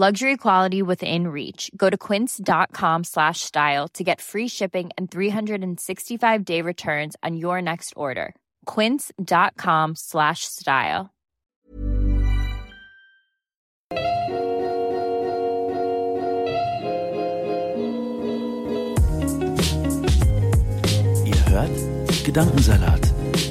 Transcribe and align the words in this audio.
Luxury 0.00 0.36
quality 0.36 0.80
within 0.80 1.26
reach. 1.26 1.72
Go 1.76 1.90
to 1.90 1.98
quince.com 1.98 3.02
slash 3.02 3.40
style 3.40 3.88
to 3.94 4.04
get 4.04 4.20
free 4.20 4.46
shipping 4.46 4.90
and 4.96 5.10
365 5.10 6.44
day 6.44 6.62
returns 6.62 7.16
on 7.24 7.36
your 7.36 7.60
next 7.60 7.94
order. 7.96 8.36
Quince.com 8.64 9.96
slash 9.96 10.44
style. 10.44 11.10
Ihr 21.26 21.44
hört 21.50 21.76
Gedankensalat, 22.24 23.02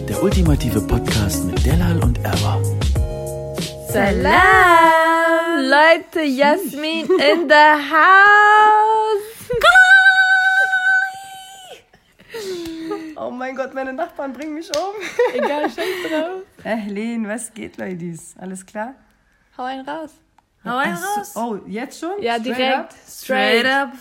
der 0.08 0.24
ultimative 0.24 0.80
Podcast 0.88 1.44
mit 1.44 1.66
Delal 1.66 2.02
und 2.02 2.24
Erwa. 2.24 2.62
Salam, 3.90 5.07
Leute, 5.67 6.21
Jasmin 6.21 7.05
in 7.20 7.49
the 7.49 7.76
house. 7.91 9.49
Oh 13.17 13.31
mein 13.31 13.55
Gott, 13.55 13.73
meine 13.73 13.91
Nachbarn 13.91 14.31
bringen 14.31 14.53
mich 14.53 14.70
um. 14.77 14.95
Egal, 15.34 15.70
scheiß 15.70 16.09
drauf. 16.09 16.43
Erlin, 16.63 17.27
was 17.27 17.54
geht, 17.54 17.76
Ladies? 17.77 18.35
Alles 18.40 18.65
klar? 18.65 18.96
Hau 19.57 19.63
einen 19.63 19.87
raus. 19.87 20.12
Hau 20.63 20.77
einen 20.77 20.98
Ach 20.98 21.18
raus. 21.18 21.35
Oh, 21.35 21.57
jetzt 21.68 21.99
schon? 21.99 22.21
Ja, 22.21 22.35
Straight 22.40 22.46
direkt. 22.57 22.77
up? 22.77 22.93
Straight. 23.05 23.65
up. 23.65 23.93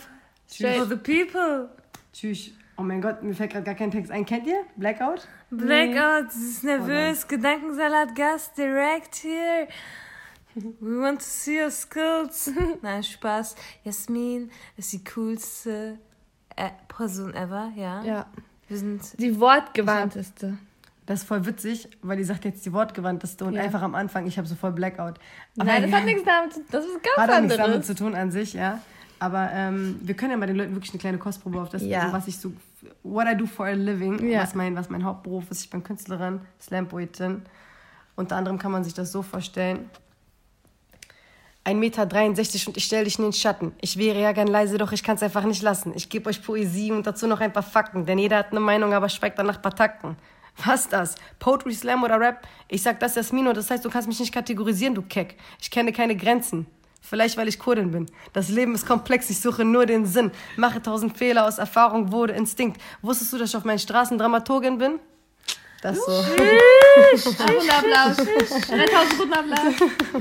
Straight. 0.49 0.77
For 0.77 0.87
the 0.87 0.97
people. 0.97 1.69
Tschüss. 2.13 2.51
Oh 2.79 2.83
mein 2.83 3.01
Gott, 3.01 3.23
mir 3.23 3.35
fällt 3.35 3.53
gerade 3.53 3.65
gar 3.65 3.75
kein 3.75 3.91
Text 3.91 4.13
ein. 4.13 4.25
Kennt 4.25 4.47
ihr? 4.47 4.63
Blackout? 4.77 5.27
Blackout, 5.51 6.31
sie 6.31 6.49
ist 6.51 6.63
nervös. 6.63 7.27
Gedankensalat, 7.27 8.15
Gast, 8.15 8.57
direct 8.57 9.17
here. 9.17 9.67
We 10.57 10.99
want 11.01 11.19
to 11.21 11.25
see 11.27 11.61
your 11.63 11.71
skills. 11.71 12.51
Nein, 12.83 13.03
Spaß. 13.03 13.55
Jasmin 13.85 14.51
ist 14.77 14.93
die 14.93 15.05
coolste 15.05 15.99
äh, 16.57 16.71
Person 16.89 17.35
ever, 17.35 17.71
ja? 17.77 18.03
Ja, 18.03 18.27
Wir 18.69 18.79
sind 18.79 19.21
die 19.21 19.39
wortgewandteste. 19.39 20.57
Das 21.05 21.21
ist 21.21 21.29
voll 21.29 21.45
witzig, 21.47 21.89
weil 22.03 22.17
die 22.17 22.25
sagt 22.25 22.45
jetzt 22.47 22.65
die 22.67 22.73
wortgewandteste 22.73 23.45
und 23.45 23.55
Ja. 23.55 23.63
einfach 23.63 23.83
am 23.83 23.95
Anfang, 23.95 24.27
ich 24.27 24.39
habe 24.39 24.49
so 24.49 24.55
voll 24.57 24.73
Blackout. 24.73 25.21
Nein, 25.55 25.83
das 25.83 25.91
ja, 25.93 25.97
hat 25.99 26.05
nichts 26.05 26.23
damit 26.25 26.53
zu 26.55 26.61
Das 26.71 26.85
ist 26.85 26.95
ganz 27.03 27.17
hat 27.17 27.31
auch 27.31 27.41
nichts 27.41 27.57
damit 27.57 27.65
anderes. 27.67 27.87
zu 27.87 27.95
tun 27.95 28.15
an 28.17 28.31
sich, 28.33 28.55
ja. 28.55 28.81
Aber 29.19 29.51
ähm, 29.53 30.01
wir 30.03 30.15
können 30.17 30.33
ja 30.33 30.37
bei 30.39 30.47
den 30.47 30.57
Leuten 30.57 30.75
wirklich 30.75 30.91
eine 30.93 30.99
kleine 31.01 31.19
Kostprobe 31.19 31.61
auf 31.61 31.69
das, 31.69 31.83
Ja. 31.83 32.13
was 32.13 32.27
ich 32.29 32.39
so, 32.39 32.53
what 33.03 33.27
I 33.31 33.37
do 33.37 33.47
for 33.47 33.67
a 33.67 33.73
living, 33.73 34.27
Ja. 34.29 34.43
was, 34.43 34.55
mein, 34.55 34.75
was 34.75 34.91
mein 34.91 35.05
Hauptberuf 35.05 35.51
ist. 35.51 35.61
Ich 35.63 35.71
bin 35.71 35.85
Künstlerin, 35.85 36.41
Slam-Poetin. 36.61 37.43
Unter 38.17 38.37
anderem 38.37 38.59
kann 38.59 38.73
man 38.73 38.83
sich 38.83 38.95
das 38.95 39.13
so 39.13 39.23
vorstellen. 39.23 39.89
1,63 41.67 41.75
Meter 41.75 42.69
und 42.69 42.77
ich 42.77 42.85
stelle 42.85 43.05
dich 43.05 43.19
in 43.19 43.25
den 43.25 43.33
Schatten. 43.33 43.73
Ich 43.81 43.99
wäre 43.99 44.21
ja 44.21 44.31
gern 44.31 44.47
leise, 44.47 44.79
doch 44.79 44.93
ich 44.93 45.03
kann 45.03 45.17
es 45.17 45.23
einfach 45.23 45.43
nicht 45.43 45.63
lassen. 45.63 45.93
Ich 45.97 46.09
gebe 46.09 46.31
euch 46.31 46.41
Poesie 46.41 46.93
und 46.93 47.07
dazu 47.07 47.27
noch 47.27 47.41
ein 47.41 47.53
paar 47.53 47.65
Fakten, 47.65 48.07
denn 48.07 48.19
jeder 48.19 48.39
hat 48.39 48.53
eine 48.53 48.61
Meinung, 48.61 48.93
aber 48.93 49.09
schweigt 49.09 49.37
dann 49.39 49.47
nach 49.47 49.61
paar 49.61 49.75
Takten. 49.75 50.17
Was 50.65 50.89
das? 50.89 51.17
Poetry, 51.41 51.75
Slam 51.75 52.05
oder 52.05 52.21
Rap? 52.21 52.47
Ich 52.69 52.83
sag 52.83 53.01
das 53.01 53.17
Jasmino, 53.17 53.53
das 53.53 53.69
heißt, 53.69 53.85
du 53.85 53.91
kannst 53.91 54.07
mich 54.07 54.21
nicht 54.21 54.33
kategorisieren, 54.33 54.95
du 54.95 55.03
Keck. 55.03 55.37
Ich 55.61 55.71
kenne 55.71 55.93
keine 55.93 56.17
Grenzen. 56.17 56.67
Vielleicht, 57.01 57.37
weil 57.37 57.49
ich 57.49 57.59
Kurdin 57.59 57.91
bin. 57.91 58.07
Das 58.33 58.49
Leben 58.49 58.75
ist 58.75 58.87
komplex, 58.87 59.29
ich 59.29 59.41
suche 59.41 59.65
nur 59.65 59.87
den 59.87 60.07
Sinn. 60.07 60.31
Mache 60.57 60.81
tausend 60.81 61.19
Fehler 61.19 61.47
aus 61.47 61.59
Erfahrung, 61.59 62.13
wurde 62.13 62.33
Instinkt. 62.35 62.81
Wusstest 63.03 63.33
du, 63.33 63.39
dass 63.39 63.51
ich 63.51 63.57
auf 63.57 63.65
meinen 63.65 63.79
Straßen 63.79 64.19
Dramaturgin 64.19 64.79
bin? 64.79 65.01
Das 65.83 65.97
so. 65.99 66.11
Guten 66.13 67.71
Applaus. 67.71 68.17
3000 68.17 69.19
guten 69.19 69.33
Applaus. 69.33 69.75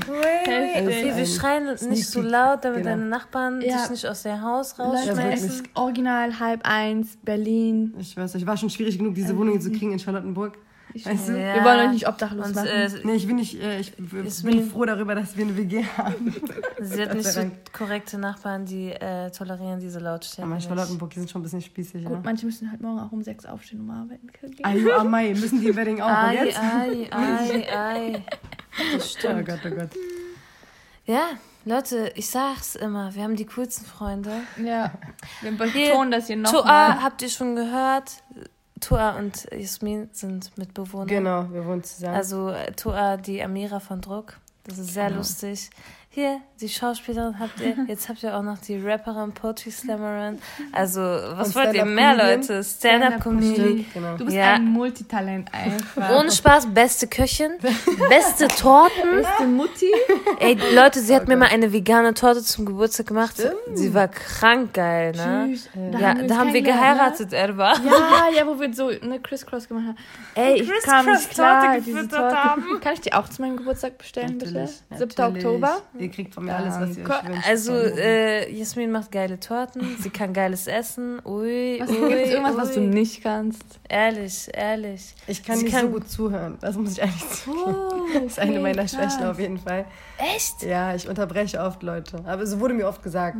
Okay, 0.08 1.12
wir 1.16 1.26
schreien 1.26 1.74
nicht 1.88 2.06
so 2.06 2.20
laut, 2.20 2.64
damit 2.64 2.78
Genau. 2.82 2.90
deine 2.90 3.06
Nachbarn 3.06 3.60
Ja. 3.62 3.78
dich 3.82 3.90
nicht 3.90 4.06
aus 4.06 4.22
der 4.22 4.42
Haus 4.42 4.78
rausschmeißen. 4.78 5.48
ist 5.48 5.64
original 5.74 6.38
halb 6.38 6.60
eins, 6.64 7.16
Berlin. 7.22 7.94
Ich 7.98 8.16
weiß, 8.16 8.34
ich 8.36 8.46
war 8.46 8.56
schon 8.56 8.70
schwierig 8.70 8.98
genug, 8.98 9.14
diese 9.14 9.36
Wohnung 9.36 9.60
zu 9.60 9.70
kriegen 9.70 9.92
in 9.92 9.98
Charlottenburg. 9.98 10.58
Weißt 11.04 11.28
du? 11.28 11.32
Ja. 11.32 11.54
Wir 11.56 11.64
wollen 11.64 11.80
euch 11.88 11.92
nicht 11.92 12.08
obdachlos 12.08 12.46
Und 12.46 12.54
machen. 12.54 12.68
äh, 12.68 12.88
Nee, 13.04 13.14
ich 13.16 13.26
bin 13.26 13.36
nicht, 13.36 13.60
äh, 13.60 13.80
ich 13.80 13.92
bin 13.96 14.70
froh 14.70 14.84
darüber, 14.84 15.14
dass 15.14 15.36
wir 15.36 15.44
eine 15.44 15.56
WG 15.56 15.84
haben. 15.98 16.34
sie 16.80 17.02
hat 17.02 17.12
nicht 17.14 17.26
so 17.26 17.50
korrekte 17.72 18.16
Nachbarn, 18.18 18.64
die 18.64 18.92
äh, 18.92 19.30
tolerieren 19.30 19.80
diese 19.80 19.98
Lautstärke. 19.98 20.46
Aber 20.46 20.54
nicht. 20.54 20.68
Charlottenburg, 20.68 21.10
die 21.10 21.18
sind 21.18 21.30
schon 21.30 21.40
ein 21.40 21.44
bisschen 21.44 21.60
spießig, 21.62 22.04
Gut, 22.04 22.12
ja. 22.12 22.20
manche 22.24 22.46
müssen 22.46 22.70
halt 22.70 22.80
morgen 22.80 23.00
auch 23.00 23.12
um 23.12 23.22
sechs 23.22 23.44
aufstehen, 23.44 23.80
um 23.80 23.90
arbeiten 23.90 24.28
zu 24.40 24.46
gehen. 24.48 24.64
Ayu 24.64 24.92
Amai, 24.92 25.34
müssen 25.34 25.60
die 25.60 25.74
Wedding 25.74 26.00
auch. 26.00 26.08
Und 26.08 26.14
Ei, 26.14 26.44
jetzt? 26.46 26.58
ei, 26.58 27.08
ei, 27.10 27.76
ei. 27.76 28.22
Das 28.94 29.02
Oh 29.02 29.18
stimmt. 29.18 29.46
Gott, 29.46 29.60
oh 29.66 29.70
Gott. 29.70 29.90
Ja, 31.06 31.28
Leute, 31.64 32.12
ich 32.14 32.28
sag's 32.28 32.74
immer, 32.76 33.14
wir 33.14 33.22
haben 33.22 33.36
die 33.36 33.46
coolsten 33.46 33.84
Freunde. 33.86 34.30
Ja, 34.62 34.92
wir 35.40 35.52
Hier, 35.66 35.88
betonen 35.88 36.10
das 36.10 36.26
hier 36.26 36.42
Toa 36.42 36.52
nochmal. 36.60 37.02
habt 37.02 37.22
ihr 37.22 37.28
schon 37.28 37.56
gehört. 37.56 38.12
Toa 38.86 39.18
und 39.18 39.48
Jasmin 39.52 40.08
sind 40.12 40.56
Mitbewohner. 40.56 41.06
Genau, 41.06 41.50
wir 41.50 41.66
wohnen 41.66 41.82
zusammen. 41.82 42.14
Also 42.14 42.50
äh, 42.50 42.70
Toa, 42.70 43.16
die 43.16 43.42
Amira 43.42 43.80
von 43.80 44.00
Druck. 44.00 44.38
Das 44.62 44.78
ist 44.78 44.94
sehr 44.94 45.10
lustig. 45.10 45.70
Hier, 46.16 46.40
die 46.62 46.70
Schauspielerin 46.70 47.38
habt 47.38 47.60
ihr. 47.60 47.76
Jetzt 47.88 48.08
habt 48.08 48.22
ihr 48.22 48.34
auch 48.34 48.42
noch 48.42 48.56
die 48.56 48.78
Rapperin, 48.78 49.32
Poetry 49.32 49.70
Slammerin. 49.70 50.38
Also, 50.72 50.98
was 51.02 51.54
wollt 51.54 51.74
ihr 51.74 51.84
mehr, 51.84 52.12
Comedian. 52.16 52.40
Leute? 52.40 52.64
Stand-up-Comedy. 52.64 53.52
Stimmt, 53.52 53.92
genau. 53.92 54.16
Du 54.16 54.24
bist 54.24 54.34
Ja. 54.34 54.54
ein 54.54 54.64
Multitalent 54.64 55.52
einfach. 55.52 56.18
Ohne 56.18 56.30
Spaß, 56.30 56.68
beste 56.72 57.06
Köchin, 57.06 57.50
beste 58.08 58.48
Torten. 58.48 59.16
Beste 59.16 59.44
Mutti. 59.46 59.92
Ey, 60.40 60.56
Leute, 60.74 61.00
sie 61.00 61.14
hat 61.14 61.28
mir 61.28 61.36
mal 61.36 61.50
eine 61.50 61.70
vegane 61.70 62.14
Torte 62.14 62.42
zum 62.42 62.64
Geburtstag 62.64 63.08
gemacht. 63.08 63.34
Sie 63.74 63.92
war 63.92 64.08
krank 64.08 64.72
geil, 64.72 65.12
ne? 65.12 65.48
Tschüss. 65.50 65.68
Ja, 65.74 66.12
uns 66.12 66.28
da 66.28 66.36
haben 66.38 66.54
wir 66.54 66.62
kennengelernt, 66.62 66.64
geheiratet, 66.64 67.32
Erba. 67.34 67.76
Ne? 67.76 67.90
Ja, 67.90 68.28
ja, 68.38 68.46
wo 68.46 68.58
wir 68.58 68.72
so 68.72 68.88
eine 68.88 69.20
Crisscross 69.20 69.68
gemacht 69.68 69.88
haben. 69.88 69.96
Ey, 70.34 70.62
ich 70.62 70.70
kam 70.82 71.04
nicht 71.04 71.28
klar, 71.28 71.76
diese 71.78 71.92
gefüttert 71.92 72.18
Torte. 72.18 72.36
haben. 72.42 72.80
Kann 72.80 72.94
ich 72.94 73.02
die 73.02 73.12
auch 73.12 73.28
zu 73.28 73.42
meinem 73.42 73.58
Geburtstag 73.58 73.98
bestellen, 73.98 74.38
bitte? 74.38 74.52
Natürlich, 74.54 74.70
7. 74.96 75.08
natürlich. 75.18 75.44
Oktober. 75.44 75.82
Ihr 76.06 76.12
kriegt 76.12 76.34
von 76.34 76.44
mir 76.44 76.54
alles, 76.56 76.74
was 76.80 76.96
ihr 76.96 77.04
euch 77.08 77.28
wünscht. 77.28 77.48
Also, 77.48 77.72
äh, 77.74 78.50
Jasmin 78.52 78.90
macht 78.90 79.10
geile 79.12 79.38
Torten, 79.40 79.96
sie 80.00 80.10
kann 80.10 80.32
geiles 80.32 80.66
Essen. 80.66 81.20
Ui, 81.24 81.78
Was, 81.80 81.90
ui, 81.90 82.08
gibt's 82.08 82.30
irgendwas, 82.30 82.56
was 82.56 82.72
du 82.72 82.80
ui. 82.80 82.86
nicht 82.86 83.22
kannst? 83.22 83.64
Ehrlich, 83.88 84.48
ehrlich. 84.52 85.14
ich 85.26 85.42
kann 85.44 85.56
Sie 85.58 85.64
nicht 85.64 85.72
kann- 85.74 85.86
so 85.86 85.92
gut 85.92 86.08
zuhören. 86.08 86.58
Das 86.60 86.76
muss 86.76 86.92
ich 86.92 86.98
ehrlich 87.00 87.28
zugeben. 87.30 87.62
Oh, 87.66 87.92
Das 88.14 88.22
ist 88.24 88.38
eine 88.38 88.52
okay, 88.52 88.60
meiner 88.62 88.88
Schwächen 88.88 89.18
krass. 89.18 89.30
auf 89.30 89.38
jeden 89.40 89.58
Fall. 89.58 89.84
Echt? 90.18 90.62
Ja, 90.62 90.94
ich 90.94 91.08
unterbreche 91.08 91.60
oft 91.60 91.82
Leute. 91.82 92.16
Aber 92.24 92.46
so 92.46 92.58
wurde 92.60 92.74
mir 92.74 92.88
oft 92.88 93.02
gesagt. 93.02 93.36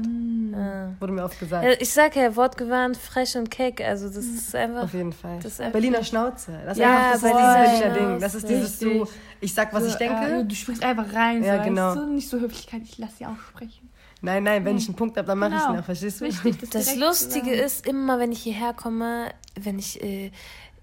Ja. 0.52 0.90
Wurde 1.00 1.12
mir 1.12 1.24
oft 1.24 1.38
gesagt. 1.40 1.64
Ja, 1.64 1.70
Ich 1.78 1.90
sag 1.92 2.14
ja, 2.16 2.34
wortgewandt, 2.36 2.96
frech 2.96 3.36
und 3.36 3.50
keck. 3.50 3.80
Also, 3.80 4.06
das 4.08 4.24
ist 4.24 4.54
einfach. 4.54 4.82
Auf 4.84 4.92
jeden 4.94 5.12
Fall. 5.12 5.36
Das 5.42 5.52
ist 5.52 5.60
einfach- 5.60 5.72
Berliner 5.72 6.04
Schnauze. 6.04 6.52
Das 6.64 6.76
ist 6.76 6.82
Ja, 6.82 7.12
einfach 7.12 7.12
das, 7.12 7.22
ist 7.22 7.80
Berliner 7.80 7.94
Ding. 8.10 8.20
Das 8.20 8.34
ist 8.34 8.48
dieses 8.48 8.78
so. 8.78 9.08
Ich 9.40 9.52
sag, 9.54 9.72
was 9.72 9.84
ich 9.86 9.92
So, 9.92 9.98
denke. 9.98 10.24
Äh, 10.40 10.44
du 10.44 10.54
sprichst 10.54 10.84
einfach 10.84 11.12
rein, 11.12 11.42
Ja, 11.42 11.58
so, 11.58 11.64
genau. 11.64 11.88
weißt 11.88 11.96
du? 11.96 12.06
Nicht 12.06 12.28
so 12.28 12.38
Höflichkeit, 12.40 12.82
ich 12.84 12.98
lass 12.98 13.18
sie 13.18 13.26
auch 13.26 13.38
sprechen. 13.50 13.88
Nein, 14.22 14.44
nein, 14.44 14.64
wenn 14.64 14.76
ich 14.78 14.88
einen 14.88 14.96
Punkt 14.96 15.16
habe, 15.18 15.26
dann 15.26 15.38
mache 15.38 15.54
ich 15.54 15.60
Genau. 15.60 15.74
ihn 15.74 15.80
auch, 15.80 15.84
verstehst 15.84 16.20
du? 16.20 16.24
Wichtig, 16.24 16.58
das, 16.70 16.86
Das 16.86 16.96
Lustige 16.96 17.52
ist, 17.52 17.86
immer 17.86 18.18
wenn 18.18 18.32
ich 18.32 18.40
hierher 18.42 18.72
komme, 18.72 19.30
wenn 19.60 19.78
ich 19.78 20.02
äh, 20.02 20.30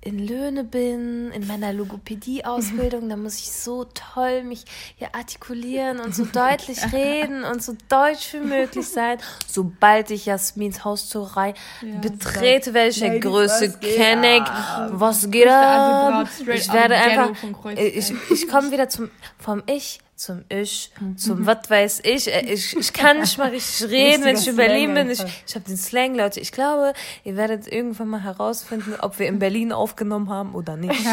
in 0.04 0.20
Löhne 0.20 0.64
bin, 0.64 1.32
in 1.32 1.48
meiner 1.48 1.72
Logopädie-Ausbildung, 1.72 3.08
dann 3.08 3.24
muss 3.24 3.40
ich 3.40 3.52
so 3.52 3.86
toll 3.86 4.44
mich 4.44 4.66
hier 4.98 5.16
artikulieren 5.16 6.00
und 6.00 6.14
so 6.14 6.26
deutlich 6.34 6.80
reden 6.92 7.44
und 7.44 7.64
so 7.64 7.76
deutsch 7.90 8.34
wie 8.34 8.40
möglich 8.40 8.88
sein. 8.88 9.18
Sobald 9.48 10.12
ich 10.12 10.26
Jasmins 10.26 10.84
Haustürerei 10.84 11.54
betrete, 12.02 12.74
werde 12.74 12.90
ich 12.90 13.00
der 13.00 13.14
Ladies, 13.14 13.24
größte 13.24 13.74
was 13.74 13.80
geht 13.80 14.00
ab? 14.48 14.92
Was 14.92 15.32
geht 15.32 15.46
Größte 15.46 15.54
ab? 15.54 16.28
Ich 16.54 16.74
werde 16.74 16.96
einfach, 16.96 17.32
Kreuzberg. 17.62 17.96
ich, 17.96 18.14
ich 18.32 18.48
komme 18.48 18.72
wieder 18.72 18.90
zum, 18.90 19.10
vom 19.40 19.64
Ich 19.68 20.00
zum 20.16 20.44
Ich, 20.48 20.92
zum 21.18 21.46
was 21.46 21.70
weiß 21.70 22.02
ich. 22.04 22.32
Äh, 22.34 22.54
Ich, 22.54 22.76
ich 22.78 22.94
kann 22.94 23.20
nicht 23.20 23.38
mal 23.38 23.50
richtig 23.50 23.90
reden, 23.92 24.24
wenn 24.24 24.36
ich 24.36 24.48
in 24.48 24.56
Berlin 24.56 24.94
bin. 24.94 25.10
Ich, 25.10 25.24
ich 25.48 25.56
habe 25.56 25.66
den 25.66 25.76
Slang, 25.78 26.16
Leute. 26.16 26.40
Ich 26.40 26.52
glaube, 26.52 26.94
ihr 27.24 27.36
werdet 27.36 27.68
irgendwann 27.68 28.10
mal 28.10 28.22
herausfinden, 28.24 28.96
ob 29.02 29.18
wir 29.20 29.28
in 29.28 29.40
Berlin 29.40 29.72
aufgenommen 29.74 30.30
haben 30.30 30.54
oder 30.56 30.76
nicht. 30.78 30.94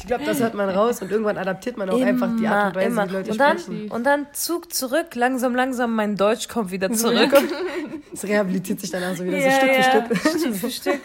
Ich 0.00 0.06
glaube, 0.06 0.24
das 0.24 0.40
hört 0.40 0.54
man 0.54 0.70
raus 0.70 1.02
und 1.02 1.10
irgendwann 1.10 1.36
adaptiert 1.36 1.76
man 1.76 1.90
auch 1.90 2.00
einfach 2.00 2.30
die 2.38 2.46
Art 2.46 2.68
und 2.76 2.80
Weise, 2.80 2.86
immer. 2.88 3.08
wie 3.08 3.12
Leute 3.12 3.30
und 3.32 3.38
dann, 3.38 3.58
sprechen. 3.58 3.90
und 3.90 4.04
dann 4.04 4.26
Zug 4.32 4.72
zurück, 4.72 5.14
langsam, 5.14 5.54
langsam, 5.54 5.94
mein 5.94 6.16
Deutsch 6.16 6.48
kommt 6.48 6.70
wieder 6.70 6.90
zurück. 6.92 7.30
Es 8.14 8.24
rehabilitiert 8.24 8.80
sich 8.80 8.90
danach 8.90 9.14
so 9.16 9.24
wieder 9.24 9.38
so 9.38 9.46
Ja, 9.46 9.52
Stück 9.52 9.68
ja, 9.70 9.82
für 9.82 10.16
Stück. 10.16 10.40
Stück 10.40 10.54
für 10.56 10.70
Stück. 10.70 11.00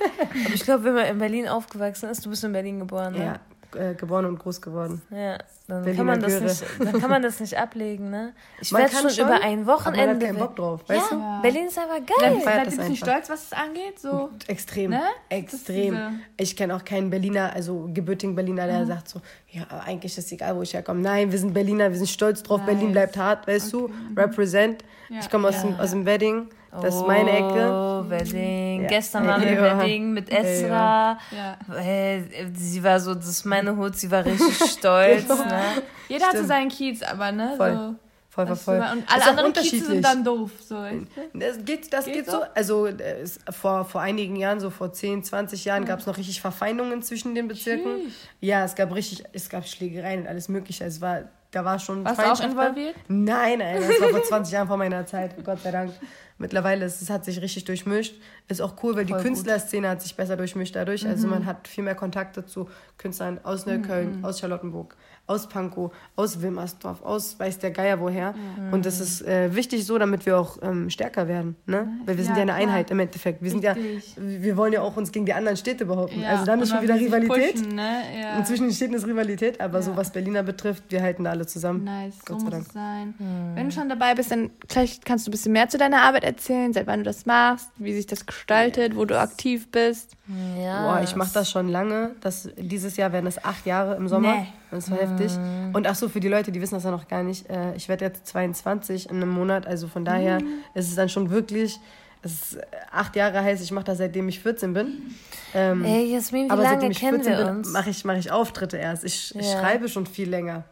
Aber 0.45 0.53
ich 0.53 0.63
glaube, 0.63 0.83
wenn 0.85 0.93
man 0.93 1.05
in 1.07 1.17
Berlin 1.17 1.47
aufgewachsen 1.49 2.09
ist, 2.09 2.25
du 2.25 2.29
bist 2.29 2.43
in 2.45 2.53
Berlin 2.53 2.79
geboren, 2.79 3.13
ne? 3.13 3.25
Ja, 3.25 3.39
äh, 3.75 3.93
geboren 3.95 4.25
und 4.25 4.39
groß 4.39 4.61
geworden. 4.61 5.01
Ja, 5.09 5.37
dann 5.67 5.83
Berliner 5.83 5.95
kann, 5.97 6.05
man 6.05 6.19
das 6.21 6.31
Göre. 6.33 6.43
nicht, 6.43 6.63
dann 6.79 7.01
kann 7.01 7.09
man 7.09 7.21
das 7.21 7.39
nicht 7.39 7.57
ablegen, 7.57 8.09
ne? 8.09 8.33
Ich 8.59 8.71
werde 8.73 8.91
schon, 8.95 9.09
schon, 9.09 9.25
über 9.25 9.41
ein 9.41 9.67
Aber 9.67 9.75
man 9.79 9.85
hat 9.85 9.85
Wochenende. 9.85 10.25
keinen 10.25 10.37
Bock 10.39 10.55
drauf, 10.55 10.81
ja, 10.89 10.95
weißt 10.95 11.11
du? 11.11 11.41
Berlin 11.41 11.67
ist 11.67 11.77
einfach 11.79 11.95
geil. 12.19 12.41
Seid 12.43 12.55
ihr 12.59 12.65
das 12.65 12.73
ein 12.73 12.77
bisschen 12.79 12.95
stolz, 12.95 13.29
was 13.29 13.43
es 13.45 13.53
angeht? 13.53 13.99
So. 13.99 14.29
Extrem, 14.47 14.91
Ne? 14.91 15.01
extrem. 15.29 15.93
Ist 16.37 16.51
Ich 16.51 16.55
kenne 16.57 16.75
auch 16.75 16.83
keinen 16.83 17.09
Berliner, 17.09 17.53
also 17.53 17.89
gebürtigen 17.93 18.35
Berliner, 18.35 18.67
der 18.67 18.85
sagt 18.85 19.09
so, 19.09 19.21
ja, 19.49 19.63
aber 19.69 19.83
eigentlich 19.83 20.17
ist 20.17 20.25
es 20.25 20.31
egal, 20.31 20.55
wo 20.55 20.61
ich 20.61 20.73
herkomme. 20.73 21.01
Nein, 21.01 21.31
wir 21.31 21.39
sind 21.39 21.53
Berliner, 21.53 21.89
wir 21.89 21.97
sind 21.97 22.09
stolz 22.09 22.43
drauf, 22.43 22.61
Berlin 22.65 22.91
bleibt 22.91 23.17
hart, 23.17 23.47
weißt 23.47 23.71
du? 23.73 23.89
Represent. 24.15 24.83
Ich 25.09 25.29
komme 25.29 25.47
aus, 25.49 25.61
dem, 25.61 25.75
aus 25.79 25.91
dem 25.91 26.05
Wedding, 26.05 26.49
das 26.81 26.95
ist 26.95 27.07
meine 27.07 27.31
Ecke. 27.31 27.69
Oh, 27.71 28.09
Wedding. 28.09 28.81
Ja. 28.83 28.87
Gestern 28.87 29.27
waren 29.27 29.41
wir 29.41 29.53
Ja. 29.53 29.79
Wedding 29.79 30.11
mit 30.13 30.29
Esra. 30.31 31.17
Ja. 31.31 31.57
Äh, 31.79 32.21
Sie 32.53 32.83
war 32.83 32.99
so, 32.99 33.13
das 33.15 33.27
ist 33.27 33.45
meine 33.45 33.75
Hut, 33.75 33.95
sie 33.95 34.09
war 34.11 34.25
richtig 34.25 34.55
stolz. 34.71 35.27
Ne? 35.27 35.61
Jeder 36.09 36.25
hat 36.25 36.31
so 36.31 36.37
Stimmt. 36.37 36.47
seinen 36.47 36.69
Kiez, 36.69 37.01
aber 37.03 37.31
ne? 37.31 37.53
Voll. 37.57 37.73
So, 37.73 37.95
Voll, 38.29 38.47
voll, 38.47 38.55
voll. 38.55 38.75
Und 38.93 39.03
alle 39.13 39.27
anderen 39.27 39.53
Kieze 39.53 39.85
sind 39.85 40.01
dann 40.03 40.23
doof. 40.23 40.49
So, 40.67 40.73
du? 40.75 41.05
Das 41.35 41.63
geht, 41.63 41.93
das 41.93 42.05
geht, 42.05 42.15
Geht 42.15 42.25
so. 42.25 42.31
so? 42.39 42.43
Also 42.55 42.87
äh, 42.87 43.21
es, 43.21 43.39
vor, 43.51 43.85
vor 43.85 44.01
einigen 44.01 44.35
Jahren, 44.35 44.59
so 44.59 44.71
vor 44.71 44.91
10, 44.91 45.23
20 45.23 45.65
Jahren, 45.65 45.85
gab 45.85 45.99
es 45.99 46.07
noch 46.07 46.17
richtig 46.17 46.41
Verfeindungen 46.41 47.03
zwischen 47.03 47.35
den 47.35 47.47
Bezirken. 47.47 48.01
Sheesh. 48.05 48.13
Ja, 48.41 48.63
es 48.65 48.73
gab 48.73 48.91
richtig, 48.95 49.23
es 49.33 49.49
gab 49.49 49.67
Schlägereien 49.67 50.21
und 50.21 50.27
alles 50.27 50.49
mögliche. 50.49 50.83
Es 50.83 50.99
war, 50.99 51.25
da 51.51 51.63
war 51.63 51.77
schon 51.77 52.03
Warst 52.03 52.19
du 52.19 52.23
auch 52.23 52.49
involviert? 52.49 52.95
Nein, 53.07 53.59
nein, 53.59 53.83
das 53.87 54.01
war 54.01 54.09
vor 54.09 54.23
20 54.23 54.51
Jahren 54.51 54.67
vor 54.67 54.77
meiner 54.77 55.05
Zeit, 55.05 55.35
Gott 55.45 55.61
sei 55.61 55.69
Dank. 55.69 55.91
Mittlerweile 56.37 56.85
ist 56.85 57.01
es 57.01 57.09
hat 57.09 57.25
sich 57.25 57.41
richtig 57.41 57.65
durchmischt. 57.65 58.15
Ist 58.49 58.61
auch 58.61 58.73
cool, 58.83 58.95
weil 58.95 59.05
die 59.05 59.13
Voll 59.13 59.19
gut. 59.21 59.27
Künstlerszene 59.27 59.89
hat 59.89 60.01
sich 60.01 60.15
besser 60.15 60.35
durchmischt 60.35 60.75
dadurch. 60.75 61.07
Also 61.07 61.27
man 61.27 61.45
hat 61.45 61.67
viel 61.67 61.83
mehr 61.83 61.95
Kontakte 61.95 62.45
zu 62.45 62.67
Künstlern 62.97 63.39
aus 63.43 63.65
Neukölln, 63.65 64.23
aus 64.23 64.39
Charlottenburg, 64.41 64.95
aus 65.27 65.47
Pankow, 65.47 65.91
aus 66.17 66.41
Wilmersdorf, 66.41 67.01
aus 67.03 67.39
weiß 67.39 67.59
der 67.59 67.71
Geier 67.71 68.01
woher. 68.01 68.35
Und 68.71 68.85
das 68.85 68.99
ist 68.99 69.21
äh, 69.21 69.55
wichtig 69.55 69.85
so, 69.85 69.97
damit 69.97 70.25
wir 70.25 70.37
auch 70.37 70.57
ähm, 70.61 70.89
stärker 70.89 71.29
werden. 71.29 71.55
Ne? 71.65 71.87
Weil 72.05 72.17
wir 72.17 72.23
sind 72.25 72.33
Ja, 72.37 72.43
ja 72.43 72.53
eine. 72.53 72.53
Einheit 72.53 72.91
im 72.91 72.99
Endeffekt. 72.99 73.41
Wir 73.41 73.49
sind 73.49 73.63
ja, 73.63 73.75
wir 74.17 74.57
wollen 74.57 74.73
ja 74.73 74.81
auch 74.81 74.97
uns 74.97 75.13
gegen 75.13 75.25
die 75.25 75.33
anderen 75.33 75.55
Städte 75.55 75.85
behaupten. 75.85 76.19
Ja, 76.19 76.31
also 76.31 76.45
dann 76.45 76.61
ist 76.61 76.69
schon 76.69 76.81
wieder 76.81 76.95
Rivalität. 76.95 77.53
Pushen, 77.55 77.75
ne? 77.75 78.01
ja. 78.21 78.37
Und 78.37 78.45
zwischen 78.45 78.63
den 78.67 78.73
Städten 78.73 78.93
ist 78.95 79.07
Rivalität, 79.07 79.61
aber 79.61 79.81
so 79.81 79.91
Ja. 79.91 79.97
was 79.97 80.11
Berliner 80.11 80.43
betrifft, 80.43 80.83
wir 80.89 81.01
halten 81.01 81.23
da 81.23 81.29
alle 81.31 81.45
zusammen. 81.47 81.85
Nice, 81.85 82.15
so 82.27 82.33
Gott 82.33 82.39
sei 82.41 82.45
muss 82.45 82.53
Dank. 82.53 82.71
sein. 82.73 83.13
Hm. 83.17 83.55
Wenn 83.55 83.65
du 83.69 83.71
schon 83.71 83.87
dabei 83.87 84.15
bist, 84.15 84.31
dann 84.31 84.49
vielleicht 84.67 85.05
kannst 85.05 85.25
du 85.25 85.29
ein 85.29 85.33
bisschen 85.33 85.53
mehr 85.53 85.69
zu 85.69 85.77
deiner 85.77 86.01
Arbeit 86.01 86.25
erzählen, 86.25 86.73
seit 86.73 86.85
wann 86.87 86.99
du 86.99 87.05
das 87.05 87.25
machst, 87.25 87.69
wie 87.77 87.93
sich 87.93 88.05
das 88.05 88.25
gestaltet, 88.33 88.95
wo 88.95 89.05
du 89.05 89.19
aktiv 89.19 89.69
bist. 89.71 90.15
Ja. 90.59 90.83
Boah, 90.95 91.01
ich 91.03 91.15
mache 91.15 91.31
das 91.33 91.49
schon 91.49 91.67
lange. 91.69 92.11
Das, 92.21 92.49
dieses 92.57 92.97
Jahr 92.97 93.11
werden 93.13 93.27
es 93.27 93.43
acht 93.43 93.65
Jahre 93.65 93.95
im 93.95 94.07
Sommer. 94.07 94.35
Nee. 94.37 94.47
Das 94.71 94.89
war 94.89 94.97
heftig. 94.97 95.31
Und 95.73 95.87
ach 95.87 95.95
so, 95.95 96.09
für 96.09 96.19
die 96.19 96.27
Leute, 96.27 96.51
die 96.51 96.59
wissen 96.61 96.73
das 96.75 96.83
ja 96.83 96.91
noch 96.91 97.07
gar 97.07 97.23
nicht, 97.23 97.49
äh, 97.49 97.75
ich 97.75 97.87
werde 97.89 98.05
jetzt 98.05 98.25
22 98.27 99.09
in 99.09 99.17
einem 99.17 99.29
Monat. 99.29 99.67
Also 99.67 99.87
von 99.87 100.03
daher 100.03 100.39
ist 100.73 100.89
es 100.89 100.95
dann 100.95 101.09
schon 101.09 101.29
wirklich, 101.29 101.79
es 102.23 102.31
ist, 102.33 102.55
äh, 102.55 102.61
acht 102.91 103.15
Jahre 103.15 103.41
heißt, 103.43 103.63
ich 103.63 103.71
mache 103.71 103.85
das 103.85 103.99
seitdem 103.99 104.27
ich 104.29 104.39
14 104.39 104.73
bin. 104.73 105.15
Ähm, 105.53 105.85
Ey, 105.85 106.11
Jasmin, 106.13 106.47
wie 106.47 106.49
aber 106.49 106.63
lange 106.63 106.75
seitdem 106.75 106.91
ich 106.91 106.99
kennen 106.99 107.21
14 107.23 107.37
wir 107.37 107.45
bin, 107.45 107.55
uns? 107.57 107.71
mache 107.71 107.89
ich, 107.91 108.03
mach 108.05 108.15
ich 108.17 108.31
Auftritte 108.31 108.77
erst. 108.77 109.03
Ich, 109.03 109.35
ich 109.37 109.51
Ja. 109.51 109.59
schreibe 109.59 109.87
schon 109.89 110.07
viel 110.07 110.29
länger. 110.29 110.63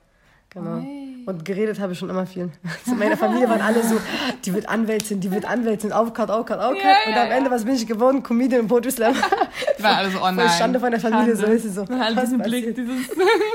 Genau. 0.53 0.83
Und 1.27 1.45
geredet 1.45 1.79
habe 1.79 1.93
ich 1.93 1.99
schon 1.99 2.09
immer 2.09 2.25
viel. 2.25 2.49
Also 2.85 2.95
meine 2.97 3.15
Familie 3.15 3.47
waren 3.47 3.61
alle 3.61 3.83
so, 3.83 3.95
die 4.43 4.53
wird 4.53 4.67
Anwältin, 4.67 5.19
die 5.19 5.31
wird 5.31 5.45
Anwältin, 5.45 5.91
Aufcut, 5.93 6.29
Aufcut, 6.31 6.57
Aufcut. 6.59 6.83
Ja, 6.83 6.95
und 7.07 7.15
ja, 7.15 7.23
am 7.25 7.31
Ende, 7.31 7.51
was 7.51 7.63
bin 7.63 7.75
ich 7.75 7.85
geworden? 7.87 8.21
Comedian 8.23 8.61
und 8.61 8.67
Poetry 8.67 8.91
Slam. 8.91 9.13
Die 9.77 9.83
waren 9.83 9.95
alle 9.97 10.09
so 10.11 10.19
online. 10.21 10.49
Schande 10.49 10.79
von 10.79 10.91
der 10.91 10.99
Familie, 10.99 11.35
so 11.35 11.45
ist 11.45 11.65
es 11.65 11.75
so. 11.75 11.87
Halt 11.87 12.15
was 12.17 12.25
diesen? 12.25 12.41
Blick, 12.41 12.75
dieses. 12.75 13.09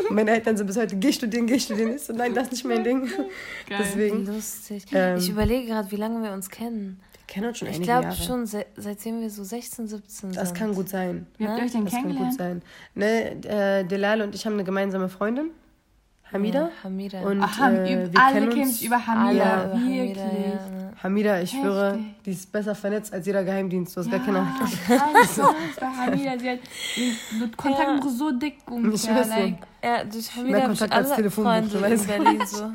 Und 0.08 0.10
meine 0.14 0.30
Eltern 0.30 0.56
sind 0.56 0.66
bis 0.68 0.76
heute, 0.78 0.96
geh 0.96 1.12
studieren, 1.12 1.46
geh 1.46 1.58
studieren. 1.58 1.96
Ich 1.96 2.02
so, 2.04 2.12
nein, 2.12 2.32
das 2.34 2.44
ist 2.44 2.52
nicht 2.52 2.64
mein 2.64 2.84
Ding. 2.84 3.06
Geil. 3.06 3.78
Deswegen, 3.80 4.24
Lustig. 4.26 4.84
Ähm, 4.92 5.18
ich 5.18 5.28
überlege 5.28 5.66
gerade, 5.66 5.90
wie 5.90 5.96
lange 5.96 6.22
wir 6.22 6.32
uns 6.32 6.48
kennen. 6.48 7.00
wir 7.12 7.26
kennen 7.26 7.48
uns 7.48 7.58
schon 7.58 7.66
Ich 7.68 7.74
einige 7.74 7.90
glaube 7.90 8.04
Jahre. 8.04 8.22
schon, 8.22 8.46
se 8.46 8.64
seitdem 8.76 9.20
wir 9.20 9.28
so 9.28 9.42
16, 9.44 9.88
17 9.88 10.08
sind. 10.32 10.36
Das 10.36 10.54
kann 10.54 10.72
gut 10.72 10.88
sein. 10.88 11.26
Wie 11.36 11.46
habt 11.48 11.58
ihr 11.58 11.64
euch 11.64 11.72
denn 11.72 11.84
Das 11.84 11.92
kann 11.94 12.04
gut 12.04 12.12
kennengelernt? 12.12 12.38
sein. 12.38 12.62
Ne, 12.94 13.80
äh, 13.80 13.84
Delal 13.84 14.22
und 14.22 14.34
ich 14.36 14.46
haben 14.46 14.52
eine 14.54 14.64
gemeinsame 14.64 15.08
Freundin, 15.08 15.50
Hamida. 16.32 16.58
Ja, 16.60 16.68
Hamida. 16.84 17.20
Und 17.20 17.40
Aha, 17.42 17.70
äh, 17.70 18.12
wir 18.12 18.20
alle 18.20 18.48
kennen 18.48 18.62
uns. 18.62 18.78
sich 18.78 18.86
über 18.86 18.96
Alle 18.96 19.06
Hamida. 19.06 19.64
über 19.64 19.74
Hamida, 19.74 20.04
Wirklich. 20.04 20.16
ja. 20.18 21.02
Hamida, 21.02 21.40
ich 21.40 21.50
schwöre, 21.50 21.90
Heftig. 21.92 22.22
die 22.24 22.30
ist 22.32 22.52
besser 22.52 22.74
vernetzt 22.74 23.12
als 23.14 23.26
jeder 23.26 23.44
Geheimdienst. 23.44 23.94
Du 23.96 24.00
hast 24.00 24.10
gar 24.10 24.18
keine 24.20 24.38
Ahnung. 24.40 24.54
Krass, 24.86 25.40
bei 25.80 25.86
Hamida, 25.86 26.38
sie 26.38 26.50
hat 26.50 26.58
mit 27.40 27.56
Kontakt 27.56 28.04
Ja. 28.04 28.10
so 28.10 28.30
dick 28.32 28.56
Ich 28.66 28.72
ungefähr. 28.72 29.14
weiß 29.16 29.28
so. 29.28 29.34
like, 29.34 29.58
Ja, 29.84 30.04
durch 30.04 30.34
Mehr 30.36 30.44
Hamida 30.44 30.58
ich 30.58 30.64
Kontakt 30.64 30.92
als 30.92 31.06
alle 31.08 31.16
Telefonbuch, 31.16 31.70
du 31.72 31.80
weißt. 31.82 32.06
Berlin 32.08 32.42
so. 32.46 32.72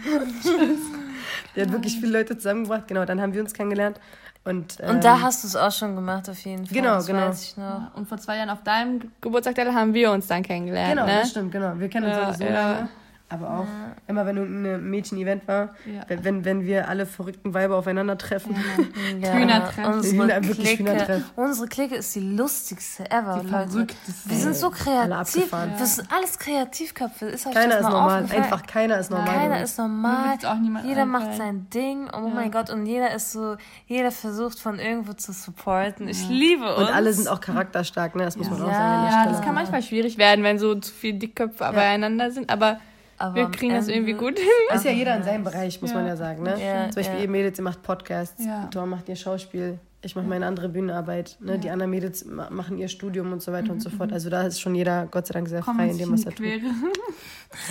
Die 1.56 1.62
hat 1.62 1.72
wirklich 1.72 2.00
viele 2.00 2.18
Leute 2.20 2.38
zusammengebracht. 2.38 2.88
Genau, 2.88 3.06
dann 3.06 3.20
haben 3.22 3.34
wir 3.34 3.42
uns 3.42 3.54
kennengelernt. 3.54 4.00
Und, 4.44 4.78
ähm, 4.82 4.92
Und 4.96 5.04
da 5.04 5.22
hast 5.22 5.44
du 5.44 5.48
es 5.48 5.56
auch 5.56 5.72
schon 5.72 5.96
gemacht, 5.96 6.28
auf 6.30 6.40
jeden 6.46 6.66
Fall. 6.66 6.74
Genau, 6.76 6.96
das 6.96 7.06
genau. 7.06 7.28
Weiß 7.28 7.44
ich 7.44 7.58
noch. 7.58 7.92
Und 7.96 8.08
vor 8.08 8.18
zwei 8.18 8.38
Jahren 8.38 8.50
auf 8.50 8.64
deinem 8.64 9.12
Geburtstag 9.22 9.56
da 9.56 9.72
haben 9.74 9.94
wir 9.94 10.12
uns 10.12 10.26
dann 10.28 10.42
kennengelernt. 10.42 10.94
Genau, 10.94 11.06
ne? 11.06 11.20
das 11.22 11.30
stimmt, 11.32 11.52
genau. 11.52 11.74
Wir 11.78 11.90
kennen 11.90 12.08
uns 12.08 12.16
Ja, 12.16 12.30
auch 12.30 12.34
so 12.34 12.44
ja. 12.46 12.52
lange. 12.72 12.90
Aber 13.32 13.50
auch 13.60 13.68
immer, 14.08 14.26
wenn 14.26 14.38
irgendein 14.38 14.90
Mädchen-Event 14.90 15.48
war, 15.48 15.70
Ja. 15.86 16.04
wenn- 16.08 16.24
wenn, 16.26 16.46
wenn 16.46 16.66
wir 16.66 16.88
alle 16.90 17.06
verrückten 17.06 17.54
Weiber 17.54 17.78
aufeinandertreffen. 17.78 18.56
Ja, 19.22 19.32
Hühnertreff. 19.34 19.88
Unsere 19.88 20.16
Hühner- 20.24 20.44
wirklich 20.48 20.76
Clique, 20.76 20.80
Hühnertreff. 20.92 21.24
unsere 21.38 21.68
Clique 21.68 21.96
ist 21.96 22.14
die 22.16 22.20
lustigste 22.20 23.10
ever, 23.10 23.40
Die 23.44 23.48
Leute. 23.50 23.70
verrückteste. 23.70 24.30
Wir 24.30 24.38
sind 24.38 24.56
so 24.56 24.70
kreativ. 24.70 25.52
Wir 25.52 25.86
sind 25.86 26.12
alles 26.12 26.38
Kreativköpfe. 26.40 27.26
Ist 27.28 27.48
euch 27.48 27.54
Keiner 27.54 27.76
das 27.76 27.78
ist 27.78 27.84
mal 27.84 27.92
normal. 27.92 28.26
Einfach 28.36 28.66
keiner 28.68 28.98
ist 29.00 29.12
normal. 29.12 29.28
Keiner 29.28 29.62
ist 29.64 29.78
normal. 29.78 30.38
Jeder 30.84 31.06
macht 31.06 31.36
sein 31.38 31.68
Ding. 31.74 32.08
Oh 32.14 32.28
Ja. 32.28 32.34
mein 32.34 32.52
Gott. 32.52 32.70
Und 32.70 32.86
jeder 32.86 33.14
ist 33.14 33.32
so, 33.32 33.56
jeder 33.88 34.12
versucht 34.12 34.60
von 34.60 34.78
irgendwo 34.80 35.14
zu 35.14 35.32
supporten. 35.32 36.08
Ich 36.08 36.28
liebe 36.28 36.76
uns. 36.76 36.90
Und 36.90 36.94
alle 36.96 37.14
sind 37.14 37.28
auch 37.28 37.40
charakterstark, 37.40 38.16
ne? 38.16 38.24
Das 38.26 38.36
muss 38.38 38.50
man 38.50 38.62
auch 38.64 38.68
Ja. 38.68 38.74
sagen. 38.74 39.12
Ja, 39.12 39.26
das 39.32 39.42
kann 39.42 39.56
manchmal 39.56 39.82
schwierig 39.82 40.18
werden, 40.18 40.44
wenn 40.44 40.60
so 40.60 40.76
zu 40.76 40.92
viele 40.94 41.18
Dickköpfe 41.18 41.72
beieinander 41.74 42.32
sind, 42.32 42.50
aber, 42.50 42.80
Aber 43.22 43.36
wir 43.36 43.50
kriegen 43.52 43.74
das 43.74 43.88
irgendwie 43.88 44.14
gut. 44.14 44.40
Ist 44.74 44.86
ja 44.86 44.92
jeder 44.92 45.16
in 45.16 45.24
seinem 45.24 45.44
Bereich, 45.44 45.82
muss 45.82 45.94
man 45.94 46.06
ja 46.08 46.16
sagen, 46.16 46.44
ne? 46.44 46.56
Ja, 46.64 46.86
Zum 46.90 46.96
Beispiel 46.96 47.18
ja. 47.18 47.24
ihr 47.24 47.30
Mädels, 47.30 47.60
ihr 47.60 47.64
macht 47.64 47.82
Podcasts, 47.84 48.44
Ja. 48.44 48.66
Tor 48.68 48.86
macht 48.86 49.08
ihr 49.10 49.16
Schauspiel, 49.16 49.80
ich 50.04 50.16
mache 50.16 50.26
meine 50.26 50.46
andere 50.48 50.68
Bühnenarbeit, 50.70 51.38
ne? 51.40 51.60
Die 51.60 51.70
anderen 51.70 51.92
Mädels 51.92 52.26
ma- 52.26 52.50
machen 52.50 52.78
ihr 52.78 52.88
Studium 52.88 53.32
und 53.32 53.42
so 53.44 53.52
weiter 53.52 53.72
und 53.72 53.82
so 53.82 53.90
fort. 53.92 54.12
Also 54.12 54.30
da 54.30 54.42
ist 54.44 54.60
schon 54.60 54.74
jeder, 54.76 55.06
Gott 55.12 55.28
sei 55.28 55.34
Dank, 55.34 55.48
sehr 55.48 55.62
Komm 55.62 55.78
frei 55.78 55.90
in 55.90 55.98
dem, 56.00 56.12
was 56.12 56.26
er 56.26 56.34
tut. 56.34 56.46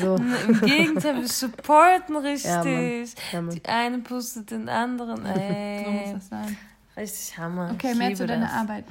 So. 0.00 0.14
Im 0.48 0.60
Gegenteil, 0.60 1.16
wir 1.16 1.26
supporten 1.28 2.14
Ja, 2.14 2.20
Mann. 2.20 2.26
richtig. 2.26 3.14
Ja, 3.32 3.40
Mann. 3.42 3.54
Die 3.54 3.64
eine 3.64 3.98
pustet 3.98 4.50
den 4.50 4.68
anderen. 4.68 5.22
So 5.24 5.30
muss 5.30 5.38
Ey. 5.40 6.12
das 6.14 6.28
sein. 6.28 6.56
Richtig 6.96 7.38
Hammer. 7.38 7.70
Okay, 7.74 7.92
Ich 7.92 7.98
mehr 7.98 8.08
liebe 8.08 8.18
zu 8.18 8.26
deiner 8.26 8.46
das. 8.46 8.54
Arbeit. 8.54 8.84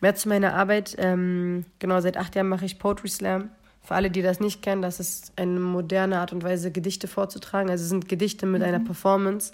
Mehr 0.00 0.14
zu 0.14 0.28
meiner 0.28 0.54
Arbeit. 0.54 0.94
Ähm, 0.98 1.64
genau, 1.78 2.00
seit 2.00 2.16
acht 2.16 2.34
Jahren 2.34 2.48
mache 2.48 2.64
ich 2.66 2.78
Poetry 2.78 3.08
Slam. 3.08 3.48
Für 3.84 3.94
alle, 3.94 4.10
die 4.10 4.22
das 4.22 4.40
nicht 4.40 4.62
kennen, 4.62 4.80
das 4.80 4.98
ist 4.98 5.32
eine 5.36 5.60
moderne 5.60 6.18
Art 6.18 6.32
und 6.32 6.42
Weise, 6.42 6.72
Gedichte 6.72 7.06
vorzutragen. 7.06 7.70
Also 7.70 7.82
es 7.84 7.90
sind 7.90 8.08
Gedichte 8.08 8.46
mit 8.46 8.62
einer 8.62 8.80
Performance. 8.80 9.52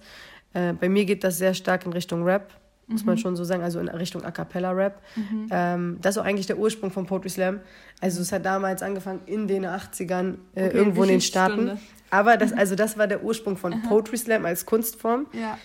Äh, 0.55 0.73
bei 0.73 0.89
mir 0.89 1.05
geht 1.05 1.25
das 1.25 1.39
sehr 1.39 1.53
stark 1.53 1.85
in 1.85 1.93
Richtung 1.93 2.23
Rap, 2.23 2.53
muss 2.87 3.05
man 3.05 3.19
schon 3.19 3.37
so 3.37 3.45
sagen, 3.45 3.63
also 3.63 3.79
in 3.79 3.89
Richtung 3.89 4.25
A 4.25 4.31
Cappella 4.31 4.71
Rap. 4.71 5.01
Ähm, 5.51 5.99
das 6.01 6.17
ist 6.17 6.23
auch 6.23 6.25
eigentlich 6.25 6.47
der 6.47 6.59
Ursprung 6.59 6.91
von 6.91 7.07
Poetry 7.07 7.29
Slam. 7.29 7.61
Also 8.01 8.21
es 8.21 8.33
hat 8.33 8.45
damals 8.45 8.83
angefangen 8.83 9.21
in 9.27 9.47
den 9.49 9.65
80ern, 9.65 10.37
äh, 10.55 10.67
Okay, 10.67 10.77
irgendwo 10.77 11.03
in 11.03 11.09
den. 11.11 11.21
Staaten. 11.21 11.79
Aber 12.11 12.37
das, 12.37 12.53
also 12.53 12.75
das 12.75 12.99
war 12.99 13.07
der 13.07 13.23
Ursprung 13.23 13.57
von 13.57 13.83
Poetry 13.83 14.17
Slam 14.17 14.45
als 14.45 14.67
Kunstform. 14.67 15.27
Ja. 15.33 15.59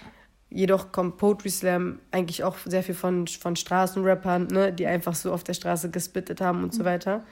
Jedoch 0.50 0.91
kommt 0.91 1.17
Poetry 1.17 1.50
Slam 1.50 2.00
eigentlich 2.12 2.43
auch 2.43 2.57
sehr 2.65 2.84
viel 2.84 2.95
von, 2.95 3.27
von 3.27 3.55
Straßenrappern, 3.55 4.48
ne, 4.48 4.72
die 4.72 4.86
einfach 4.86 5.15
so 5.15 5.34
auf 5.34 5.43
der 5.43 5.53
Straße 5.53 5.89
gespittet 5.89 6.41
haben 6.41 6.63
und 6.63 6.74
so 6.74 6.86
weiter. 6.86 7.24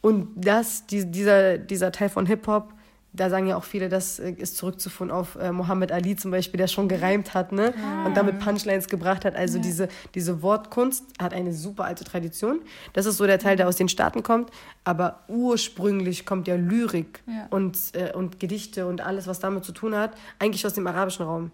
Und 0.00 0.28
das, 0.36 0.86
die, 0.86 1.10
dieser, 1.10 1.58
dieser 1.58 1.92
Teil 1.92 2.08
von 2.08 2.26
Hip-Hop 2.26 2.72
da 3.12 3.28
sagen 3.28 3.46
ja 3.48 3.56
auch 3.56 3.64
viele, 3.64 3.88
das 3.88 4.18
äh, 4.18 4.30
ist 4.32 4.56
zurückzuführen 4.56 5.10
auf 5.10 5.36
äh, 5.36 5.50
Muhammad 5.50 5.90
Ali 5.90 6.14
zum 6.16 6.30
Beispiel, 6.30 6.58
der 6.58 6.68
schon 6.68 6.88
gereimt 6.88 7.34
hat, 7.34 7.50
ne? 7.52 7.74
Und 8.06 8.16
damit 8.16 8.38
Punchlines 8.38 8.86
gebracht 8.88 9.24
hat. 9.24 9.34
Also 9.34 9.58
diese, 9.58 9.88
diese 10.14 10.42
Wortkunst 10.42 11.04
hat 11.20 11.34
eine 11.34 11.52
super 11.52 11.84
alte 11.84 12.04
Tradition. 12.04 12.60
Das 12.92 13.06
ist 13.06 13.16
so 13.16 13.26
der 13.26 13.38
Teil, 13.38 13.56
der 13.56 13.66
aus 13.66 13.76
den 13.76 13.88
Staaten 13.88 14.22
kommt. 14.22 14.50
Aber 14.84 15.20
ursprünglich 15.28 16.24
kommt 16.24 16.46
ja 16.46 16.54
Lyrik 16.54 17.22
Ja. 17.26 17.48
und, 17.50 17.76
äh, 17.94 18.12
und 18.12 18.38
Gedichte 18.38 18.86
und 18.86 19.00
alles, 19.00 19.26
was 19.26 19.40
damit 19.40 19.64
zu 19.64 19.72
tun 19.72 19.96
hat, 19.96 20.12
eigentlich 20.38 20.64
aus 20.64 20.74
dem 20.74 20.86
arabischen 20.86 21.24
Raum. 21.26 21.50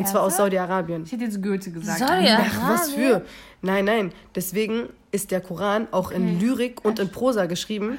Und 0.00 0.08
zwar 0.08 0.22
aus 0.22 0.36
Saudi-Arabien. 0.36 1.04
Ich 1.04 1.12
hätte 1.12 1.24
jetzt 1.24 1.42
Goethe 1.42 1.70
gesagt. 1.70 1.98
Sorry, 1.98 2.26
Ach, 2.30 2.70
was 2.70 2.90
für? 2.92 3.22
Nein, 3.62 3.84
nein. 3.84 4.12
Deswegen 4.34 4.88
ist 5.12 5.30
der 5.30 5.40
Koran 5.40 5.88
auch 5.90 6.10
in 6.10 6.40
Lyrik 6.40 6.84
und 6.84 6.98
in 6.98 7.10
Prosa 7.10 7.46
geschrieben. 7.46 7.98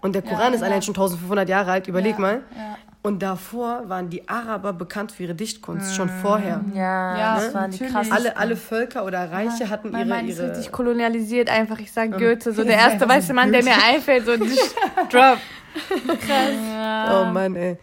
Und 0.00 0.14
der 0.14 0.22
Koran 0.22 0.52
ist 0.54 0.62
allein 0.62 0.82
schon 0.82 0.94
1500 0.94 1.48
Jahre 1.48 1.70
alt, 1.72 1.88
überleg 1.88 2.18
mal. 2.18 2.42
ja. 2.56 2.76
Und 3.02 3.22
davor 3.22 3.86
waren 3.90 4.08
die 4.08 4.26
Araber 4.30 4.72
bekannt 4.72 5.12
für 5.12 5.24
ihre 5.24 5.34
Dichtkunst, 5.34 5.94
schon 5.94 6.08
vorher. 6.08 6.62
Ja, 6.72 7.18
Ja, 7.18 7.34
das 7.36 7.52
waren 7.52 7.70
die 7.70 7.78
krassen. 7.80 8.10
Alle, 8.14 8.34
alle 8.38 8.56
Völker 8.56 9.04
oder 9.04 9.30
Reiche 9.30 9.68
hatten 9.68 9.90
Mein 9.90 10.06
ihre... 10.08 10.16
Mann 10.16 10.28
ist 10.28 10.40
richtig 10.40 10.72
kolonialisiert 10.72 11.50
einfach. 11.50 11.78
Ich 11.80 11.92
sag 11.92 12.12
Goethe, 12.16 12.52
so 12.52 12.64
der 12.64 12.76
erste 12.78 13.06
weiße 13.06 13.34
Mann, 13.34 13.52
der 13.52 13.62
mir 13.62 13.74
einfällt, 13.86 14.24
so 14.24 14.32
drop. 15.10 15.36
oh 17.12 17.24
Mann, 17.30 17.54
ey. 17.56 17.76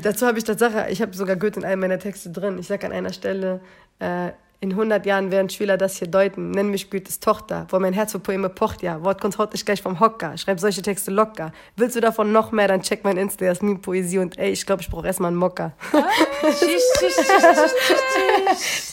Dazu 0.00 0.26
habe 0.26 0.38
ich 0.38 0.44
Tatsache, 0.44 0.86
ich 0.90 1.02
habe 1.02 1.14
sogar 1.14 1.36
Goethe 1.36 1.60
in 1.60 1.66
einem 1.66 1.80
meiner 1.80 1.98
Texte 1.98 2.30
drin. 2.30 2.58
Ich 2.58 2.66
sage 2.66 2.86
an 2.86 2.92
einer 2.92 3.12
Stelle, 3.12 3.60
äh, 3.98 4.30
in 4.62 4.70
100 4.70 5.04
Jahren 5.06 5.32
werden 5.32 5.50
Schüler 5.50 5.76
das 5.76 5.96
hier 5.96 6.06
deuten. 6.06 6.52
Nenn 6.52 6.68
mich 6.68 6.88
Goethes 6.88 7.18
Tochter, 7.18 7.66
wo 7.70 7.80
mein 7.80 7.92
Herz 7.92 8.12
für 8.12 8.20
Poeme 8.20 8.48
pocht, 8.48 8.80
ja. 8.82 9.02
Wort 9.02 9.20
kommt 9.20 9.36
heute 9.36 9.54
nicht 9.54 9.66
gleich 9.66 9.82
vom 9.82 9.98
Hocker. 9.98 10.38
Schreib 10.38 10.60
solche 10.60 10.82
Texte 10.82 11.10
locker. 11.10 11.50
Willst 11.74 11.96
du 11.96 12.00
davon 12.00 12.30
noch 12.30 12.52
mehr, 12.52 12.68
dann 12.68 12.80
check 12.82 13.02
mein 13.02 13.16
Insta, 13.16 13.44
Jasmin 13.44 13.82
Poesie 13.82 14.18
und 14.18 14.38
ey, 14.38 14.52
ich 14.52 14.64
glaube, 14.64 14.80
ich 14.80 14.88
brauche 14.88 15.04
erstmal 15.08 15.28
einen 15.28 15.36
Mocker. 15.36 15.72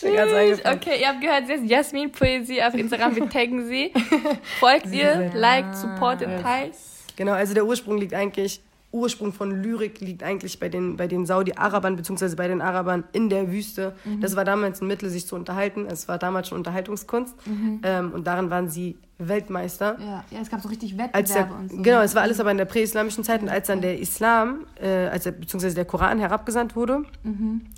Eingefallen. 0.03 0.59
Okay, 0.79 1.01
ihr 1.01 1.07
habt 1.07 1.21
gehört, 1.21 1.47
sie 1.47 1.53
ist 1.53 1.65
Jasmin 1.65 2.11
Poesie 2.11 2.63
auf 2.63 2.73
Instagram. 2.73 3.15
Wir 3.15 3.29
taggen 3.29 3.67
sie. 3.67 3.93
Folgt 4.59 4.87
ihr, 4.87 5.31
liked, 5.35 5.75
supportet, 5.75 6.29
teilt. 6.41 6.73
Genau, 7.15 7.33
also 7.33 7.53
der 7.53 7.65
Ursprung 7.65 7.97
liegt 7.97 8.13
eigentlich, 8.13 8.61
Ursprung 8.91 9.33
von 9.33 9.51
Lyrik 9.61 10.01
liegt 10.01 10.23
eigentlich 10.23 10.59
bei 10.59 10.69
den, 10.69 10.97
bei 10.97 11.07
den 11.07 11.25
Saudi-Arabern, 11.25 11.95
beziehungsweise 11.95 12.35
bei 12.35 12.47
den 12.47 12.61
Arabern 12.61 13.03
in 13.11 13.29
der 13.29 13.51
Wüste. 13.51 13.93
Das 14.19 14.35
war 14.35 14.45
damals 14.45 14.81
ein 14.81 14.87
Mittel, 14.87 15.09
sich 15.09 15.27
zu 15.27 15.35
unterhalten. 15.35 15.85
Es 15.85 16.07
war 16.07 16.17
damals 16.17 16.47
schon 16.47 16.57
Unterhaltungskunst. 16.57 17.35
Ähm, 17.83 18.11
und 18.11 18.25
darin 18.25 18.49
waren 18.49 18.69
sie 18.69 18.97
Weltmeister. 19.19 19.97
Ja, 19.99 20.23
ja, 20.31 20.39
es 20.41 20.49
gab 20.49 20.61
so 20.61 20.69
richtig 20.69 20.95
der, 20.95 21.05
Wettbewerbe 21.05 21.53
und 21.53 21.71
so. 21.71 21.81
Genau, 21.81 22.01
es 22.01 22.15
war 22.15 22.21
alles 22.23 22.39
aber 22.39 22.51
in 22.51 22.57
der 22.57 22.65
präislamischen 22.65 23.23
Zeit 23.23 23.41
und 23.41 23.49
als 23.49 23.67
dann 23.67 23.81
der 23.81 23.99
Islam, 23.99 24.65
äh, 24.81 25.07
als 25.07 25.25
der, 25.25 25.31
beziehungsweise 25.31 25.75
der 25.75 25.85
Koran 25.85 26.19
herabgesandt 26.19 26.75
wurde, 26.75 27.03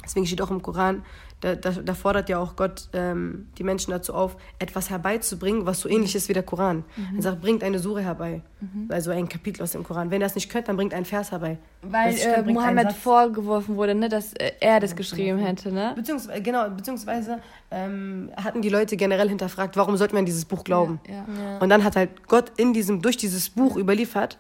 deswegen 0.04 0.28
steht 0.28 0.42
auch 0.42 0.52
im 0.52 0.62
Koran, 0.62 1.04
da, 1.42 1.56
da, 1.56 1.72
da 1.72 1.94
fordert 1.94 2.30
ja 2.30 2.38
auch 2.40 2.56
Gott 2.56 2.88
ähm, 2.94 3.48
die 3.58 3.64
Menschen 3.64 3.92
dazu 3.92 4.14
auf, 4.14 4.38
etwas 4.60 4.90
herbeizubringen, 4.90 5.66
was 5.66 5.82
so 5.82 5.90
ähnlich 5.90 6.16
ist 6.16 6.30
wie 6.30 6.34
der 6.34 6.44
Koran. 6.44 6.84
Er 7.16 7.22
sagt, 7.22 7.42
bringt 7.42 7.64
eine 7.64 7.80
Sure 7.80 8.02
herbei, 8.02 8.42
also 8.90 9.12
ein 9.12 9.28
Kapitel 9.28 9.64
aus 9.64 9.72
dem 9.72 9.84
Koran. 9.84 10.12
Wenn 10.12 10.22
ihr 10.22 10.26
das 10.26 10.36
nicht 10.36 10.50
könnt, 10.50 10.68
dann 10.68 10.78
bringt 10.78 10.94
einen 10.94 11.06
Vers 11.06 11.32
herbei. 11.32 11.58
Weil 11.82 12.16
äh, 12.16 12.44
Mohammed 12.44 12.94
vorgeworfen 12.94 13.76
wurde, 13.76 13.96
ne, 13.96 14.08
dass 14.08 14.34
äh, 14.34 14.52
er 14.60 14.80
das 14.80 14.96
geschrieben 14.96 15.40
hätte, 15.40 15.72
ne? 15.72 15.94
Beziehungsweise, 15.96 16.42
genau, 16.42 16.70
beziehungsweise 16.70 17.40
ähm, 17.72 18.30
hatten 18.38 18.62
die 18.62 18.70
Leute 18.70 18.96
generell 18.96 19.30
hinterfragt, 19.30 19.76
warum 19.78 19.98
sollten 19.98 20.14
wir 20.14 20.20
an 20.20 20.26
dieses 20.26 20.46
Buch 20.46 20.64
glauben? 20.64 21.00
Ja. 21.10 21.58
Und 21.60 21.70
dann 21.70 21.84
hat 21.84 21.96
halt 21.96 22.28
Gott 22.28 22.52
in 22.58 22.74
diesem, 22.74 23.02
durch 23.02 23.18
dieses 23.18 23.50
Buch 23.50 23.78
überliefert, 23.78 24.38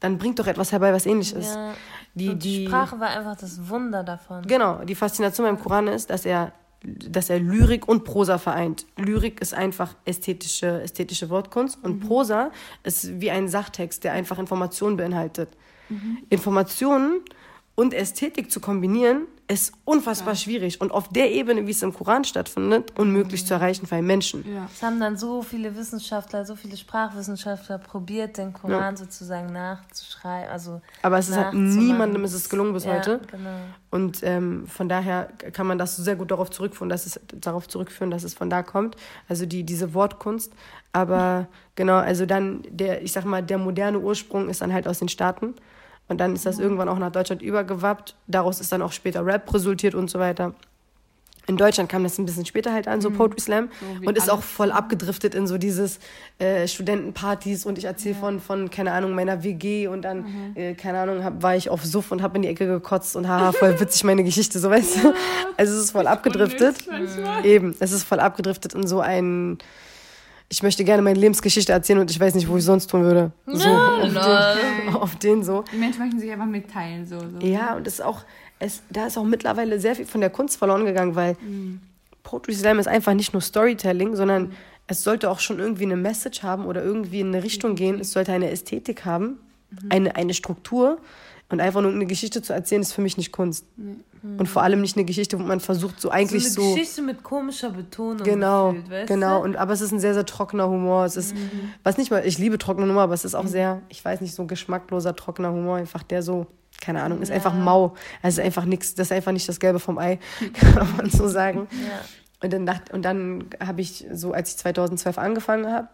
dann 0.00 0.18
bringt 0.18 0.38
doch 0.38 0.46
etwas 0.46 0.72
herbei, 0.72 0.92
was 0.92 1.06
ähnlich 1.06 1.34
ist. 1.34 1.54
Ja. 1.54 1.74
Die, 2.14 2.28
Und 2.30 2.44
die 2.44 2.66
Sprache 2.66 2.98
war 2.98 3.08
einfach 3.08 3.36
das 3.36 3.68
Wunder 3.68 4.02
davon. 4.02 4.42
Genau, 4.46 4.84
die 4.84 4.94
Faszination 4.94 5.46
beim 5.46 5.58
Koran 5.58 5.88
ist, 5.88 6.10
dass 6.10 6.24
er, 6.24 6.52
dass 6.82 7.30
er 7.30 7.40
Lyrik 7.40 7.88
und 7.88 8.04
Prosa 8.04 8.38
vereint. 8.38 8.86
Lyrik 8.96 9.40
ist 9.40 9.54
einfach 9.54 9.94
ästhetische, 10.04 10.82
ästhetische 10.82 11.28
Wortkunst 11.30 11.78
und 11.82 12.00
Prosa 12.00 12.50
ist 12.84 13.20
wie 13.20 13.30
ein 13.30 13.48
Sachtext, 13.48 14.04
der 14.04 14.12
einfach 14.12 14.38
Informationen 14.38 14.96
beinhaltet. 14.96 15.50
Informationen 16.30 17.20
und 17.76 17.94
Ästhetik 17.94 18.50
zu 18.50 18.58
kombinieren, 18.58 19.26
ist 19.48 19.74
unfassbar 19.84 20.34
schwierig 20.34 20.80
und 20.80 20.90
auf 20.90 21.08
der 21.08 21.30
Ebene, 21.30 21.66
wie 21.66 21.70
es 21.70 21.82
im 21.82 21.94
Koran 21.94 22.24
stattfindet, 22.24 22.98
unmöglich 22.98 23.46
zu 23.46 23.54
erreichen 23.54 23.86
für 23.86 23.94
einen 23.94 24.06
Menschen. 24.06 24.44
Es 24.74 24.82
haben 24.82 24.98
dann 24.98 25.16
so 25.16 25.42
viele 25.42 25.76
Wissenschaftler, 25.76 26.44
so 26.44 26.56
viele 26.56 26.76
Sprachwissenschaftler 26.76 27.78
probiert, 27.78 28.38
den 28.38 28.52
Koran 28.52 28.96
sozusagen 28.96 29.52
nachzuschreiben. 29.52 30.50
Also 30.50 30.80
Aber 31.02 31.18
es 31.18 31.28
ist 31.28 31.36
halt 31.36 31.54
niemandem 31.54 32.24
ist 32.24 32.32
es 32.32 32.48
gelungen 32.48 32.72
bis 32.72 32.86
ja, 32.86 32.94
heute. 32.94 33.20
Genau. 33.30 33.50
Und 33.90 34.18
ähm, 34.24 34.66
von 34.66 34.88
daher 34.88 35.28
kann 35.52 35.68
man 35.68 35.78
das 35.78 35.96
sehr 35.96 36.16
gut 36.16 36.32
darauf 36.32 36.50
zurückführen, 36.50 36.88
dass 36.88 37.06
es 37.06 37.20
darauf 37.32 37.68
zurückführen, 37.68 38.10
dass 38.10 38.24
es 38.24 38.34
von 38.34 38.50
da 38.50 38.64
kommt. 38.64 38.96
Also 39.28 39.46
die 39.46 39.62
diese 39.62 39.94
Wortkunst. 39.94 40.52
Aber 40.92 41.46
genau, 41.76 41.96
also 41.96 42.26
dann 42.26 42.62
der, 42.68 43.02
ich 43.02 43.12
sag 43.12 43.24
mal, 43.24 43.44
der 43.44 43.58
moderne 43.58 44.00
Ursprung 44.00 44.48
ist 44.48 44.60
dann 44.60 44.72
halt 44.72 44.88
aus 44.88 44.98
den 44.98 45.08
Staaten. 45.08 45.54
Und 46.08 46.18
dann 46.18 46.34
ist 46.34 46.46
das 46.46 46.58
irgendwann 46.58 46.88
auch 46.88 46.98
nach 46.98 47.10
Deutschland 47.10 47.42
übergewappt. 47.42 48.14
Daraus 48.26 48.60
ist 48.60 48.70
dann 48.72 48.82
auch 48.82 48.92
später 48.92 49.24
Rap 49.26 49.52
resultiert 49.52 49.94
und 49.94 50.08
so 50.08 50.18
weiter. 50.18 50.54
In 51.48 51.56
Deutschland 51.56 51.88
kam 51.88 52.02
das 52.02 52.18
ein 52.18 52.26
bisschen 52.26 52.44
später 52.44 52.72
halt 52.72 52.88
an, 52.88 53.00
so 53.00 53.10
Poetry 53.10 53.40
Slam. 53.40 53.68
wie 54.00 54.06
und 54.06 54.18
ist 54.18 54.28
auch 54.28 54.42
voll 54.42 54.72
abgedriftet 54.72 55.34
in 55.34 55.46
so 55.46 55.58
dieses 55.58 56.00
äh, 56.40 56.66
Studentenpartys 56.66 57.66
und 57.66 57.78
ich 57.78 57.84
erzähle 57.84 58.16
von, 58.16 58.40
von, 58.40 58.68
keine 58.68 58.90
Ahnung, 58.90 59.14
meiner 59.14 59.44
WG 59.44 59.86
und 59.86 60.02
dann, 60.02 60.54
äh, 60.56 60.74
keine 60.74 60.98
Ahnung, 60.98 61.22
hab, 61.22 61.42
war 61.42 61.54
ich 61.54 61.70
auf 61.70 61.84
Suff 61.84 62.10
und 62.10 62.20
habe 62.20 62.36
in 62.36 62.42
die 62.42 62.48
Ecke 62.48 62.66
gekotzt 62.66 63.14
und 63.14 63.28
haha, 63.28 63.52
voll 63.52 63.78
witzig 63.80 64.02
meine 64.02 64.24
Geschichte, 64.24 64.58
so 64.58 64.70
weißt 64.70 65.04
du. 65.04 65.14
Also 65.56 65.72
es 65.74 65.84
ist 65.84 65.90
voll 65.92 66.08
abgedriftet. 66.08 66.78
Eben, 67.44 67.76
es 67.78 67.92
ist 67.92 68.02
voll 68.02 68.18
abgedriftet 68.18 68.74
in 68.74 68.86
so 68.86 69.00
ein, 69.00 69.58
ich 70.48 70.62
möchte 70.62 70.84
gerne 70.84 71.02
meine 71.02 71.18
Lebensgeschichte 71.18 71.72
erzählen 71.72 71.98
und 71.98 72.10
ich 72.10 72.20
weiß 72.20 72.34
nicht, 72.34 72.48
wo 72.48 72.56
ich 72.56 72.64
sonst 72.64 72.88
tun 72.88 73.02
würde. 73.02 73.32
So, 73.46 73.68
auf, 73.68 74.12
den, 74.12 74.94
auf 74.94 75.16
den 75.16 75.42
so. 75.42 75.64
Die 75.72 75.76
Menschen 75.76 76.00
möchten 76.00 76.20
sich 76.20 76.30
einfach 76.30 76.46
mitteilen, 76.46 77.06
so. 77.06 77.18
so. 77.18 77.44
Ja, 77.44 77.74
und 77.74 77.86
das 77.86 77.94
ist 77.94 78.00
auch, 78.02 78.22
es, 78.58 78.82
da 78.90 79.06
ist 79.06 79.18
auch 79.18 79.24
mittlerweile 79.24 79.80
sehr 79.80 79.96
viel 79.96 80.06
von 80.06 80.20
der 80.20 80.30
Kunst 80.30 80.56
verloren 80.56 80.84
gegangen, 80.84 81.16
weil 81.16 81.36
Poetry 82.22 82.54
Slam 82.54 82.78
ist 82.78 82.86
einfach 82.86 83.14
nicht 83.14 83.32
nur 83.32 83.42
Storytelling, 83.42 84.14
sondern 84.14 84.52
es 84.86 85.02
sollte 85.02 85.30
auch 85.30 85.40
schon 85.40 85.58
irgendwie 85.58 85.84
eine 85.84 85.96
Message 85.96 86.42
haben 86.42 86.66
oder 86.66 86.82
irgendwie 86.82 87.20
in 87.20 87.28
eine 87.28 87.42
Richtung 87.42 87.74
gehen. 87.74 87.98
Es 87.98 88.12
sollte 88.12 88.32
eine 88.32 88.50
Ästhetik 88.50 89.04
haben, 89.04 89.38
eine, 89.88 90.14
eine 90.16 90.34
Struktur. 90.34 90.98
Und 91.48 91.60
einfach 91.60 91.80
nur 91.80 91.92
eine 91.92 92.06
Geschichte 92.06 92.42
zu 92.42 92.52
erzählen, 92.52 92.82
ist 92.82 92.92
für 92.92 93.02
mich 93.02 93.16
nicht 93.16 93.30
Kunst. 93.30 93.64
Und 94.38 94.48
vor 94.48 94.62
allem 94.62 94.80
nicht 94.80 94.96
eine 94.96 95.04
Geschichte, 95.04 95.38
wo 95.38 95.42
man 95.42 95.60
versucht, 95.60 96.00
so 96.00 96.10
eigentlich 96.10 96.52
so 96.52 96.60
so. 96.60 96.66
eine 96.66 96.74
Geschichte 96.74 97.02
mit 97.02 97.22
komischer 97.22 97.70
Betonung. 97.70 98.22
Genau, 98.24 98.72
gefühlt, 98.72 98.90
weißt 98.90 99.08
genau. 99.08 99.38
Du? 99.38 99.44
Und, 99.44 99.56
aber 99.56 99.72
es 99.72 99.80
ist 99.80 99.92
ein 99.92 100.00
sehr, 100.00 100.14
sehr 100.14 100.26
trockener 100.26 100.68
Humor. 100.68 101.04
Es 101.04 101.16
ist, 101.16 101.34
was 101.82 101.96
nicht 101.96 102.10
mal, 102.10 102.26
ich 102.26 102.38
liebe 102.38 102.58
trockene 102.58 102.88
Humor, 102.88 103.02
aber 103.02 103.14
es 103.14 103.24
ist 103.24 103.34
auch 103.34 103.46
sehr, 103.46 103.82
ich 103.88 104.04
weiß 104.04 104.20
nicht, 104.20 104.34
so 104.34 104.46
geschmackloser, 104.46 105.16
trockener 105.16 105.52
Humor. 105.52 105.76
Einfach 105.76 106.02
der 106.02 106.22
so, 106.22 106.46
keine 106.80 107.02
Ahnung, 107.02 107.22
ist 107.22 107.30
einfach 107.30 107.54
mau. 107.54 107.94
Es 108.22 108.34
ist 108.38 108.44
einfach 108.44 108.64
nichts, 108.64 108.94
das 108.94 109.08
ist 109.08 109.12
einfach 109.12 109.32
nicht 109.32 109.48
das 109.48 109.60
Gelbe 109.60 109.78
vom 109.78 109.98
Ei, 109.98 110.18
kann 110.74 110.96
man 110.96 111.10
so 111.10 111.28
sagen. 111.28 111.68
Ja. 111.70 112.00
Und 112.42 112.52
dann, 112.52 112.66
dacht- 112.66 112.92
und 112.92 113.02
dann 113.02 113.44
habe 113.64 113.80
ich 113.80 114.06
so, 114.12 114.32
als 114.32 114.50
ich 114.50 114.56
2012 114.58 115.18
angefangen 115.18 115.72
habe, 115.72 115.88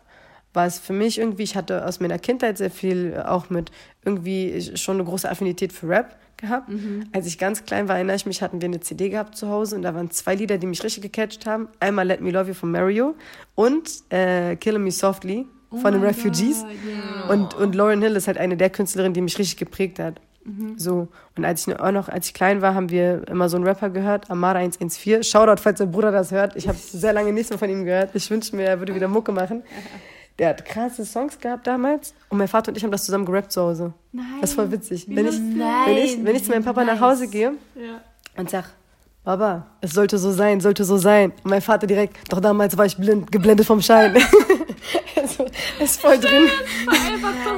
war 0.54 0.66
es 0.66 0.78
für 0.78 0.92
mich 0.92 1.18
irgendwie, 1.18 1.44
ich 1.44 1.56
hatte 1.56 1.86
aus 1.86 2.00
meiner 2.00 2.18
Kindheit 2.18 2.58
sehr 2.58 2.70
viel 2.70 3.22
auch 3.24 3.48
mit 3.48 3.70
irgendwie 4.04 4.76
schon 4.76 4.96
eine 4.96 5.04
große 5.04 5.30
Affinität 5.30 5.72
für 5.72 5.88
Rap 5.88 6.16
gehabt. 6.42 6.68
Als 7.12 7.26
ich 7.26 7.38
ganz 7.38 7.64
klein 7.64 7.88
war, 7.88 7.96
erinnere 7.96 8.16
ich 8.16 8.26
mich, 8.26 8.42
hatten 8.42 8.60
wir 8.60 8.68
eine 8.68 8.80
CD 8.80 9.08
gehabt 9.08 9.36
zu 9.36 9.48
Hause 9.48 9.76
und 9.76 9.82
da 9.82 9.94
waren 9.94 10.10
zwei 10.10 10.34
Lieder, 10.34 10.58
die 10.58 10.66
mich 10.66 10.84
richtig 10.84 11.02
gecatcht 11.02 11.46
haben. 11.46 11.68
Einmal 11.80 12.06
Let 12.06 12.20
Me 12.20 12.30
Love 12.30 12.48
You 12.48 12.54
von 12.54 12.70
Mario 12.70 13.14
und 13.54 13.88
äh, 14.10 14.56
Killing 14.56 14.84
Me 14.84 14.90
Softly 14.90 15.46
von 15.70 15.94
den 15.94 16.02
Refugees. 16.02 16.66
Und, 17.30 17.54
und 17.54 17.74
Lauren 17.74 18.02
Hill 18.02 18.14
ist 18.16 18.26
halt 18.26 18.36
eine 18.36 18.58
der 18.58 18.68
Künstlerinnen, 18.68 19.14
die 19.14 19.22
mich 19.22 19.38
richtig 19.38 19.56
geprägt 19.56 19.98
hat. 19.98 20.20
So. 20.76 21.08
Und 21.36 21.44
als 21.44 21.66
ich 21.66 21.78
auch 21.78 21.92
noch, 21.92 22.08
als 22.08 22.26
ich 22.26 22.34
klein 22.34 22.62
war, 22.62 22.74
haben 22.74 22.90
wir 22.90 23.26
immer 23.28 23.48
so 23.48 23.56
einen 23.56 23.66
Rapper 23.66 23.90
gehört, 23.90 24.30
Amara 24.30 24.58
114. 24.58 25.22
Shoutout, 25.22 25.62
falls 25.62 25.78
dein 25.78 25.92
Bruder 25.92 26.10
das 26.10 26.32
hört. 26.32 26.56
Ich 26.56 26.68
habe 26.68 26.76
sehr 26.80 27.12
lange 27.12 27.32
nichts 27.32 27.50
mehr 27.50 27.58
von 27.58 27.70
ihm 27.70 27.84
gehört. 27.84 28.10
Ich 28.14 28.28
wünschte 28.30 28.56
mir, 28.56 28.64
er 28.64 28.78
würde 28.78 28.94
wieder 28.94 29.08
Mucke 29.08 29.32
machen. 29.32 29.62
Der 30.42 30.48
hat 30.48 30.64
krasse 30.64 31.04
Songs 31.04 31.38
gehabt 31.38 31.68
damals. 31.68 32.14
Und 32.28 32.36
mein 32.36 32.48
Vater 32.48 32.70
und 32.70 32.76
ich 32.76 32.82
haben 32.82 32.90
das 32.90 33.04
zusammen 33.04 33.24
gerappt 33.24 33.52
zu 33.52 33.62
Hause. 33.62 33.92
Nein. 34.10 34.24
Das 34.40 34.50
ist 34.50 34.56
voll 34.56 34.72
witzig. 34.72 35.06
Wenn 35.08 35.28
ich, 35.28 35.38
wenn, 35.38 35.96
ich, 35.96 36.24
wenn 36.24 36.34
ich 36.34 36.42
zu 36.42 36.50
meinem 36.50 36.64
Papa 36.64 36.82
nach 36.82 36.98
Hause 36.98 37.28
gehe 37.28 37.52
und 38.36 38.50
sag, 38.50 38.64
Baba, 39.22 39.68
es 39.80 39.92
sollte 39.92 40.18
so 40.18 40.32
sein, 40.32 40.60
sollte 40.60 40.82
so 40.82 40.96
sein. 40.96 41.30
Und 41.44 41.50
mein 41.50 41.62
Vater 41.62 41.86
direkt, 41.86 42.16
doch 42.32 42.40
damals 42.40 42.76
war 42.76 42.86
ich 42.86 42.96
blind, 42.96 43.30
geblendet 43.30 43.64
vom 43.68 43.80
Schein. 43.80 44.16
also, 45.16 45.46
ist 45.78 46.00
voll 46.00 46.18
drin. 46.18 46.48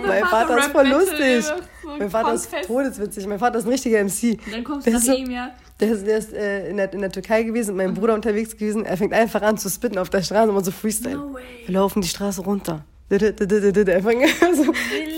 Mein 0.06 0.24
Vater 0.24 0.58
ist 0.58 0.66
voll 0.68 0.86
lustig. 0.86 1.46
Mein 1.98 2.10
Vater 2.10 2.34
ist 2.34 2.50
todeswitzig. 2.66 3.26
Mein 3.26 3.38
Vater 3.38 3.58
ist 3.58 3.64
ein 3.66 3.70
richtiger 3.70 4.02
MC. 4.02 4.38
Dann 4.50 4.64
kommst 4.64 4.86
Der 4.86 4.92
du 4.94 4.98
nach 4.98 5.04
so- 5.04 5.12
ihm, 5.14 5.30
ja. 5.30 5.50
Der 5.80 5.90
ist, 5.90 6.06
der 6.06 6.18
ist 6.18 6.32
äh, 6.32 6.70
in, 6.70 6.76
der, 6.76 6.92
in 6.92 7.00
der 7.00 7.10
Türkei 7.10 7.42
gewesen, 7.42 7.74
mit 7.76 7.84
meinem 7.86 7.94
Bruder 7.94 8.14
unterwegs 8.14 8.52
gewesen. 8.56 8.84
Er 8.86 8.96
fängt 8.96 9.12
einfach 9.12 9.42
an 9.42 9.58
zu 9.58 9.68
spitten 9.68 9.98
auf 9.98 10.08
der 10.08 10.22
Straße 10.22 10.52
und 10.52 10.64
so 10.64 10.70
Freestyle. 10.70 11.20
Wir 11.66 11.74
laufen 11.74 12.00
die 12.00 12.06
Straße 12.08 12.42
runter. 12.42 12.84
Einfach 13.10 13.30
so 14.54 14.64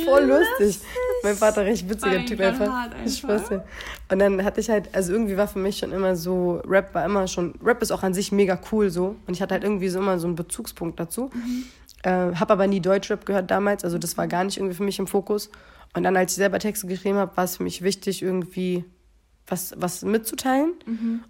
voll 0.04 0.24
lustig. 0.24 0.80
mein 1.22 1.36
Vater 1.36 1.64
recht 1.64 1.88
witziger 1.88 2.24
Typ 2.24 2.40
einfach. 2.40 2.90
einfach. 2.92 3.50
Und 4.10 4.18
dann 4.18 4.44
hatte 4.44 4.60
ich 4.60 4.68
halt, 4.70 4.88
also 4.94 5.12
irgendwie 5.12 5.36
war 5.36 5.46
für 5.48 5.58
mich 5.58 5.78
schon 5.78 5.92
immer 5.92 6.16
so, 6.16 6.60
Rap 6.66 6.94
war 6.94 7.04
immer 7.04 7.26
schon, 7.28 7.54
Rap 7.64 7.82
ist 7.82 7.90
auch 7.92 8.02
an 8.02 8.14
sich 8.14 8.32
mega 8.32 8.58
cool 8.72 8.90
so. 8.90 9.16
Und 9.26 9.34
ich 9.34 9.42
hatte 9.42 9.54
halt 9.54 9.62
irgendwie 9.64 9.88
so 9.88 9.98
immer 9.98 10.18
so 10.18 10.26
einen 10.26 10.36
Bezugspunkt 10.36 10.98
dazu. 10.98 11.30
Äh, 12.02 12.10
hab 12.34 12.50
aber 12.50 12.66
nie 12.66 12.80
Deutschrap 12.80 13.24
gehört 13.26 13.50
damals, 13.50 13.84
also 13.84 13.98
das 13.98 14.16
war 14.18 14.26
gar 14.26 14.44
nicht 14.44 14.56
irgendwie 14.58 14.74
für 14.74 14.82
mich 14.84 14.98
im 14.98 15.06
Fokus. 15.06 15.50
Und 15.96 16.02
dann, 16.02 16.16
als 16.16 16.32
ich 16.32 16.36
selber 16.36 16.58
Texte 16.58 16.86
geschrieben 16.86 17.16
habe, 17.18 17.36
war 17.36 17.44
es 17.44 17.56
für 17.56 17.62
mich 17.62 17.82
wichtig, 17.82 18.22
irgendwie 18.22 18.84
was, 19.46 19.74
was 19.78 20.02
mitzuteilen. 20.02 20.72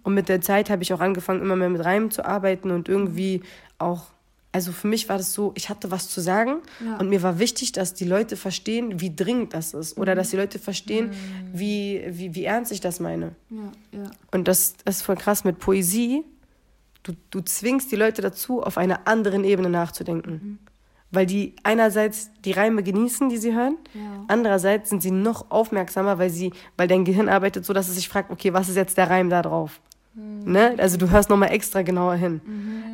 Und 0.03 0.13
mit 0.13 0.27
der 0.27 0.41
Zeit 0.41 0.69
habe 0.69 0.83
ich 0.83 0.91
auch 0.93 0.99
angefangen, 0.99 1.41
immer 1.41 1.55
mehr 1.55 1.69
mit 1.69 1.83
Reimen 1.85 2.11
zu 2.11 2.25
arbeiten 2.25 2.71
und 2.71 2.89
irgendwie 2.89 3.41
auch, 3.77 4.07
also 4.51 4.71
für 4.71 4.87
mich 4.87 5.07
war 5.07 5.17
das 5.19 5.33
so, 5.33 5.51
ich 5.55 5.69
hatte 5.69 5.91
was 5.91 6.09
zu 6.09 6.19
sagen 6.19 6.57
Ja. 6.83 6.97
und 6.97 7.09
mir 7.09 7.21
war 7.21 7.37
wichtig, 7.37 7.73
dass 7.73 7.93
die 7.93 8.05
Leute 8.05 8.35
verstehen, 8.35 8.99
wie 8.99 9.15
dringend 9.15 9.53
das 9.53 9.73
ist. 9.73 9.97
Oder 9.97 10.15
dass 10.15 10.31
die 10.31 10.37
Leute 10.37 10.57
verstehen, 10.57 11.11
wie, 11.53 12.03
wie, 12.09 12.33
wie 12.33 12.43
ernst 12.45 12.71
ich 12.71 12.81
das 12.81 12.99
meine. 12.99 13.35
Ja, 13.51 13.71
ja. 13.99 14.11
Und 14.31 14.47
das, 14.47 14.75
das 14.83 14.97
ist 14.97 15.01
voll 15.03 15.15
krass 15.15 15.43
mit 15.43 15.59
Poesie. 15.59 16.23
Du, 17.03 17.13
du 17.29 17.41
zwingst 17.41 17.91
die 17.91 17.95
Leute 17.95 18.21
dazu, 18.21 18.63
auf 18.63 18.77
einer 18.77 19.07
anderen 19.07 19.43
Ebene 19.43 19.69
nachzudenken. 19.69 20.57
Weil 21.11 21.25
die 21.25 21.55
einerseits 21.63 22.31
die 22.43 22.51
Reime 22.51 22.83
genießen, 22.83 23.29
die 23.29 23.37
sie 23.37 23.53
hören, 23.53 23.77
Ja. 23.93 24.25
andererseits 24.27 24.89
sind 24.89 25.01
sie 25.01 25.11
noch 25.11 25.49
aufmerksamer, 25.51 26.17
weil, 26.19 26.29
sie, 26.29 26.51
weil 26.75 26.87
dein 26.87 27.05
Gehirn 27.05 27.29
arbeitet 27.29 27.65
so, 27.65 27.73
dass 27.73 27.87
es 27.87 27.95
sich 27.95 28.09
fragt, 28.09 28.29
okay, 28.31 28.53
was 28.53 28.67
ist 28.69 28.75
jetzt 28.75 28.97
der 28.97 29.09
Reim 29.09 29.29
da 29.29 29.41
drauf? 29.41 29.79
Ne? 30.19 30.73
Also 30.79 30.97
du 30.97 31.11
hörst 31.11 31.29
nochmal 31.29 31.51
extra 31.51 31.83
genauer 31.83 32.15
hin. 32.15 32.41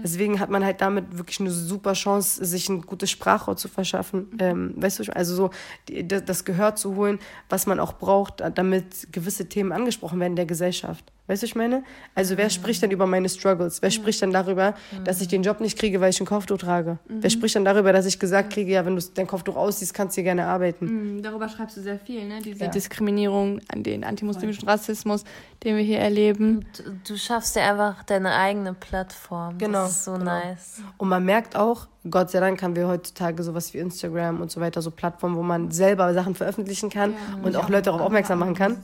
Deswegen 0.04 0.42
hat 0.42 0.50
man 0.50 0.66
halt 0.66 0.82
damit 0.82 1.18
wirklich 1.18 1.40
eine 1.40 1.52
super 1.52 1.94
Chance, 1.94 2.44
sich 2.44 2.68
ein 2.68 2.82
gutes 2.82 3.12
Sprachrohr 3.12 3.56
zu 3.56 3.70
verschaffen. 3.70 4.28
Ähm, 4.40 4.74
weißt 4.76 5.00
du, 5.00 5.16
also 5.16 5.34
so 5.34 5.50
die, 5.88 6.06
das 6.06 6.26
das 6.26 6.44
Gehör 6.44 6.76
zu 6.76 6.96
holen, 6.98 7.20
was 7.48 7.66
man 7.66 7.80
auch 7.80 7.94
braucht, 7.94 8.44
damit 8.56 9.08
gewisse 9.14 9.48
Themen 9.48 9.72
angesprochen 9.72 10.20
werden 10.20 10.34
in 10.34 10.36
der 10.36 10.46
Gesellschaft. 10.46 11.14
Weißt 11.26 11.42
du, 11.42 11.46
was 11.46 11.50
ich 11.52 11.56
meine? 11.56 11.84
Also 12.16 12.36
wer 12.36 12.50
spricht 12.50 12.84
dann 12.84 12.92
über 12.92 13.06
meine 13.08 13.30
Struggles? 13.30 13.82
Wer 13.82 13.92
spricht 13.92 14.22
dann 14.22 14.32
darüber, 14.32 14.74
dass 15.06 15.22
ich 15.22 15.30
den 15.30 15.42
Job 15.42 15.62
nicht 15.62 15.80
kriege, 15.80 16.02
weil 16.02 16.10
ich 16.10 16.20
ein 16.20 16.26
Kopftuch 16.26 16.58
trage? 16.58 17.00
Wer 17.08 17.30
spricht 17.30 17.56
dann 17.56 17.64
darüber, 17.64 17.94
dass 17.94 18.06
ich 18.06 18.20
gesagt 18.20 18.52
kriege, 18.52 18.74
ja, 18.74 18.86
wenn 18.86 18.98
du 18.98 19.02
dein 19.14 19.26
Kopftuch 19.26 19.56
ausziehst, 19.56 19.94
kannst 19.94 20.18
du 20.18 20.22
hier 20.22 20.26
gerne 20.26 20.46
arbeiten? 20.48 21.16
Mhm, 21.16 21.22
Darüber 21.24 21.48
schreibst 21.48 21.78
du 21.78 21.82
sehr 21.82 21.98
viel, 21.98 22.26
ne? 22.28 22.40
Diese 22.44 22.66
Ja. 22.66 22.70
Diskriminierung, 22.70 23.62
an 23.72 23.84
den 23.84 24.04
antimuslimischen 24.04 24.68
Rassismus, 24.68 25.24
den 25.64 25.78
wir 25.78 25.84
hier 25.84 26.00
erleben. 26.00 26.66
Du, 26.76 27.14
du 27.14 27.18
schaffst 27.18 27.56
dir 27.56 27.62
einfach 27.62 28.04
deine 28.04 28.34
eigene 28.36 28.74
Plattform. 28.74 29.58
Genau, 29.58 29.84
Das 29.84 29.92
ist 29.92 30.04
so 30.04 30.14
genau. 30.14 30.26
nice. 30.26 30.82
Und 30.98 31.08
man 31.08 31.24
merkt 31.24 31.56
auch, 31.56 31.88
Gott 32.10 32.32
sei 32.32 32.40
Dank 32.42 32.62
haben 32.62 32.76
wir 32.76 32.88
heutzutage 32.88 33.42
sowas 33.44 33.74
wie 33.74 33.78
Instagram 33.78 34.42
und 34.42 34.52
so 34.52 34.60
weiter, 34.60 34.82
so 34.82 34.92
Plattformen, 34.92 35.36
wo 35.38 35.44
man 35.44 35.72
selber 35.72 36.14
Sachen 36.14 36.36
veröffentlichen 36.36 36.90
kann 36.90 37.14
und 37.44 37.56
auch 37.56 37.70
Leute 37.70 37.84
darauf 37.84 38.02
aufmerksam 38.02 38.40
machen 38.40 38.56
kann. 38.56 38.84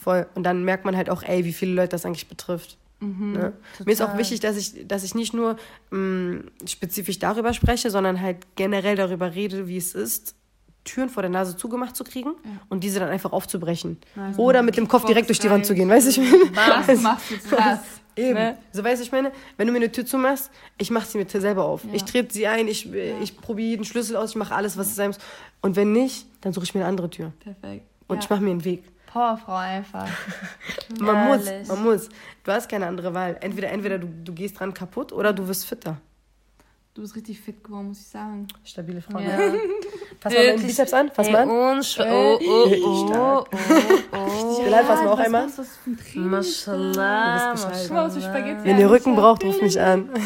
Voll. 0.00 0.26
Und 0.34 0.42
dann 0.44 0.64
merkt 0.64 0.84
man 0.84 0.96
halt 0.96 1.08
auch, 1.10 1.22
ey, 1.22 1.44
wie 1.44 1.52
viele 1.52 1.72
Leute 1.72 1.90
das 1.90 2.04
eigentlich 2.04 2.28
betrifft. 2.28 2.76
Ne? 3.00 3.52
Mir 3.84 3.92
ist 3.92 4.02
auch 4.02 4.16
wichtig, 4.18 4.40
dass 4.40 4.56
ich, 4.56 4.88
dass 4.88 5.04
ich 5.04 5.14
nicht 5.14 5.32
nur 5.32 5.56
mh, 5.90 6.40
spezifisch 6.66 7.20
darüber 7.20 7.52
spreche, 7.52 7.90
sondern 7.90 8.20
halt 8.20 8.38
generell 8.56 8.96
darüber 8.96 9.36
rede, 9.36 9.68
wie 9.68 9.76
es 9.76 9.94
ist, 9.94 10.34
Türen 10.82 11.08
vor 11.10 11.22
der 11.22 11.30
Nase 11.30 11.56
zugemacht 11.56 11.94
zu 11.94 12.02
kriegen 12.02 12.30
und 12.70 12.82
diese 12.82 12.98
dann 12.98 13.10
einfach 13.10 13.30
aufzubrechen. 13.32 13.98
Oder 14.36 14.62
mit 14.62 14.76
dem 14.76 14.88
Kopf 14.88 15.04
direkt 15.04 15.28
durch 15.28 15.38
die 15.38 15.50
Wand 15.50 15.64
zu 15.66 15.74
gehen, 15.74 15.88
weißt 15.88 16.16
du? 16.16 16.22
Was 16.86 17.02
machst 17.02 17.30
du 17.30 17.36
krass? 17.56 17.80
Eben. 18.18 18.34
Ne? 18.34 18.58
So 18.72 18.82
weißt 18.82 19.00
du, 19.00 19.04
ich 19.04 19.12
meine, 19.12 19.32
wenn 19.56 19.66
du 19.66 19.72
mir 19.72 19.78
eine 19.78 19.92
Tür 19.92 20.04
zumachst, 20.04 20.50
ich 20.76 20.90
mach 20.90 21.04
sie 21.04 21.18
mir 21.18 21.28
selber 21.28 21.64
auf. 21.64 21.82
Ich 21.92 22.04
trete 22.04 22.32
sie 22.32 22.46
ein, 22.46 22.68
ich, 22.68 22.92
ich 22.92 23.36
probiere 23.36 23.68
jeden 23.68 23.84
Schlüssel 23.84 24.16
aus, 24.16 24.30
ich 24.30 24.36
mache 24.36 24.54
alles, 24.54 24.76
was 24.76 24.88
es 24.88 24.96
sein 24.96 25.08
muss. 25.08 25.18
Und 25.60 25.76
wenn 25.76 25.92
nicht, 25.92 26.26
dann 26.40 26.52
suche 26.52 26.64
ich 26.64 26.74
mir 26.74 26.80
eine 26.80 26.88
andere 26.88 27.10
Tür. 27.10 27.32
Perfekt. 27.40 27.86
Und 28.08 28.16
ja. 28.16 28.22
ich 28.22 28.30
mache 28.30 28.40
mir 28.40 28.50
einen 28.50 28.64
Weg. 28.64 28.84
Powerfrau 29.06 29.56
einfach. 29.56 30.08
Man 31.00 31.26
muss, 31.26 31.68
man 31.68 31.82
muss. 31.82 32.08
Du 32.44 32.52
hast 32.52 32.68
keine 32.68 32.86
andere 32.86 33.12
Wahl. 33.14 33.36
Entweder, 33.40 33.70
entweder 33.70 33.98
du, 33.98 34.06
du 34.06 34.32
gehst 34.32 34.58
dran 34.58 34.72
kaputt 34.74 35.12
oder 35.12 35.32
du 35.32 35.48
wirst 35.48 35.66
fitter. 35.66 35.98
Du 36.94 37.02
bist 37.02 37.14
richtig 37.14 37.40
fit 37.40 37.62
geworden, 37.62 37.88
muss 37.88 38.00
ich 38.00 38.06
sagen. 38.06 38.48
Stabile 38.64 39.00
Frau. 39.00 39.18
Ja. 39.18 39.38
Fass 40.20 40.34
mal 40.34 40.46
deinen 40.46 40.66
Bizeps 40.66 40.92
an, 40.92 41.10
fass 41.14 41.30
mal 41.30 41.42
an. 41.42 41.50
Und 41.50 41.96
oh, 42.00 42.38
oh, 42.40 42.70
oh, 42.84 43.08
Stark. 43.08 43.48
oh, 44.12 44.62
Bilal, 44.64 44.84
fass 44.84 45.02
mal 45.02 45.08
auch 45.08 45.18
einmal. 45.18 45.46
Oh. 45.46 45.62
Spaghetti. 48.20 48.64
Wenn 48.64 48.78
ihr 48.78 48.90
Rücken 48.90 49.14
braucht, 49.14 49.44
ruft 49.44 49.62
mich 49.62 49.80
an. 49.80 50.10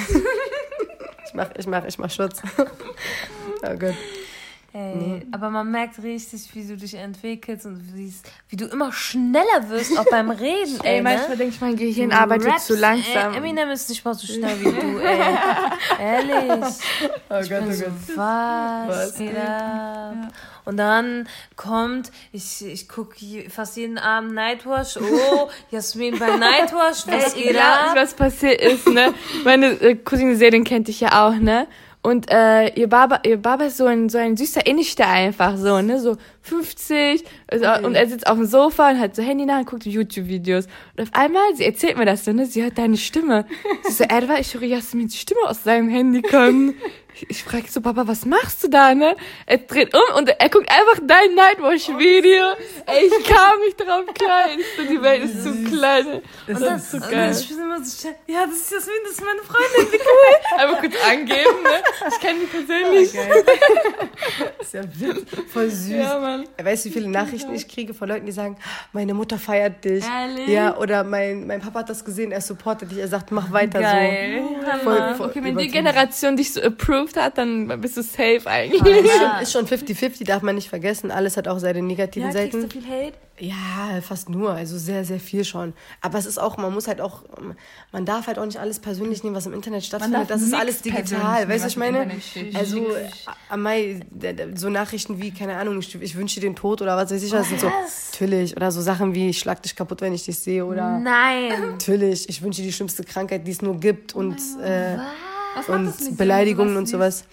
Ich 1.25 1.35
mach, 1.35 1.49
ich 1.57 1.67
mach, 1.67 1.85
ich 1.87 1.99
mach 1.99 2.11
Schutz. 2.11 2.43
Oh 3.65 3.77
Gott. 3.79 3.95
Ey, 4.75 5.27
aber 5.33 5.51
man 5.51 5.71
merkt 5.71 6.03
richtig, 6.03 6.49
wie 6.55 6.67
du 6.67 6.79
dich 6.79 6.95
entwickelst 6.95 7.67
und 7.67 7.95
wie, 7.95 8.57
du 8.57 8.65
immer 8.65 8.91
schneller 8.91 9.69
wirst, 9.69 9.99
auch 9.99 10.07
beim 10.11 10.31
Reden, 10.31 10.81
ey, 10.83 10.97
Ey, 10.97 11.03
manchmal 11.03 11.29
ne? 11.31 11.37
denke 11.37 11.55
ich, 11.55 11.61
mein 11.61 11.77
Gehirn 11.77 12.09
Du 12.09 12.17
arbeitet 12.17 12.49
rappst, 12.49 12.69
zu 12.69 12.75
langsam. 12.77 13.33
Ey, 13.33 13.37
Eminem 13.39 13.69
ist 13.69 13.91
nicht 13.91 14.03
mal 14.03 14.15
so 14.15 14.27
schnell 14.27 14.59
wie 14.61 14.65
du, 14.65 14.99
ey. 14.99 15.35
Ehrlich. 16.01 16.75
Oh 17.29 17.41
Gott, 17.49 17.63
oh 17.69 17.73
So, 17.73 17.85
Gott. 17.85 17.93
was, 18.17 18.89
Was? 18.89 19.21
ab? 19.21 20.33
Und 20.65 20.77
dann 20.79 21.29
kommt, 21.57 22.11
ich, 22.33 22.65
ich 22.65 22.89
gucke 22.89 23.17
fast 23.51 23.77
jeden 23.77 23.99
Abend 23.99 24.33
Nightwash. 24.33 24.97
Oh, 24.97 25.51
Jasmin 25.71 26.19
bei 26.19 26.37
Nightwash, 26.37 27.07
was 27.09 27.35
Ey, 27.35 27.43
geht 27.43 27.57
ab? 27.59 27.95
was 27.95 28.15
passiert 28.15 28.61
ist, 28.63 28.87
ne? 28.87 29.13
Meine 29.45 29.67
äh, 29.81 29.97
Cousine 29.97 30.37
Selin 30.37 30.65
kennt 30.65 30.89
dich 30.89 31.01
ja 31.01 31.27
auch, 31.29 31.35
ne? 31.35 31.67
Und 32.05 32.29
äh, 32.33 32.75
ihr 32.75 32.89
Baba, 32.89 33.21
ihr 33.25 33.37
Baba 33.37 33.67
ist 33.67 33.77
so 33.77 33.87
ein 33.87 34.09
so 34.09 34.19
ein 34.19 34.37
süßer 34.37 34.67
Innigster 34.67 35.07
einfach 35.07 35.57
so, 35.57 35.81
ne? 35.81 36.01
So 36.01 36.17
50 36.41 37.23
also, 37.47 37.87
und 37.87 37.95
er 37.95 38.09
sitzt 38.09 38.27
auf 38.27 38.37
dem 38.37 38.47
Sofa 38.47 38.91
und 38.91 38.99
hat 38.99 39.15
so 39.15 39.23
Handy 39.23 39.47
nach 39.47 39.61
und 39.61 39.67
guckt 39.67 39.87
YouTube-Videos. 39.87 40.67
Und 40.97 41.03
auf 41.05 41.09
einmal, 41.13 41.55
sie 41.55 41.65
erzählt 41.65 41.97
mir 41.97 42.05
das 42.05 42.25
so, 42.25 42.33
ne? 42.33 42.47
Sie 42.47 42.65
hört 42.65 42.77
deine 42.77 42.97
Stimme. 42.97 43.47
Sie 43.85 43.93
so, 43.93 44.05
Edward, 44.09 44.41
ich 44.41 44.53
höre 44.53 44.65
Jasmins 44.65 45.17
Stimme 45.17 45.43
aus 45.45 45.63
seinem 45.63 45.89
Handy 45.89 46.23
kommen. 46.23 46.75
Ich, 47.15 47.29
ich 47.31 47.45
frage 47.45 47.65
so, 47.69 47.81
Papa, 47.81 48.07
was 48.07 48.25
machst 48.25 48.65
du 48.65 48.69
da, 48.69 48.95
ne? 48.95 49.15
Er 49.47 49.59
dreht 49.59 49.95
um 49.95 50.17
und 50.17 50.29
er 50.29 50.49
guckt 50.49 50.69
einfach 50.71 51.01
dein 51.07 51.35
Nightwash-Video. 51.35 52.45
Ey, 52.87 53.07
ich 53.07 53.25
kam 53.27 53.59
nicht 53.61 53.79
drauf 53.81 54.05
so, 54.77 54.83
die 54.89 55.03
Welt 55.03 55.25
ist 55.25 55.43
zu 55.43 55.53
klein. 55.65 56.23
Und 56.47 56.61
das 56.61 56.83
ist 56.85 56.91
so 56.93 56.97
Und 56.99 57.11
geil. 57.11 57.37
ich 57.39 57.49
bin 57.49 57.59
immer 57.59 57.85
so 57.85 58.01
schnell, 58.01 58.15
ja, 58.27 58.47
das 58.47 58.57
ist 58.57 58.73
Jasmin, 58.73 58.95
das 59.05 59.13
ist 59.13 59.25
meine 59.25 59.41
Freundin, 59.43 59.93
wie 59.93 59.97
cool. 59.97 60.59
Einfach 60.59 60.81
kurz 60.81 60.95
angeben, 61.09 61.63
ne? 61.63 61.83
Ich 62.09 62.21
kenne 62.21 62.39
die 62.41 62.47
persönlich. 62.47 63.15
ist 64.61 64.75
ja. 64.75 64.83
Voll 65.53 65.71
süß. 65.71 65.91
Ja, 65.91 66.19
Mann. 66.19 66.45
Weißt 66.63 66.85
du, 66.85 66.89
wie 66.89 66.93
viele 66.93 67.09
Nachrichten 67.09 67.55
ich 67.55 67.69
kriege 67.69 67.95
von 67.95 68.09
Leuten, 68.09 68.27
die 68.27 68.33
sagen, 68.33 68.57
meine 68.93 69.15
Mutter 69.15 69.39
feiert 69.39 69.85
dich. 69.85 70.05
Ehrlich? 70.05 70.49
Ja, 70.49 70.77
oder 70.77 71.05
mein, 71.05 71.47
mein 71.47 71.61
Papa 71.61 71.81
hat 71.81 71.91
das 71.91 72.05
gesehen, 72.05 72.33
er 72.33 72.41
supportet 72.41 72.91
dich, 72.91 72.99
er 72.99 73.09
sagt, 73.09 73.31
mach 73.33 73.51
weiter 73.53 73.81
Geil. 73.81 74.43
so. 74.43 74.85
Voll 74.85 75.31
Okay, 75.31 75.43
wenn 75.43 75.57
die. 75.57 75.69
Generation 75.69 76.37
dich 76.37 76.53
so 76.53 76.61
approved 77.03 77.17
hat, 77.23 77.39
dann 77.39 77.81
bist 77.81 77.97
du 77.97 78.03
safe 78.03 78.43
eigentlich. 78.47 78.81
ist 78.83 79.19
schon- 79.19 79.43
ist 79.43 79.53
schon 79.53 79.67
50-50, 79.67 80.25
darf 80.25 80.43
man 80.43 80.55
nicht 80.55 80.69
vergessen. 80.69 81.11
Alles 81.11 81.37
hat 81.37 81.49
auch 81.49 81.59
seine 81.59 81.83
negativen 81.83 82.29
Ja, 82.31 82.35
kriegst 82.35 82.53
Seiten. 82.53 82.69
du 82.69 82.81
viel 82.81 82.85
Hate? 82.89 83.15
Ja, 83.39 84.01
fast 84.03 84.29
nur, 84.29 84.53
also 84.53 84.79
sehr, 84.79 85.05
sehr 85.05 85.19
viel 85.19 85.45
schon. 85.45 85.73
Aber 86.01 86.19
es 86.19 86.27
ist 86.27 86.39
auch, 86.39 86.59
man 86.59 86.73
muss 86.73 86.87
halt 86.87 87.01
auch, 87.01 87.23
man 87.91 88.05
darf 88.05 88.27
halt 88.29 88.39
auch 88.39 88.45
nicht 88.45 88.59
alles 88.61 88.79
persönlich 88.79 89.25
nehmen, 89.25 89.35
was 89.35 89.47
im 89.47 89.53
Internet 89.55 89.85
stattfindet. 89.85 90.31
Das 90.31 90.43
ist 90.43 90.55
alles 90.55 90.83
digital, 90.83 91.49
weißt 91.49 91.49
du, 91.49 91.49
was 91.49 91.57
ich 91.59 91.65
was 91.65 91.77
meine? 91.77 92.11
Also, 92.55 92.77
äh, 92.95 93.09
am 93.49 93.63
Mai, 93.63 94.01
so 94.55 94.69
Nachrichten 94.69 95.21
wie, 95.21 95.33
keine 95.33 95.57
Ahnung, 95.57 95.79
ich, 95.81 96.01
ich 96.01 96.15
wünsche 96.15 96.39
dir 96.41 96.47
den 96.47 96.55
Tod 96.57 96.83
oder 96.83 96.97
was 96.97 97.11
weiß 97.11 97.23
ich, 97.23 97.33
was 97.33 97.49
sind 97.49 97.61
so, 97.61 97.73
natürlich. 98.13 98.55
Oder 98.57 98.71
so 98.71 98.81
Sachen 98.81 99.15
wie, 99.15 99.31
ich 99.31 99.39
schlag 99.41 99.61
dich 99.63 99.75
kaputt, 99.75 100.03
wenn 100.03 100.13
ich 100.13 100.25
dich 100.25 100.39
sehe 100.39 100.65
oder, 100.65 100.99
Nein. 101.01 101.73
natürlich, 101.73 102.29
ich 102.29 102.43
wünsche 102.43 102.61
dir 102.61 102.67
die 102.69 102.73
schlimmste 102.73 103.03
Krankheit, 103.03 103.47
die 103.47 103.51
es 103.51 103.63
nur 103.63 103.81
gibt 103.81 104.15
und, 104.15 104.37
äh, 104.63 104.99
Was 104.99 105.01
und 105.69 106.17
Beleidigungen 106.17 106.75
du 106.75 106.79
und 106.81 106.87
sowas. 106.87 107.25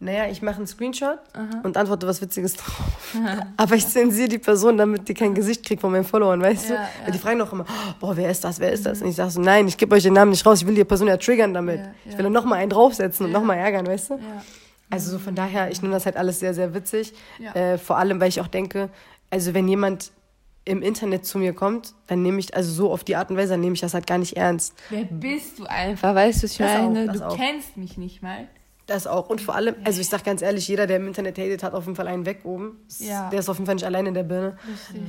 Naja, 0.00 0.28
ich 0.30 0.42
mache 0.42 0.58
einen 0.58 0.68
Screenshot 0.68 1.18
und 1.64 1.76
antworte 1.76 2.06
was 2.06 2.22
Witziges 2.22 2.54
drauf. 2.54 2.84
Aber 3.56 3.74
ich 3.74 3.86
zensiere 3.86 4.28
die 4.28 4.38
Person, 4.38 4.78
damit 4.78 5.08
die 5.08 5.14
kein 5.14 5.34
Gesicht 5.34 5.66
kriegt 5.66 5.80
von 5.80 5.90
meinen 5.90 6.04
Followern, 6.04 6.40
weißt 6.40 6.70
du? 6.70 6.74
Ja, 6.74 6.82
ja. 6.82 6.88
Weil 7.04 7.12
die 7.12 7.18
fragen 7.18 7.40
doch 7.40 7.52
immer, 7.52 7.64
boah, 7.98 8.16
wer 8.16 8.30
ist 8.30 8.44
das, 8.44 8.60
wer 8.60 8.70
ist 8.70 8.86
das? 8.86 9.02
Und 9.02 9.08
ich 9.08 9.16
sage 9.16 9.30
so, 9.30 9.40
nein, 9.40 9.66
ich 9.66 9.76
gebe 9.76 9.96
euch 9.96 10.04
den 10.04 10.12
Namen 10.12 10.30
nicht 10.30 10.46
raus, 10.46 10.60
ich 10.60 10.66
will 10.68 10.76
die 10.76 10.84
Person 10.84 11.08
ja 11.08 11.16
triggern 11.16 11.52
damit. 11.52 11.80
Ja, 11.80 11.90
Ich 12.06 12.16
will 12.16 12.22
dann 12.22 12.32
nochmal 12.32 12.60
einen 12.60 12.70
draufsetzen 12.70 13.26
und 13.26 13.32
nochmal 13.32 13.58
ärgern, 13.58 13.88
weißt 13.88 14.10
du? 14.10 14.20
Also 14.88 15.10
so 15.10 15.18
von 15.18 15.34
daher, 15.34 15.70
ich 15.72 15.82
nehme 15.82 15.92
das 15.94 16.06
halt 16.06 16.16
alles 16.16 16.38
sehr, 16.38 16.54
sehr 16.54 16.72
witzig. 16.74 17.12
Äh, 17.54 17.76
vor 17.76 17.98
allem, 17.98 18.20
weil 18.20 18.28
ich 18.28 18.40
auch 18.40 18.46
denke, 18.46 18.90
also 19.30 19.52
wenn 19.52 19.66
jemand 19.66 20.12
im 20.68 20.82
Internet 20.82 21.24
zu 21.26 21.38
mir 21.38 21.52
kommt, 21.54 21.94
dann 22.06 22.22
nehme 22.22 22.38
ich, 22.38 22.54
also 22.54 22.70
so 22.72 22.92
auf 22.92 23.02
die 23.02 23.16
Art 23.16 23.30
und 23.30 23.36
Weise, 23.36 23.52
dann 23.54 23.60
nehme 23.60 23.74
ich 23.74 23.80
das 23.80 23.94
halt 23.94 24.06
gar 24.06 24.18
nicht 24.18 24.36
ernst. 24.36 24.74
Wer 24.90 25.04
bist 25.04 25.58
du 25.58 25.64
einfach? 25.64 26.14
Weißt 26.14 26.42
du, 26.42 26.46
ich 26.46 26.56
Das 26.58 26.70
auch, 26.76 26.82
meine? 26.90 27.06
das 27.06 27.18
du 27.18 27.26
auch. 27.26 27.36
kennst 27.36 27.76
mich 27.76 27.96
nicht 27.98 28.22
mal. 28.22 28.46
Das 28.86 29.06
auch. 29.06 29.28
Und 29.28 29.40
vor 29.42 29.54
allem, 29.54 29.74
also 29.84 30.00
ich 30.00 30.08
sag 30.08 30.24
ganz 30.24 30.40
ehrlich, 30.40 30.66
jeder, 30.68 30.86
der 30.86 30.96
im 30.96 31.06
Internet 31.08 31.38
hatet, 31.38 31.62
hat 31.62 31.74
auf 31.74 31.84
jeden 31.84 31.96
Fall 31.96 32.08
einen 32.08 32.24
weg 32.24 32.40
oben. 32.44 32.78
Ja. 33.00 33.28
Der 33.28 33.40
ist 33.40 33.48
auf 33.50 33.56
jeden 33.56 33.66
Fall 33.66 33.74
nicht 33.74 33.84
allein 33.84 34.06
in 34.06 34.14
der 34.14 34.22
Birne. 34.22 34.56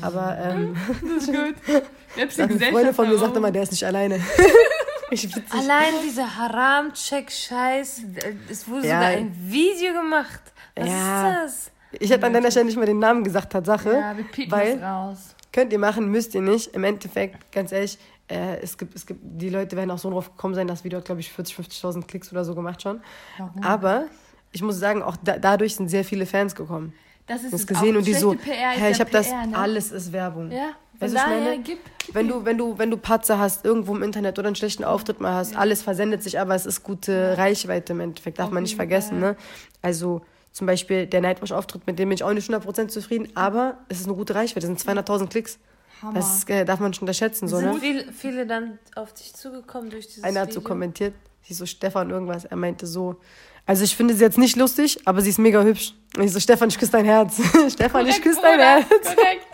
Aber 0.02 0.38
ähm, 0.38 0.76
Das 1.16 1.24
ist 1.24 1.34
gut. 1.34 1.56
Selbst 2.16 2.38
die 2.38 2.42
eine 2.42 2.60
Freundin 2.60 2.94
von 2.94 3.08
mir 3.08 3.18
sagt 3.18 3.38
immer, 3.38 3.52
der 3.52 3.64
ist 3.64 3.72
nicht 3.72 3.86
alleine. 3.86 4.20
Allein 5.50 5.94
dieser 6.06 6.38
Haram-Check-Scheiß, 6.38 8.02
es 8.50 8.68
wurde 8.68 8.88
Ja. 8.88 8.96
sogar 9.00 9.08
ein 9.18 9.36
Video 9.44 9.94
gemacht. 9.94 10.42
Was 10.76 10.88
Ja. 10.88 11.32
ist 11.46 11.72
das? 11.94 12.00
Ich 12.00 12.12
hätte 12.12 12.26
an 12.28 12.34
deiner 12.34 12.52
Stelle 12.52 12.66
nicht 12.66 12.78
mal 12.78 12.86
den 12.86 13.00
Namen 13.00 13.24
gesagt, 13.24 13.52
Tatsache. 13.52 13.92
Ja, 13.94 14.16
wir 14.16 14.24
piepen 14.26 14.52
weil 14.52 14.78
das 14.78 14.84
raus. 14.84 15.36
Könnt 15.52 15.72
ihr 15.74 15.80
machen, 15.80 16.10
müsst 16.10 16.36
ihr 16.36 16.42
nicht. 16.42 16.74
Im 16.76 16.84
Endeffekt, 16.84 17.52
ganz 17.52 17.72
ehrlich, 17.72 17.98
äh, 18.30 18.58
es 18.62 18.78
gibt, 18.78 18.96
es 18.96 19.06
gibt, 19.06 19.20
die 19.24 19.50
Leute 19.50 19.76
werden 19.76 19.92
auch 19.92 19.98
so 19.98 20.10
drauf 20.10 20.32
gekommen 20.32 20.54
sein, 20.56 20.68
das 20.68 20.84
Video 20.84 20.98
hat, 21.00 21.06
glaube 21.06 21.22
ich, 21.22 21.32
40, 21.32 21.56
50.000 21.56 22.06
Klicks 22.08 22.32
oder 22.32 22.46
so 22.46 22.54
gemacht 22.56 22.82
schon. 22.82 23.02
Warum? 23.38 23.64
Aber 23.64 24.06
ich 24.52 24.62
muss 24.62 24.78
sagen, 24.80 25.02
auch 25.02 25.18
da, 25.24 25.38
dadurch 25.38 25.76
sind 25.76 25.90
sehr 25.90 26.04
viele 26.04 26.26
Fans 26.26 26.56
gekommen. 26.56 26.94
Das 27.28 27.44
ist 27.44 27.54
Das 27.54 27.62
es 27.62 27.68
gesehen 27.68 27.96
und 27.96 28.08
die 28.08 28.14
so, 28.14 28.34
PR 28.34 28.74
ist 28.74 28.80
hey, 28.80 28.92
ich 28.92 28.98
ja 28.98 29.06
habe 29.06 29.12
das, 29.12 29.30
ne? 29.32 29.52
alles 29.54 29.92
ist 29.92 30.12
Werbung. 30.12 30.52
Ja, 30.52 30.72
Weißt 31.00 31.14
du, 31.14 31.18
daher 31.18 31.40
meine? 31.42 31.62
gib. 31.62 31.80
Wenn 32.12 32.28
du, 32.28 32.44
wenn 32.44 32.58
du, 32.58 32.78
wenn 32.78 32.90
du 32.90 32.98
Patzer 32.98 33.38
hast, 33.38 33.64
irgendwo 33.66 33.96
im 33.96 34.02
Internet 34.02 34.40
oder 34.40 34.48
einen 34.48 34.56
schlechten 34.56 34.84
Auftritt 34.84 35.22
mal 35.22 35.36
hast, 35.36 35.56
alles 35.56 35.84
versendet 35.84 36.24
sich, 36.24 36.40
aber 36.40 36.56
es 36.56 36.66
ist 36.66 36.84
gute 36.84 37.38
Reichweite 37.38 37.94
im 37.94 38.00
Endeffekt, 38.00 38.40
darf 38.40 38.50
man 38.50 38.64
nicht 38.64 38.76
vergessen, 38.76 39.20
ne? 39.20 39.36
Also, 39.84 40.22
zum 40.60 40.68
Beispiel 40.68 41.08
der 41.08 41.22
Nightwatch-Auftritt, 41.22 41.88
mit 41.88 41.98
dem 42.00 42.10
bin 42.10 42.18
ich 42.18 42.24
auch 42.26 42.34
nicht 42.34 42.50
100% 42.50 42.90
zufrieden, 42.90 43.30
aber 43.34 43.78
es 43.88 44.02
ist 44.02 44.08
eine 44.08 44.16
gute 44.16 44.36
Reichweite, 44.36 44.68
es 44.70 44.78
sind 44.78 45.00
200.000 45.00 45.30
Klicks. 45.30 45.58
Hammer. 46.02 46.16
Das 46.16 46.44
äh, 46.50 46.66
darf 46.66 46.82
man 46.82 46.94
schon 46.94 47.04
unterschätzen, 47.04 47.48
so, 47.48 47.58
Sind 47.58 47.74
ne? 47.74 47.80
viele, 47.80 48.12
viele 48.12 48.46
dann 48.46 48.78
auf 48.96 49.14
dich 49.14 49.34
zugekommen 49.34 49.90
durch 49.90 50.08
dieses 50.08 50.26
Einer 50.26 50.42
hat 50.42 50.52
so 50.52 50.60
Video? 50.60 50.68
kommentiert, 50.68 51.14
sie 51.44 51.54
so, 51.54 51.66
Stefan 51.66 52.10
irgendwas, 52.10 52.44
er 52.44 52.58
meinte 52.58 52.88
so, 52.88 53.22
also 53.66 53.86
ich 53.86 53.96
finde 53.96 54.14
sie 54.16 54.22
jetzt 54.22 54.38
nicht 54.38 54.58
lustig, 54.58 55.00
aber 55.06 55.22
sie 55.22 55.30
ist 55.30 55.40
mega 55.40 55.64
hübsch. 55.64 55.94
Und 56.18 56.24
ich 56.24 56.34
so, 56.34 56.42
Stefan, 56.42 56.68
ich 56.68 56.78
küsse 56.78 56.92
dein 56.92 57.06
Herz. 57.06 57.40
Stefan, 57.72 58.06
ich 58.08 58.22
küsse 58.22 58.42
dein 58.42 58.60
Herz. 58.60 58.86
Korrekt. 58.90 59.48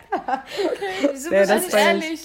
Wieso 1.12 1.32
Ja, 1.34 1.46
bist 1.46 1.68
du 1.68 1.72
feier 1.72 1.98
ich. 1.98 2.04
ehrlich? 2.04 2.22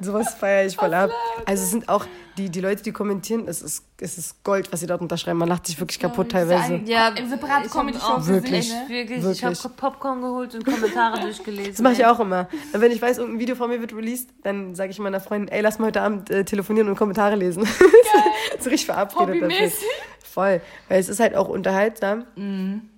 Sowas 0.00 0.34
feiere 0.34 0.66
ich 0.66 0.76
voll 0.76 0.92
ab. 0.94 1.10
Also 1.46 1.64
es 1.64 1.70
sind 1.70 1.88
auch 1.88 2.06
die, 2.38 2.48
die 2.48 2.60
Leute, 2.60 2.82
die 2.82 2.92
kommentieren, 2.92 3.46
es 3.46 3.60
ist, 3.60 3.84
es 4.00 4.16
ist 4.16 4.42
Gold, 4.42 4.72
was 4.72 4.80
sie 4.80 4.86
dort 4.86 5.02
unterschreiben. 5.02 5.38
Man 5.38 5.48
lacht 5.48 5.66
sich 5.66 5.78
wirklich 5.78 5.98
kaputt 5.98 6.30
teilweise. 6.30 6.80
Ja, 6.86 7.08
Im 7.08 7.28
separaten 7.28 7.66
ich 7.66 7.70
Comedy-Show 7.72 8.26
Wirklich. 8.26 8.68
sich, 8.68 8.74
ne? 8.74 8.84
Wirklich, 8.88 9.18
ich 9.18 9.24
Wirklich. 9.24 9.64
habe 9.64 9.74
Popcorn 9.74 10.22
geholt 10.22 10.54
und 10.54 10.64
Kommentare 10.64 11.20
durchgelesen. 11.20 11.72
Das 11.72 11.80
mache 11.82 11.92
ich 11.94 12.06
auch 12.06 12.18
immer. 12.20 12.48
Und 12.72 12.80
wenn 12.80 12.90
ich 12.90 13.02
weiß, 13.02 13.18
irgendein 13.18 13.40
Video 13.40 13.54
von 13.54 13.68
mir 13.68 13.80
wird 13.80 13.92
released, 13.92 14.30
dann 14.42 14.74
sage 14.74 14.90
ich 14.92 14.98
meiner 14.98 15.20
Freundin, 15.20 15.48
ey, 15.48 15.60
lass 15.60 15.78
mal 15.78 15.86
heute 15.86 16.00
Abend 16.00 16.30
äh, 16.30 16.44
telefonieren 16.44 16.88
und 16.88 16.96
Kommentare 16.96 17.36
lesen. 17.36 17.66
so 18.60 18.70
richtig 18.70 18.86
verabredet 18.86 19.34
dafür. 19.42 19.48
Hobbymäßig. 19.48 19.88
Voll. 20.24 20.60
Weil 20.88 21.00
es 21.00 21.08
ist 21.10 21.20
halt 21.20 21.34
auch 21.36 21.48
unterhaltsam. 21.48 22.24
Und 22.36 22.88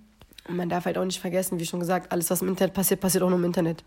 man 0.47 0.69
darf 0.69 0.85
halt 0.85 0.97
auch 0.97 1.03
nicht 1.05 1.19
vergessen, 1.19 1.59
wie 1.59 1.65
schon 1.65 1.81
gesagt, 1.81 2.11
alles, 2.11 2.29
was 2.29 2.41
im 2.41 2.47
Internet 2.47 2.73
passiert, 2.73 3.01
passiert 3.01 3.23
auch 3.23 3.29
nur 3.29 3.39
im 3.39 3.45
Internet. 3.45 3.83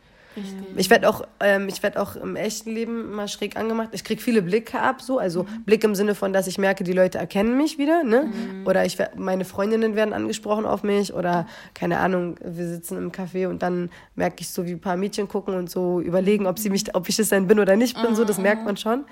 Ich 0.76 0.90
werde 0.90 1.08
auch, 1.08 1.22
ähm, 1.40 1.68
ich 1.68 1.82
werd 1.82 1.96
auch 1.96 2.16
im 2.16 2.36
echten 2.36 2.70
Leben 2.70 3.12
mal 3.14 3.28
schräg 3.28 3.56
angemacht. 3.56 3.90
Ich 3.92 4.04
krieg 4.04 4.22
viele 4.22 4.42
Blicke 4.42 4.80
ab, 4.80 5.00
so. 5.02 5.18
Also 5.18 5.46
Blick 5.64 5.84
im 5.84 5.94
Sinne 5.94 6.14
von, 6.14 6.32
dass 6.32 6.46
ich 6.46 6.58
merke, 6.58 6.84
die 6.84 6.92
Leute 6.92 7.18
erkennen 7.18 7.56
mich 7.56 7.78
wieder, 7.78 8.04
ne? 8.04 8.30
Oder 8.64 8.84
ich, 8.84 8.98
meine 9.16 9.44
Freundinnen 9.44 9.96
werden 9.96 10.12
angesprochen 10.14 10.66
auf 10.66 10.82
mich. 10.82 11.14
Oder, 11.14 11.46
keine 11.74 11.98
Ahnung, 11.98 12.36
wir 12.42 12.66
sitzen 12.66 12.98
im 12.98 13.12
Café 13.12 13.48
und 13.48 13.62
dann 13.62 13.90
merke 14.14 14.36
ich 14.40 14.50
so, 14.50 14.66
wie 14.66 14.72
ein 14.72 14.80
paar 14.80 14.96
Mädchen 14.96 15.28
gucken 15.28 15.54
und 15.54 15.70
so 15.70 16.00
überlegen, 16.00 16.46
ob, 16.46 16.58
sie 16.58 16.70
mich, 16.70 16.94
ob 16.94 17.08
ich 17.08 17.18
es 17.18 17.28
denn 17.28 17.46
bin 17.46 17.58
oder 17.60 17.76
nicht 17.76 18.00
bin. 18.00 18.14
So, 18.14 18.24
das 18.24 18.38
merkt 18.38 18.64
man 18.64 18.76
schon. 18.76 19.04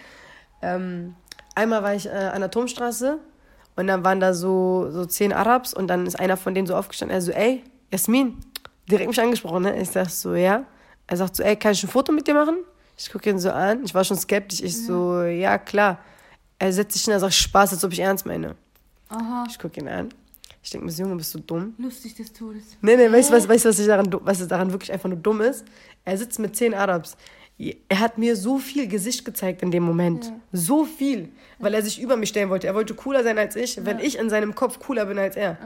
Ähm, 0.63 1.15
einmal 1.55 1.83
war 1.83 1.95
ich 1.95 2.07
äh, 2.07 2.11
an 2.11 2.41
der 2.41 2.51
Turmstraße 2.51 3.19
und 3.77 3.87
dann 3.87 4.05
waren 4.05 4.21
da 4.21 4.33
so, 4.33 4.89
so 4.91 5.05
zehn 5.05 5.33
Arabs 5.33 5.75
und 5.75 5.89
dann 5.89 6.07
ist 6.07 6.19
einer 6.19 6.37
von 6.37 6.55
denen 6.55 6.67
so 6.67 6.75
aufgestanden, 6.75 7.17
er 7.17 7.21
so, 7.21 7.33
ey, 7.33 7.63
Jasmin, 7.93 8.37
direkt 8.91 9.09
mich 9.09 9.21
angesprochen, 9.21 9.63
ne? 9.65 9.81
Ich 9.81 9.91
sag 9.91 10.09
so, 10.09 10.35
ja. 10.35 10.65
Er 11.07 11.17
sagt 11.17 11.37
so, 11.37 11.43
ey, 11.43 11.57
kann 11.57 11.73
ich 11.73 11.83
ein 11.85 11.89
Foto 11.89 12.13
mit 12.13 12.27
dir 12.27 12.35
machen? 12.35 12.59
Ich 12.99 13.11
gucke 13.13 13.29
ihn 13.31 13.39
so 13.39 13.51
an, 13.51 13.85
ich 13.85 13.95
war 13.95 14.05
schon 14.05 14.17
skeptisch, 14.17 14.61
ich 14.63 14.77
so, 14.87 15.23
ja, 15.23 15.59
klar. 15.59 15.99
Er 16.59 16.73
setzt 16.73 16.95
sich 16.95 17.05
hin, 17.05 17.13
er 17.13 17.21
sagt, 17.21 17.35
Spaß, 17.35 17.73
als 17.75 17.85
ob 17.85 17.93
ich 17.93 18.01
ernst 18.01 18.25
meine. 18.27 18.55
Aha. 19.09 19.45
Ich 19.49 19.59
gucke 19.59 19.79
ihn 19.81 19.89
an. 19.89 20.09
Ich 20.63 20.71
denke 20.71 20.87
mir 20.87 20.93
so, 20.93 21.03
Junge, 21.05 21.17
bist 21.17 21.33
du 21.35 21.39
dumm? 21.39 21.75
Lustig 21.79 22.15
des 22.17 22.33
Todes. 22.33 22.65
Nee, 22.81 22.97
nee, 22.97 23.13
weißt 23.13 23.31
du, 23.31 23.35
was, 23.35 23.49
weißt, 23.49 23.65
du, 23.67 23.69
was, 23.69 23.79
ich 23.79 23.87
daran, 23.87 24.11
du- 24.11 24.21
was 24.25 24.49
daran 24.49 24.73
wirklich 24.73 24.91
einfach 24.93 25.09
nur 25.09 25.19
dumm 25.19 25.43
ist? 25.43 25.65
Er 26.05 26.17
sitzt 26.19 26.39
mit 26.41 26.57
zehn 26.57 26.75
Arabs. 26.75 27.17
Er 27.59 28.01
hat 28.01 28.19
mir 28.19 28.37
so 28.37 28.59
viel 28.59 28.87
Gesicht 28.87 29.25
gezeigt 29.25 29.63
in 29.63 29.71
dem 29.71 29.83
Moment. 29.83 30.31
So 30.53 30.85
viel. 30.85 31.31
Weil 31.59 31.73
er 31.73 31.81
sich 31.81 31.99
über 31.99 32.19
mich 32.19 32.29
stellen 32.29 32.51
wollte. 32.51 32.67
Er 32.67 32.75
wollte 32.75 32.93
cooler 32.93 33.23
sein 33.23 33.39
als 33.39 33.57
ich, 33.57 33.83
wenn 33.83 33.99
ich 33.99 34.19
in 34.19 34.29
seinem 34.29 34.55
Kopf 34.55 34.79
cooler 34.79 35.07
bin 35.07 35.19
als 35.19 35.37
er. 35.37 35.57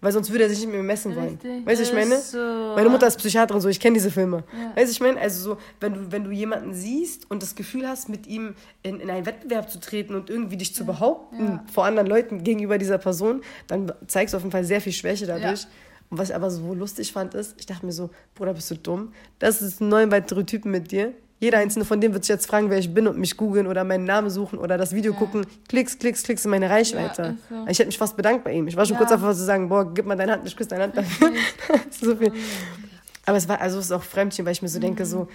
Weil 0.00 0.10
sonst 0.10 0.32
würde 0.32 0.42
er 0.42 0.50
sich 0.50 0.58
nicht 0.58 0.66
mit 0.66 0.76
mir 0.76 0.82
messen 0.82 1.14
wollen. 1.14 1.38
Weißt 1.64 1.80
du, 1.80 1.84
ich 1.84 1.92
meine? 1.92 2.18
So. 2.18 2.38
Meine 2.74 2.88
Mutter 2.88 3.06
ist 3.06 3.16
Psychiaterin, 3.18 3.60
so 3.60 3.68
ich 3.68 3.78
kenne 3.78 3.94
diese 3.94 4.10
Filme. 4.10 4.42
Weißt 4.74 4.88
du, 4.88 4.92
ich 4.92 5.00
meine? 5.00 5.20
Also 5.20 5.50
so, 5.50 5.58
wenn 5.78 5.94
du, 5.94 6.12
wenn 6.12 6.24
du 6.24 6.32
jemanden 6.32 6.74
siehst 6.74 7.30
und 7.30 7.42
das 7.42 7.54
Gefühl 7.54 7.86
hast, 7.86 8.08
mit 8.08 8.26
ihm 8.26 8.54
in, 8.82 8.98
in 8.98 9.08
einen 9.08 9.24
Wettbewerb 9.24 9.70
zu 9.70 9.78
treten 9.78 10.16
und 10.16 10.28
irgendwie 10.30 10.56
dich 10.56 10.74
zu 10.74 10.84
behaupten 10.84 11.60
vor 11.72 11.84
anderen 11.84 12.08
Leuten 12.08 12.42
gegenüber 12.42 12.76
dieser 12.76 12.98
Person, 12.98 13.42
dann 13.68 13.92
zeigst 14.08 14.34
du 14.34 14.38
auf 14.38 14.42
jeden 14.42 14.52
Fall 14.52 14.64
sehr 14.64 14.80
viel 14.80 14.92
Schwäche 14.92 15.26
dadurch. 15.26 15.62
Ja. 15.62 15.68
Und 16.10 16.18
was 16.18 16.30
ich 16.30 16.34
aber 16.34 16.50
so 16.50 16.74
lustig 16.74 17.12
fand, 17.12 17.34
ist, 17.34 17.54
ich 17.58 17.66
dachte 17.66 17.86
mir 17.86 17.92
so, 17.92 18.10
Bruder, 18.34 18.54
bist 18.54 18.70
du 18.70 18.76
dumm? 18.76 19.12
Das 19.38 19.62
ist 19.62 19.80
neun 19.80 20.10
weitere 20.10 20.44
Typen 20.44 20.70
mit 20.72 20.90
dir. 20.90 21.14
Jeder 21.38 21.58
einzelne 21.58 21.84
von 21.84 22.00
denen 22.00 22.14
wird 22.14 22.24
sich 22.24 22.30
jetzt 22.34 22.46
fragen, 22.46 22.70
wer 22.70 22.78
ich 22.78 22.94
bin 22.94 23.06
und 23.06 23.18
mich 23.18 23.36
googeln 23.36 23.66
oder 23.66 23.84
meinen 23.84 24.04
Namen 24.04 24.30
suchen 24.30 24.58
oder 24.58 24.78
das 24.78 24.94
Video 24.94 25.12
gucken. 25.12 25.46
Klicks, 25.68 25.98
klicks, 25.98 26.22
klicks 26.22 26.44
in 26.46 26.50
meine 26.50 26.70
Reichweite. 26.70 27.36
Ja, 27.50 27.56
so. 27.58 27.66
Ich 27.70 27.78
hätte 27.78 27.86
mich 27.88 27.98
fast 27.98 28.16
bedankt 28.16 28.44
bei 28.44 28.52
ihm. 28.52 28.66
Ich 28.68 28.76
war 28.76 28.86
schon 28.86 28.94
Ja. 28.94 28.98
kurz 29.00 29.10
davor 29.10 29.34
zu 29.34 29.44
sagen, 29.44 29.68
boah, 29.68 29.92
gib 29.92 30.06
mal 30.06 30.16
deine 30.16 30.32
Hand, 30.32 30.46
ich 30.46 30.56
küsse 30.56 30.70
deine 30.70 30.84
Hand 30.84 30.96
dafür. 30.96 31.32
So 31.90 32.16
viel. 32.16 32.32
Aber 33.26 33.36
es 33.36 33.48
war, 33.48 33.60
also 33.60 33.78
es 33.78 33.86
ist 33.86 33.92
auch 33.92 34.02
Fremdchen, 34.02 34.46
weil 34.46 34.52
ich 34.52 34.62
mir 34.62 34.68
so 34.68 34.78
denke, 34.80 35.04
so, 35.04 35.28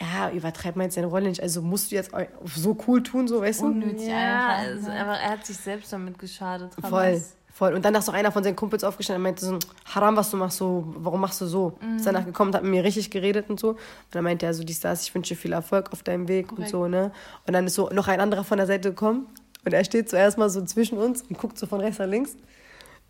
ja, 0.00 0.30
übertreib 0.30 0.74
mal 0.74 0.84
jetzt 0.84 0.96
deine 0.96 1.06
Rolle 1.06 1.28
nicht. 1.28 1.40
Also 1.42 1.62
musst 1.62 1.90
du 1.92 1.94
jetzt 1.94 2.10
so 2.54 2.76
cool 2.88 3.02
tun, 3.02 3.28
so, 3.28 3.40
weißt 3.40 3.60
du? 3.62 3.66
Unnötig 3.66 4.08
Ja, 4.08 4.48
einfach. 4.56 4.72
also, 4.72 4.90
aber 4.90 5.12
er 5.18 5.30
hat 5.30 5.46
sich 5.46 5.56
selbst 5.56 5.92
damit 5.92 6.18
geschadet. 6.18 6.72
Voll, 6.80 6.90
Hamas. 7.12 7.34
Voll. 7.56 7.72
Und 7.72 7.84
dann 7.84 7.94
ist 7.94 8.08
auch 8.08 8.12
einer 8.12 8.30
von 8.30 8.44
seinen 8.44 8.54
Kumpels 8.54 8.84
aufgestanden 8.84 9.20
und 9.20 9.24
meinte 9.24 9.44
so, 9.44 9.58
Haram, 9.86 10.14
was 10.16 10.30
du 10.30 10.36
machst, 10.36 10.58
so, 10.58 10.84
warum 10.98 11.20
machst 11.20 11.40
du 11.40 11.46
so? 11.46 11.78
Ist 11.96 12.06
danach 12.06 12.24
gekommen 12.24 12.50
und 12.50 12.54
hat 12.56 12.62
mit 12.62 12.70
mir 12.70 12.84
richtig 12.84 13.10
geredet 13.10 13.48
und 13.48 13.58
so. 13.58 13.70
Und 13.70 13.78
dann 14.10 14.24
meinte 14.24 14.44
er 14.44 14.52
so, 14.52 14.62
dies, 14.62 14.80
das, 14.80 15.02
ich 15.02 15.14
wünsche 15.14 15.34
dir 15.34 15.40
viel 15.40 15.52
Erfolg 15.52 15.90
auf 15.92 16.02
deinem 16.02 16.28
Weg 16.28 16.50
und 16.50 16.56
Korrekt. 16.56 16.70
so, 16.70 16.86
ne? 16.86 17.12
Und 17.46 17.54
dann 17.54 17.66
ist 17.66 17.74
so 17.74 17.88
noch 17.88 18.08
ein 18.08 18.20
anderer 18.20 18.44
von 18.44 18.58
der 18.58 18.66
Seite 18.66 18.90
gekommen 18.90 19.26
und 19.64 19.72
er 19.72 19.84
steht 19.84 20.10
zuerst 20.10 20.36
mal 20.36 20.50
so 20.50 20.62
zwischen 20.64 20.98
uns 20.98 21.22
und 21.22 21.38
guckt 21.38 21.58
so 21.58 21.66
von 21.66 21.80
rechts 21.80 21.98
nach 21.98 22.06
links. 22.06 22.36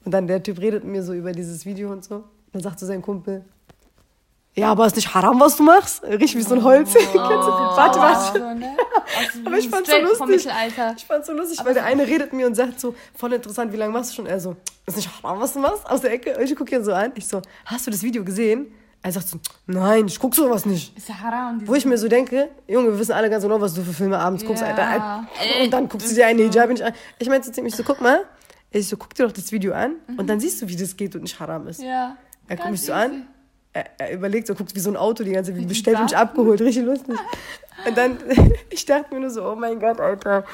Und 0.04 0.12
dann 0.12 0.28
der 0.28 0.40
Typ 0.42 0.60
redet 0.60 0.84
mit 0.84 0.92
mir 0.92 1.02
so 1.02 1.12
über 1.12 1.32
dieses 1.32 1.66
Video 1.66 1.90
und 1.90 2.04
so. 2.04 2.22
Dann 2.52 2.62
sagt 2.62 2.78
so 2.78 2.86
sein 2.86 3.02
Kumpel, 3.02 3.44
ja, 4.56 4.70
aber 4.70 4.86
ist 4.86 4.96
nicht 4.96 5.14
Haram, 5.14 5.38
was 5.40 5.56
du 5.56 5.62
machst? 5.62 6.02
Richtig 6.02 6.36
wie 6.36 6.42
so 6.42 6.54
ein 6.54 6.62
Holz. 6.64 6.92
Du? 6.92 6.98
Warte, 7.18 7.98
warte. 7.98 8.38
So, 8.38 8.54
ne? 8.54 8.76
Aus 8.78 9.40
Aber 9.46 9.58
ich 9.58 9.68
fand's 9.68 9.90
so 9.90 9.98
lustig. 9.98 10.48
Ich 10.96 11.04
fand's 11.04 11.26
so 11.26 11.32
lustig, 11.34 11.60
weil 11.64 11.74
der 11.74 11.84
eine 11.84 12.06
redet 12.06 12.32
mir 12.32 12.46
und 12.46 12.54
sagt 12.54 12.80
so, 12.80 12.94
voll 13.14 13.32
interessant, 13.34 13.72
wie 13.72 13.76
lange 13.76 13.92
machst 13.92 14.10
du 14.12 14.14
schon? 14.16 14.26
Er 14.26 14.40
so, 14.40 14.56
ist 14.86 14.96
nicht 14.96 15.10
haram, 15.22 15.40
was 15.40 15.52
du 15.52 15.58
machst? 15.60 15.88
Aus 15.88 16.00
der 16.00 16.12
Ecke. 16.12 16.36
Und 16.36 16.42
ich 16.44 16.56
gucke 16.56 16.74
ihn 16.74 16.82
so 16.84 16.92
an. 16.94 17.12
Ich 17.14 17.26
so, 17.28 17.42
hast 17.66 17.86
du 17.86 17.90
das 17.90 18.02
Video 18.02 18.24
gesehen? 18.24 18.72
Er 19.02 19.12
sagt 19.12 19.28
so, 19.28 19.38
nein, 19.66 20.06
ich 20.06 20.18
guck 20.18 20.34
sowas 20.34 20.64
nicht. 20.66 20.96
Ist 20.96 21.08
ja 21.08 21.20
haram. 21.20 21.60
Wo 21.66 21.74
ich 21.74 21.84
mir 21.84 21.98
so 21.98 22.08
denke, 22.08 22.48
Junge, 22.66 22.88
wir 22.92 22.98
wissen 22.98 23.12
alle 23.12 23.30
ganz 23.30 23.44
genau, 23.44 23.60
was 23.60 23.74
du 23.74 23.82
für 23.82 23.92
Filme 23.92 24.18
abends 24.18 24.44
guckst, 24.44 24.62
Ja. 24.62 24.68
Alter. 24.68 25.28
Und 25.62 25.70
dann 25.70 25.88
guckst 25.88 26.10
du 26.10 26.14
dir 26.14 26.26
eine 26.26 26.42
Hijab 26.42 26.70
nicht 26.70 26.82
an. 26.82 26.92
Ich 27.18 27.28
meinte 27.28 27.46
so 27.46 27.52
ziemlich 27.52 27.76
so, 27.76 27.84
guck 27.84 28.00
mal. 28.00 28.24
Ich 28.70 28.88
so, 28.88 28.96
guck 28.96 29.14
dir 29.14 29.24
doch 29.26 29.32
das 29.32 29.52
Video 29.52 29.74
an 29.74 29.96
und 30.16 30.28
dann 30.28 30.40
siehst 30.40 30.60
du, 30.60 30.68
wie 30.68 30.76
das 30.76 30.96
geht 30.96 31.14
und 31.14 31.22
nicht 31.22 31.38
haram 31.38 31.68
ist. 31.68 31.80
Ja. 31.80 32.16
Er 32.48 32.56
guckt 32.56 32.70
mich 32.70 32.80
so 32.82 32.92
easy. 32.92 33.00
an. 33.04 33.28
Er, 33.76 33.84
er 33.98 34.12
überlegt 34.14 34.46
so, 34.46 34.54
guckt 34.54 34.74
wie 34.74 34.80
so 34.80 34.90
ein 34.90 34.96
Auto 34.96 35.22
die 35.24 35.32
ganze 35.32 35.52
Zeit, 35.52 35.60
wie 35.60 35.66
bestellt 35.66 36.00
und 36.00 36.14
abgeholt, 36.14 36.60
richtig 36.62 36.84
lustig. 36.84 37.16
Und 37.86 37.96
dann, 37.98 38.16
ich 38.70 38.84
dachte 38.86 39.12
mir 39.14 39.20
nur 39.20 39.30
so, 39.30 39.44
oh 39.50 39.54
mein 39.54 39.78
Gott, 39.78 40.00
Alter. 40.00 40.44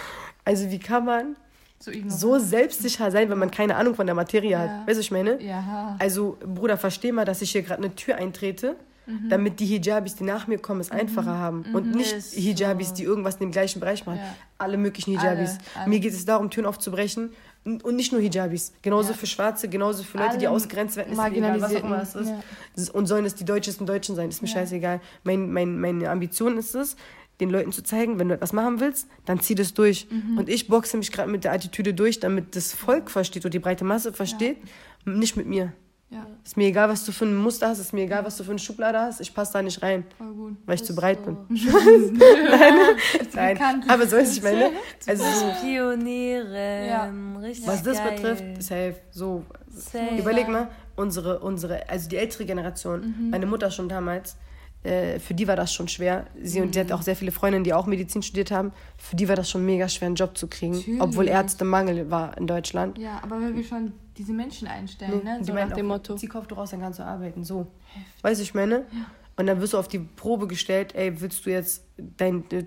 Also 0.45 0.71
wie 0.71 0.79
kann 0.81 1.05
man 1.05 1.37
So 1.79 1.93
so 2.09 2.39
selbstsicher 2.39 3.11
sein, 3.13 3.31
wenn 3.31 3.39
man 3.39 3.51
keine 3.51 3.77
Ahnung 3.77 3.95
von 3.95 4.07
der 4.07 4.15
Materie 4.17 4.51
Ja. 4.51 4.59
hat? 4.59 4.71
Weißt 4.71 4.89
du, 4.89 4.91
was 4.91 4.99
ich 4.99 5.11
meine? 5.13 5.41
Ja. 5.43 5.97
Also, 6.01 6.37
Bruder, 6.45 6.77
versteh 6.77 7.13
mal, 7.13 7.25
dass 7.25 7.43
ich 7.43 7.53
hier 7.53 7.63
gerade 7.63 7.83
eine 7.83 7.95
Tür 7.95 8.17
eintrete, 8.17 8.75
Mhm. 9.05 9.29
damit 9.31 9.59
die 9.59 9.67
Hijabis, 9.67 10.15
die 10.15 10.23
nach 10.23 10.47
mir 10.47 10.59
kommen, 10.59 10.81
es 10.81 10.93
einfacher 10.93 11.37
haben. 11.37 11.65
Und 11.75 11.93
nicht 11.93 12.13
Ist 12.13 12.33
so. 12.35 12.41
Hijabis, 12.41 12.93
die 12.93 13.03
irgendwas 13.03 13.35
in 13.35 13.41
dem 13.41 13.51
gleichen 13.51 13.81
Bereich 13.81 14.07
machen. 14.07 14.19
Ja. 14.19 14.35
Alle 14.59 14.77
möglichen 14.77 15.11
Hijabis. 15.19 15.51
Alle, 15.51 15.81
alle. 15.81 15.89
Mir 15.89 15.99
geht 15.99 16.13
es 16.13 16.25
darum, 16.25 16.51
Türen 16.51 16.67
aufzubrechen. 16.67 17.33
Und 17.65 17.95
nicht 17.95 18.11
nur 18.13 18.21
Hijabis. 18.21 18.73
Genauso 18.83 19.11
Ja. 19.11 19.17
für 19.17 19.27
Schwarze, 19.27 19.69
genauso 19.69 20.03
für 20.03 20.19
Leute, 20.19 20.37
die 20.39 20.47
Alle 20.49 20.57
ausgegrenzt 20.57 20.97
werden. 20.97 21.13
Ist 21.13 21.19
egal, 21.25 21.61
was 21.61 21.75
auch 21.77 21.85
immer 21.85 22.03
es 22.03 22.09
ist. 22.09 22.15
Marginalisierten, 22.15 22.99
Und 22.99 23.07
sollen 23.07 23.25
es 23.25 23.35
die 23.37 23.45
Deutschesten 23.45 23.87
Deutschen 23.87 24.17
sein, 24.17 24.29
ist 24.31 24.43
mir 24.43 24.49
scheißegal. 24.49 25.01
Mein, 25.23 25.53
mein, 25.53 25.81
meine 25.81 26.11
Ambition 26.11 26.59
ist 26.59 26.75
es, 26.75 26.97
den 27.41 27.51
Leuten 27.51 27.71
zu 27.71 27.83
zeigen, 27.83 28.19
wenn 28.19 28.29
du 28.29 28.35
etwas 28.35 28.53
machen 28.53 28.81
willst, 28.81 29.07
dann 29.27 29.41
zieh 29.41 29.55
das 29.55 29.75
durch. 29.75 30.09
Mhm. 30.11 30.39
Und 30.39 30.49
ich 30.49 30.67
boxe 30.67 30.97
mich 30.97 31.13
gerade 31.13 31.31
mit 31.31 31.45
der 31.45 31.53
Attitüde 31.53 31.95
durch, 31.95 32.19
damit 32.19 32.57
das 32.57 32.73
Volk 32.73 33.11
versteht 33.11 33.45
und 33.45 33.55
die 33.55 33.59
breite 33.61 33.85
Masse 33.85 34.13
versteht, 34.13 34.59
nicht 35.05 35.37
mit 35.37 35.47
mir. 35.47 35.73
Ja, 36.13 36.27
Ist 36.45 36.57
mir 36.59 36.67
egal, 36.67 36.89
was 36.91 37.05
du 37.07 37.13
für 37.13 37.25
ein 37.25 37.35
Muster 37.37 37.69
hast, 37.69 37.79
ist 37.79 37.93
mir 37.95 38.03
egal, 38.05 38.25
was 38.25 38.37
du 38.37 38.45
für 38.45 38.51
eine 38.51 38.59
Schublade 38.59 38.99
hast, 38.99 39.21
ich 39.21 39.33
passe 39.35 39.55
da 39.55 39.63
nicht 39.63 39.83
rein, 39.83 40.05
voll 40.19 40.33
gut. 40.35 40.57
weil 40.67 40.75
ich 40.75 40.85
zu 40.85 40.95
breit 40.95 41.25
bin. 41.25 41.37
Nein, 43.35 43.55
bekannt. 43.55 43.85
aber 43.89 44.07
so 44.07 44.17
ist 44.17 44.37
ich 44.37 44.43
meine. 44.43 44.71
Also 45.07 45.25
so, 45.25 45.47
Pioniere. 45.63 46.87
Ja. 46.89 47.13
Richtig 47.41 47.67
was 47.67 47.83
das 47.83 47.99
geil. 47.99 48.13
betrifft, 48.15 48.63
safe, 48.63 48.95
so. 49.11 49.45
Safe. 49.69 50.17
Überleg 50.19 50.49
mal, 50.49 50.69
unsere, 50.97 51.39
unsere, 51.41 51.89
also 51.89 52.09
die 52.09 52.17
ältere 52.17 52.45
Generation, 52.45 53.01
Mhm. 53.19 53.31
meine 53.31 53.47
Mutter 53.47 53.71
schon 53.71 53.89
damals, 53.89 54.37
äh, 54.85 55.19
für 55.19 55.33
die 55.33 55.49
war 55.49 55.57
das 55.57 55.73
schon 55.73 55.89
schwer. 55.89 56.27
Sie 56.43 56.61
und 56.61 56.75
die 56.75 56.81
hat 56.81 56.93
auch 56.93 57.03
sehr 57.03 57.17
viele 57.17 57.33
Freundinnen, 57.33 57.65
die 57.65 57.73
auch 57.73 57.87
Medizin 57.87 58.23
studiert 58.23 58.51
haben. 58.51 58.73
Für 58.99 59.17
die 59.17 59.29
war 59.29 59.37
das 59.37 59.49
schon 59.49 59.65
mega 59.65 59.89
schwer, 59.89 60.07
einen 60.07 60.17
Job 60.17 60.37
zu 60.37 60.47
kriegen, 60.49 60.75
Natürlich. 60.75 61.01
obwohl 61.01 61.29
Ärztemangel 61.29 62.11
war 62.11 62.37
in 62.37 62.47
Deutschland. 62.47 62.99
Ja, 62.99 63.21
aber 63.23 63.41
wenn 63.41 63.57
wir 63.57 63.65
schon 63.65 63.93
diese 64.19 64.33
Menschen 64.33 64.69
einstellen, 64.69 65.25
ne? 65.25 65.39
Die 65.41 65.45
So 65.45 65.53
meinen 65.53 65.69
nach 65.71 65.77
dem 65.77 65.87
auch, 65.87 65.97
Motto. 65.97 66.17
Zieh 66.17 66.27
Kopftuch 66.29 66.57
raus, 66.59 66.71
dann 66.71 66.81
kannst 66.81 66.99
du 66.99 67.05
arbeiten. 67.05 67.45
So. 67.45 67.67
Weißt 68.23 68.41
du, 68.41 68.43
ich 68.43 68.55
meine? 68.55 68.85
Und 69.37 69.47
dann 69.47 69.61
wirst 69.61 69.73
du 69.73 69.79
auf 69.79 69.89
die 69.89 69.99
Probe 69.99 70.47
gestellt, 70.47 70.95
ey, 70.95 71.21
willst 71.21 71.45
du 71.47 71.51
jetzt 71.51 71.85
dein. 72.17 72.45
äh, 72.51 72.65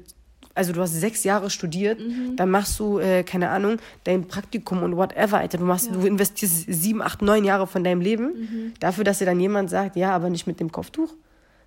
Also 0.58 0.71
du 0.71 0.79
hast 0.81 0.93
sechs 0.93 1.25
Jahre 1.25 1.49
studiert, 1.49 1.99
Mhm. 1.99 2.38
dann 2.38 2.49
machst 2.49 2.79
du, 2.79 2.97
äh, 2.99 3.23
keine 3.23 3.49
Ahnung, 3.49 3.77
dein 4.05 4.25
Praktikum 4.25 4.84
und 4.84 4.95
whatever, 4.95 5.39
Alter. 5.39 5.58
Du 5.58 5.65
machst, 5.65 5.93
du 5.93 5.99
investierst 6.08 6.65
sieben, 6.69 7.01
acht, 7.01 7.21
neun 7.21 7.43
Jahre 7.43 7.67
von 7.67 7.84
deinem 7.84 7.99
Leben 7.99 8.27
Mhm. 8.27 8.73
dafür, 8.79 9.03
dass 9.03 9.19
dir 9.19 9.25
dann 9.25 9.39
jemand 9.41 9.69
sagt, 9.69 9.97
ja, 9.97 10.12
aber 10.15 10.29
nicht 10.29 10.47
mit 10.47 10.62
dem 10.62 10.71
Kopftuch. 10.71 11.13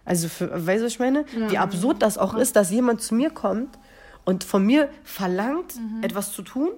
Also 0.07 0.29
für, 0.29 0.49
weißt 0.67 0.81
du, 0.81 0.87
was 0.87 0.93
ich 0.93 0.99
meine? 1.01 1.27
Wie 1.51 1.59
absurd 1.59 2.01
das 2.03 2.17
auch 2.17 2.35
ist, 2.35 2.57
dass 2.57 2.71
jemand 2.71 3.03
zu 3.03 3.15
mir 3.15 3.29
kommt 3.29 3.79
und 4.25 4.43
von 4.43 4.65
mir 4.65 4.89
verlangt, 5.05 5.77
Mhm. 5.77 6.03
etwas 6.03 6.33
zu 6.33 6.41
tun, 6.41 6.71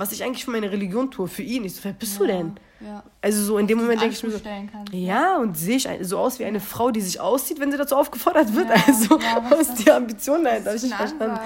was 0.00 0.12
ich 0.12 0.24
eigentlich 0.24 0.44
für 0.44 0.50
meine 0.50 0.70
Religion 0.72 1.10
tue, 1.10 1.28
für 1.28 1.42
ihn. 1.42 1.64
Ich 1.64 1.76
so, 1.76 1.84
wer 1.84 1.92
bist 1.92 2.18
du 2.18 2.26
denn? 2.26 2.54
Ja. 2.80 3.04
Also 3.20 3.42
so 3.42 3.58
in 3.58 3.66
dem 3.66 3.78
Moment 3.78 4.00
denke 4.00 4.14
ich 4.14 4.22
mir 4.22 4.30
so, 4.30 4.40
kannst. 4.40 4.92
ja, 4.92 5.36
und 5.36 5.56
sehe 5.56 5.76
ich 5.76 5.88
so 6.00 6.18
aus 6.18 6.38
wie 6.38 6.46
eine 6.46 6.60
Frau, 6.60 6.90
die 6.90 7.02
sich 7.02 7.20
auszieht, 7.20 7.60
wenn 7.60 7.70
sie 7.70 7.76
dazu 7.76 7.94
aufgefordert 7.96 8.54
wird. 8.54 8.68
Also, 8.70 9.18
ist 9.60 9.84
die 9.84 9.90
Ambition 9.90 10.42
dahinter? 10.42 10.70
Habe 10.70 10.76
ich 10.76 10.82
nicht 10.82 10.94
verstanden. 10.94 11.38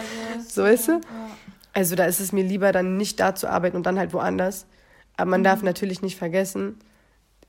So, 0.46 0.62
weißt 0.62 0.88
du? 0.88 1.00
Also, 1.72 1.96
da 1.96 2.04
ist 2.04 2.20
es 2.20 2.30
mir 2.32 2.44
lieber, 2.44 2.70
dann 2.70 2.96
nicht 2.96 3.18
da 3.18 3.34
zu 3.34 3.50
arbeiten 3.50 3.76
und 3.76 3.84
dann 3.84 3.98
halt 3.98 4.12
woanders. 4.12 4.66
Aber 5.16 5.30
man 5.30 5.42
darf 5.42 5.62
natürlich 5.62 6.02
nicht 6.02 6.16
vergessen, 6.16 6.78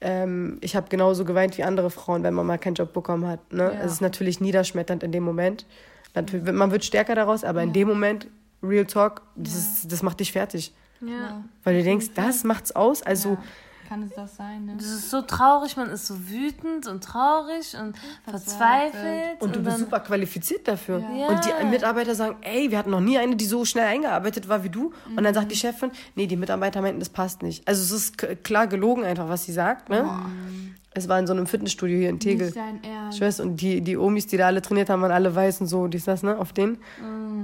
ähm, 0.01 0.57
ich 0.61 0.75
habe 0.75 0.89
genauso 0.89 1.23
geweint 1.23 1.57
wie 1.57 1.63
andere 1.63 1.89
Frauen, 1.89 2.23
wenn 2.23 2.33
man 2.33 2.45
mal 2.45 2.57
keinen 2.57 2.75
Job 2.75 2.93
bekommen 2.93 3.27
hat. 3.27 3.53
Ne? 3.53 3.71
Es 3.83 3.93
ist 3.93 4.01
natürlich 4.01 4.41
niederschmetternd 4.41 5.03
in 5.03 5.11
dem 5.11 5.23
Moment. 5.23 5.65
Natürlich, 6.15 6.51
man 6.51 6.71
wird 6.71 6.83
stärker 6.83 7.15
daraus, 7.15 7.43
aber 7.43 7.61
in 7.61 7.73
dem 7.73 7.87
Moment, 7.87 8.27
Real 8.63 8.85
Talk, 8.85 9.21
das, 9.35 9.55
ist, 9.55 9.91
das 9.91 10.01
macht 10.01 10.19
dich 10.19 10.31
fertig. 10.31 10.73
Ja. 11.01 11.43
Weil 11.63 11.77
du 11.77 11.83
denkst, 11.83 12.07
das 12.15 12.43
macht's 12.43 12.71
aus. 12.71 13.03
Also, 13.03 13.37
Kann 13.87 14.01
es 14.03 14.13
das 14.15 14.35
sein, 14.35 14.65
ne? 14.65 14.73
Das 14.77 14.87
ist 14.87 15.11
so 15.11 15.21
traurig, 15.21 15.77
man 15.77 15.89
ist 15.89 16.07
so 16.07 16.27
wütend 16.27 16.87
und 16.87 17.03
traurig 17.03 17.75
und 17.79 17.95
verzweifelt. 18.23 19.39
Und 19.39 19.55
du 19.55 19.61
bist 19.61 19.77
super 19.79 19.99
qualifiziert 19.99 20.67
dafür. 20.67 20.99
Ja. 21.15 21.27
Und 21.27 21.45
die 21.45 21.65
Mitarbeiter 21.65 22.15
sagen, 22.15 22.37
ey, 22.41 22.71
wir 22.71 22.77
hatten 22.79 22.89
noch 22.89 22.99
nie 23.01 23.17
eine, 23.19 23.35
die 23.35 23.45
so 23.45 23.63
schnell 23.63 23.85
eingearbeitet 23.85 24.47
war 24.47 24.63
wie 24.63 24.69
du. 24.69 24.91
Und 25.15 25.23
dann 25.23 25.33
sagt 25.33 25.51
die 25.51 25.55
Chefin, 25.55 25.91
nee, 26.15 26.25
die 26.25 26.37
Mitarbeiter 26.37 26.81
meinten, 26.81 26.99
das 26.99 27.09
passt 27.09 27.43
nicht. 27.43 27.67
Also 27.67 27.83
es 27.83 27.91
ist 27.91 28.43
klar 28.43 28.65
gelogen 28.67 29.03
einfach, 29.03 29.29
was 29.29 29.45
sie 29.45 29.53
sagt. 29.53 29.89
Ne? 29.89 30.09
Es 30.97 31.09
war 31.09 31.19
in 31.19 31.27
so 31.27 31.33
einem 31.33 31.45
Fitnessstudio 31.45 31.97
hier 31.97 32.09
in 32.09 32.19
Tegel. 32.21 32.45
Nicht 32.45 32.57
dein 32.57 32.81
Ernst. 32.81 33.17
Ich 33.17 33.21
weiß, 33.21 33.41
und 33.41 33.57
die, 33.59 33.81
die 33.81 33.97
Omis, 33.97 34.27
die 34.27 34.37
da 34.37 34.47
alle 34.47 34.61
trainiert 34.61 34.89
haben, 34.89 35.01
waren 35.01 35.11
alle 35.11 35.35
weiß 35.35 35.59
und 35.59 35.67
so, 35.67 35.87
dies, 35.87 36.05
das, 36.05 36.23
ne, 36.23 36.37
auf 36.39 36.53
denen. 36.53 36.77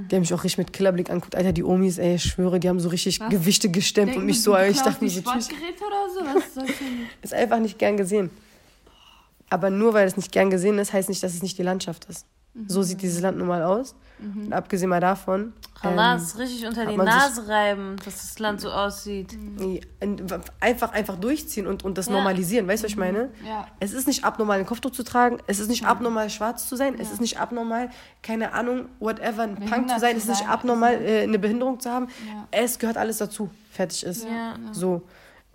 Die 0.10 0.16
haben 0.16 0.22
mich 0.22 0.34
auch 0.34 0.44
richtig 0.46 0.58
mit 0.58 0.72
Killerblick 0.72 1.10
angeguckt. 1.10 1.36
Alter, 1.36 1.52
die 1.52 1.64
Omis, 1.64 1.98
ey, 1.98 2.16
ich 2.16 2.24
schwöre, 2.24 2.62
die 2.62 2.70
haben 2.70 2.80
so 2.80 2.88
richtig 2.88 3.20
Gewichte 3.30 3.70
gestemmt 3.70 4.16
und 4.16 4.26
mich 4.26 4.42
so, 4.42 4.58
ich 4.58 4.82
dachte 4.82 5.04
mir 5.04 5.10
so, 5.10 5.22
tschüss. 5.22 5.50
Oder 5.50 6.10
so? 6.14 6.22
Was 6.22 6.70
ich 6.70 6.78
denn? 6.78 6.88
Ist 7.22 7.34
einfach 7.34 7.60
nicht 7.60 7.78
gern 7.78 7.98
gesehen. 7.98 8.30
Aber 9.50 9.70
nur 9.70 9.94
weil 9.94 10.08
es 10.08 10.16
nicht 10.16 10.32
gern 10.32 10.50
gesehen 10.50 10.80
ist, 10.80 10.94
heißt 10.94 11.10
nicht, 11.10 11.22
dass 11.22 11.34
es 11.34 11.44
nicht 11.44 11.58
die 11.58 11.64
Landschaft 11.64 12.06
ist. 12.06 12.26
So 12.68 12.84
sieht 12.84 13.02
dieses 13.02 13.22
Land 13.22 13.38
nun 13.38 13.48
mal 13.48 13.64
aus. 13.64 13.96
Und 14.20 14.54
abgesehen 14.54 14.90
mal 14.90 15.00
davon. 15.00 15.54
Halas, 15.82 16.38
richtig 16.38 16.68
unter 16.68 16.86
die 16.86 16.96
Nase 16.96 17.48
reiben, 17.48 17.96
dass 18.06 18.18
das 18.18 18.38
Land 18.38 18.62
so 18.62 18.70
aussieht. 18.70 19.34
ähm, 20.00 20.18
einfach, 20.60 20.92
einfach 20.92 21.16
durchziehen 21.18 21.66
und, 21.66 21.84
und 21.84 21.98
das 21.98 22.06
Ja. 22.06 22.14
normalisieren. 22.14 22.68
Weißt 22.68 22.84
du, 22.84 22.86
was 22.86 22.92
ich 22.92 22.98
meine? 22.98 23.30
Ja. 23.44 23.66
Es 23.80 23.94
ist 23.94 24.06
nicht 24.06 24.24
abnormal, 24.24 24.60
ein 24.60 24.68
Kopftuch 24.68 24.92
zu 24.92 25.04
tragen. 25.04 25.40
Es 25.48 25.60
ist 25.60 25.70
nicht 25.70 25.86
abnormal, 25.86 26.30
schwarz 26.30 26.70
zu 26.70 26.76
sein. 26.76 27.00
Es 27.00 27.12
ist 27.12 27.20
nicht 27.20 27.40
abnormal, 27.40 27.90
keine 28.22 28.54
Ahnung, 28.54 28.90
whatever, 29.00 29.42
ein 29.42 29.56
Punk 29.56 29.90
zu 29.90 30.00
sein. 30.00 30.16
Es 30.16 30.26
ist 30.26 30.30
nicht 30.30 30.48
abnormal, 30.48 31.02
äh, 31.02 31.24
eine 31.24 31.40
Behinderung 31.40 31.80
zu 31.80 31.90
haben. 31.90 32.08
Ja. 32.28 32.48
Es 32.52 32.78
gehört 32.78 32.98
alles 32.98 33.18
dazu. 33.18 33.50
Fertig 33.72 34.04
ist. 34.04 34.26
Ja. 34.26 34.54
So. 34.72 35.02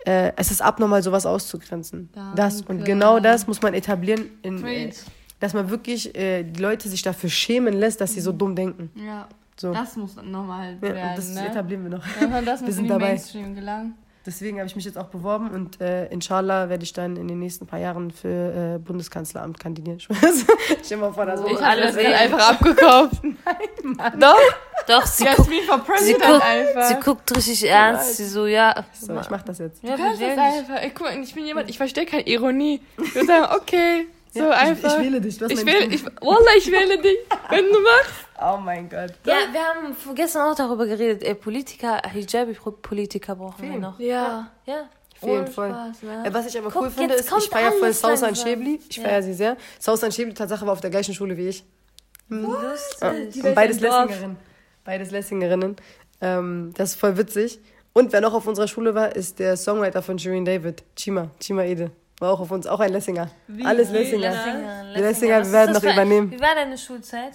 Äh, 0.05 0.33
es 0.35 0.51
ist 0.51 0.61
abnormal, 0.61 1.01
sowas 1.03 1.25
auszugrenzen. 1.25 2.09
Das. 2.35 2.61
Und 2.61 2.67
Danke. 2.69 2.83
genau 2.83 3.19
das 3.21 3.47
muss 3.47 3.61
man 3.61 3.73
etablieren, 3.73 4.29
in, 4.41 4.65
äh. 4.65 4.91
Dass 5.39 5.53
man 5.53 5.69
wirklich 5.69 6.15
äh, 6.15 6.43
die 6.43 6.61
Leute 6.61 6.89
sich 6.89 7.01
dafür 7.01 7.29
schämen 7.29 7.73
lässt, 7.73 8.01
dass 8.01 8.13
sie 8.13 8.21
so 8.21 8.31
dumm 8.31 8.55
denken. 8.55 8.91
Ja. 8.95 9.27
So. 9.59 9.73
Das 9.73 9.95
muss 9.95 10.15
normal 10.23 10.75
Ja, 10.75 10.81
werden, 10.81 11.09
und 11.09 11.17
das 11.17 11.29
ne? 11.33 11.47
etablieren 11.47 11.83
wir 11.83 11.97
noch. 11.97 12.05
Ja, 12.21 12.41
das 12.41 12.61
muss 12.65 12.75
sind 12.75 12.87
dabei. 12.89 13.07
Mainstream 13.09 13.55
gelangen. 13.55 13.95
Deswegen 14.23 14.57
habe 14.57 14.67
ich 14.67 14.75
mich 14.75 14.83
jetzt 14.83 14.97
auch 14.97 15.07
beworben 15.07 15.49
und 15.51 15.79
äh, 15.79 16.07
inshallah 16.07 16.67
werde 16.67 16.83
ich 16.83 16.91
dann 16.91 17.15
in 17.15 17.29
den 17.29 17.39
nächsten 17.39 17.65
paar 17.65 17.79
Jahren 17.79 18.11
für 18.11 18.75
äh, 18.75 18.77
Bundeskanzleramt 18.77 19.57
kandidieren. 19.57 19.99
Stell 20.83 20.97
mal 20.97 21.13
vor, 21.13 21.25
da 21.25 21.37
so 21.37 21.47
Ich 21.47 21.55
habe 21.55 21.65
alles 21.65 21.95
das 21.95 22.03
eh. 22.03 22.13
einfach 22.13 22.51
abgekauft. 22.51 23.21
Doch? 24.19 24.37
Doch, 24.85 25.05
sie, 25.05 25.23
guckt, 25.23 25.49
sie, 25.99 26.13
guckt, 26.13 26.43
einfach. 26.43 26.83
sie 26.83 26.95
guckt 26.95 27.37
richtig 27.37 27.69
ernst. 27.69 28.17
Sie 28.17 28.25
so, 28.25 28.47
ja. 28.47 28.85
So, 28.91 29.17
ich 29.17 29.29
mach 29.29 29.43
das 29.43 29.59
jetzt. 29.59 29.81
ja, 29.81 29.95
Du 29.95 30.03
kannst 30.03 30.21
das 30.21 30.37
einfach. 30.37 30.75
Ey, 30.81 30.91
guck 30.93 31.07
mal, 31.07 31.17
ich 31.23 31.33
bin 31.33 31.45
jemand, 31.45 31.69
ich 31.69 31.77
verstehe 31.77 32.05
keine 32.05 32.27
Ironie. 32.27 32.81
Ich 33.01 33.15
würde 33.15 33.27
sagen, 33.27 33.55
okay, 33.55 34.07
so 34.37 34.43
Ja, 34.43 34.51
ich- 34.51 34.57
einfach. 34.69 34.97
Ich, 34.97 35.03
wähle 35.03 35.21
dich. 35.21 35.41
Hast 35.41 35.51
Ich 35.51 35.59
Stimme. 35.59 35.85
ich, 35.93 36.05
Wallah, 36.05 36.55
ich 36.57 36.71
wähle 36.71 36.97
dich, 37.01 37.17
wenn 37.49 37.65
du 37.65 37.79
machst. 37.81 38.11
Oh 38.39 38.55
mein 38.57 38.87
Gott. 38.87 39.13
Ja, 39.25 39.33
wir 39.51 39.59
haben 39.63 39.95
gestern 40.13 40.51
auch 40.51 40.55
darüber 40.55 40.85
geredet. 40.85 41.23
Ey, 41.23 41.33
Politiker, 41.33 41.99
Hijabi-Politiker 42.07 43.35
brauchen 43.35 43.63
wir 43.63 43.69
Vielen. 43.69 43.81
noch. 43.81 43.99
Ja. 43.99 44.51
Ja. 44.67 44.87
Vielen 45.19 45.39
Ohne 45.39 45.47
voll. 45.47 45.69
Spaß, 45.71 46.03
ne? 46.03 46.23
Äh, 46.23 46.31
Was 46.35 46.45
ich 46.45 46.55
aber 46.59 46.69
Guck, 46.69 46.83
cool 46.83 46.89
finde, 46.91 47.15
ist, 47.15 47.31
ich 47.35 47.49
feiere 47.49 47.71
voll 47.71 47.91
Sausan. 47.91 48.35
Schäbli. 48.35 48.79
Ich 48.87 48.97
Ja. 48.97 49.03
feiere 49.05 49.23
sie 49.23 49.33
sehr. 49.33 49.57
Sausan 49.79 50.11
Schäbli, 50.11 50.35
Tatsache, 50.35 50.67
war 50.67 50.73
auf 50.73 50.81
der 50.81 50.91
gleichen 50.91 51.15
Schule 51.15 51.35
wie 51.35 51.47
ich. 51.47 51.63
Lustig. 52.29 53.43
Und 53.43 53.55
beides. 53.55 53.79
Lessingerinnen. 53.79 54.37
Beides 54.83 55.11
Lessingerinnen. 55.11 55.75
Ähm, 56.21 56.73
das 56.77 56.91
ist 56.91 56.99
voll 56.99 57.17
witzig. 57.17 57.59
Und 57.93 58.13
wer 58.13 58.21
noch 58.21 58.33
auf 58.35 58.45
unserer 58.45 58.67
Schule 58.67 58.93
war, 58.93 59.15
ist 59.15 59.39
der 59.39 59.57
Songwriter 59.57 60.03
von 60.03 60.19
Shirin 60.19 60.45
David, 60.45 60.83
Chima, 60.95 61.31
Chima 61.39 61.63
Ede. 61.63 61.89
War 62.19 62.31
auch 62.33 62.39
auf 62.39 62.49
uns, 62.51 62.65
auch 62.65 62.79
ein 62.79 62.91
Lessinger. 62.91 63.29
Alles 63.63 63.91
Lessinger. 63.91 64.31
Lessinger, 64.31 64.83
Die 64.95 65.01
Lessinger, 65.01 65.39
Was 65.41 65.47
wir 65.47 65.53
werden 65.53 65.73
noch 65.73 65.83
ein- 65.83 65.93
übernehmen. 65.93 66.31
Wie 66.31 66.39
war 66.41 66.55
deine 66.55 66.77
Schulzeit? 66.77 67.33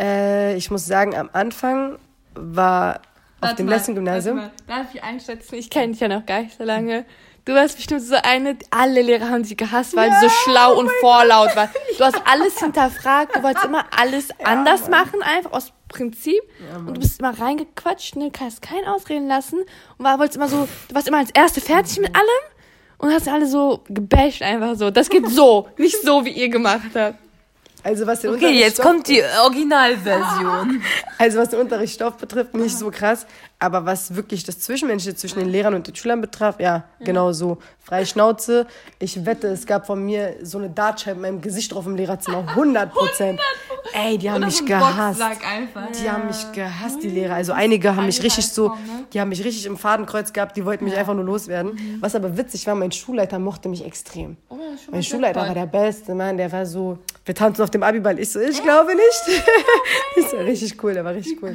Äh, 0.00 0.56
ich 0.56 0.70
muss 0.70 0.84
sagen, 0.86 1.14
am 1.14 1.30
Anfang 1.32 1.98
war 2.34 2.96
auf 2.96 3.00
Warte 3.40 3.56
dem 3.56 3.66
mal, 3.66 3.72
Lessing-Gymnasium. 3.72 4.50
Darf 4.66 4.86
ich 4.92 5.02
einschätzen? 5.02 5.54
Ich 5.54 5.70
kenne 5.70 5.92
dich 5.92 6.00
ja 6.00 6.08
noch 6.08 6.26
gar 6.26 6.40
nicht 6.42 6.58
so 6.58 6.64
lange. 6.64 7.04
Du 7.44 7.52
warst 7.54 7.76
bestimmt 7.76 8.00
so 8.02 8.16
eine, 8.22 8.56
alle 8.70 9.02
Lehrer 9.02 9.28
haben 9.28 9.42
dich 9.42 9.56
gehasst, 9.56 9.94
weil 9.94 10.08
du 10.10 10.16
so 10.22 10.28
schlau 10.30 10.78
und 10.78 10.90
vorlaut 11.00 11.54
warst. 11.54 11.74
Du 11.98 12.02
hast 12.04 12.20
alles 12.26 12.58
hinterfragt, 12.58 13.36
du 13.36 13.42
wolltest 13.42 13.66
immer 13.66 13.84
alles 13.96 14.28
anders 14.42 14.88
machen, 14.88 15.22
einfach 15.22 15.52
aus 15.52 15.70
Prinzip. 15.88 16.40
und 16.78 16.94
du 16.94 17.00
bist 17.00 17.20
immer 17.20 17.38
reingequatscht, 17.38 18.16
ne, 18.16 18.30
kannst 18.32 18.62
keinen 18.62 18.86
ausreden 18.86 19.28
lassen. 19.28 19.58
Und 19.98 20.04
war, 20.04 20.18
wolltest 20.18 20.36
immer 20.38 20.48
so, 20.48 20.66
du 20.88 20.94
warst 20.94 21.06
immer 21.06 21.18
als 21.18 21.30
Erste 21.32 21.60
fertig 21.60 21.98
mit 22.00 22.16
allem. 22.16 22.53
Und 23.04 23.12
hast 23.12 23.28
alle 23.28 23.46
so 23.46 23.82
gebasht 23.86 24.40
einfach 24.40 24.76
so. 24.76 24.90
Das 24.90 25.10
geht 25.10 25.28
so, 25.28 25.68
nicht 25.76 26.00
so, 26.02 26.24
wie 26.24 26.30
ihr 26.30 26.48
gemacht 26.48 26.88
habt. 26.94 27.18
Also 27.82 28.06
was 28.06 28.20
den 28.20 28.30
Okay, 28.30 28.58
jetzt 28.58 28.80
kommt 28.80 29.08
die 29.08 29.22
Originalversion. 29.42 30.82
Also 31.18 31.38
was 31.38 31.50
den 31.50 31.60
Unterrichtsstoff 31.60 32.16
betrifft, 32.16 32.54
nicht 32.54 32.78
so 32.78 32.90
krass. 32.90 33.26
Aber 33.64 33.86
was 33.86 34.14
wirklich 34.14 34.44
das 34.44 34.60
Zwischenmenschliche 34.60 35.16
zwischen 35.16 35.38
den 35.38 35.48
Lehrern 35.48 35.72
und 35.74 35.86
den 35.86 35.94
Schülern 35.96 36.20
betraf, 36.20 36.60
ja, 36.60 36.84
genau 37.00 37.32
so. 37.32 37.56
Freie 37.80 38.04
Schnauze. 38.06 38.66
Ich 38.98 39.24
wette, 39.26 39.48
es 39.48 39.64
gab 39.66 39.86
von 39.86 40.04
mir 40.04 40.36
so 40.42 40.58
eine 40.58 40.68
Dartscheibe 40.70 41.16
in 41.16 41.22
meinem 41.22 41.40
Gesicht 41.40 41.72
drauf 41.72 41.86
im 41.86 41.96
Lehrerzimmer. 41.96 42.38
100 42.48 42.92
Prozent. 42.92 43.40
Ey, 43.92 44.16
die 44.18 44.30
haben 44.30 44.44
mich 44.44 44.64
gehasst. 44.64 45.20
einfach. 45.20 45.88
Die 45.92 46.10
haben 46.10 46.26
mich 46.26 46.52
gehasst, 46.52 47.02
die 47.02 47.08
Lehrer. 47.08 47.34
Also 47.34 47.52
einige 47.52 47.94
haben 47.96 48.06
mich 48.06 48.22
richtig 48.22 48.48
so, 48.48 48.68
ne? 48.70 48.74
die 49.12 49.20
haben 49.20 49.28
mich 49.28 49.44
richtig 49.44 49.66
im 49.66 49.76
Fadenkreuz 49.76 50.32
gehabt, 50.32 50.56
die 50.56 50.64
wollten 50.64 50.84
mich 50.84 50.96
einfach 50.96 51.14
nur 51.14 51.24
loswerden. 51.24 51.98
Was 52.00 52.14
aber 52.14 52.36
witzig 52.36 52.66
war, 52.66 52.74
mein 52.74 52.92
Schulleiter 52.92 53.38
mochte 53.38 53.68
mich 53.68 53.84
extrem. 53.84 54.36
Oh, 54.48 54.56
Mein 54.90 55.02
Schulleiter 55.02 55.40
war 55.40 55.54
der 55.54 55.66
beste 55.66 56.14
Mann, 56.14 56.36
der 56.38 56.50
war 56.52 56.64
so, 56.64 56.98
wir 57.26 57.34
tanzen 57.34 57.62
auf 57.62 57.70
dem 57.70 57.82
Abiball. 57.82 58.18
Ich 58.18 58.32
so, 58.32 58.40
ich 58.40 58.62
glaube 58.62 58.92
nicht. 58.94 59.42
das 60.16 60.32
war 60.32 60.40
richtig 60.40 60.82
cool, 60.82 60.94
der 60.94 61.04
war 61.04 61.12
richtig 61.14 61.42
cool. 61.42 61.54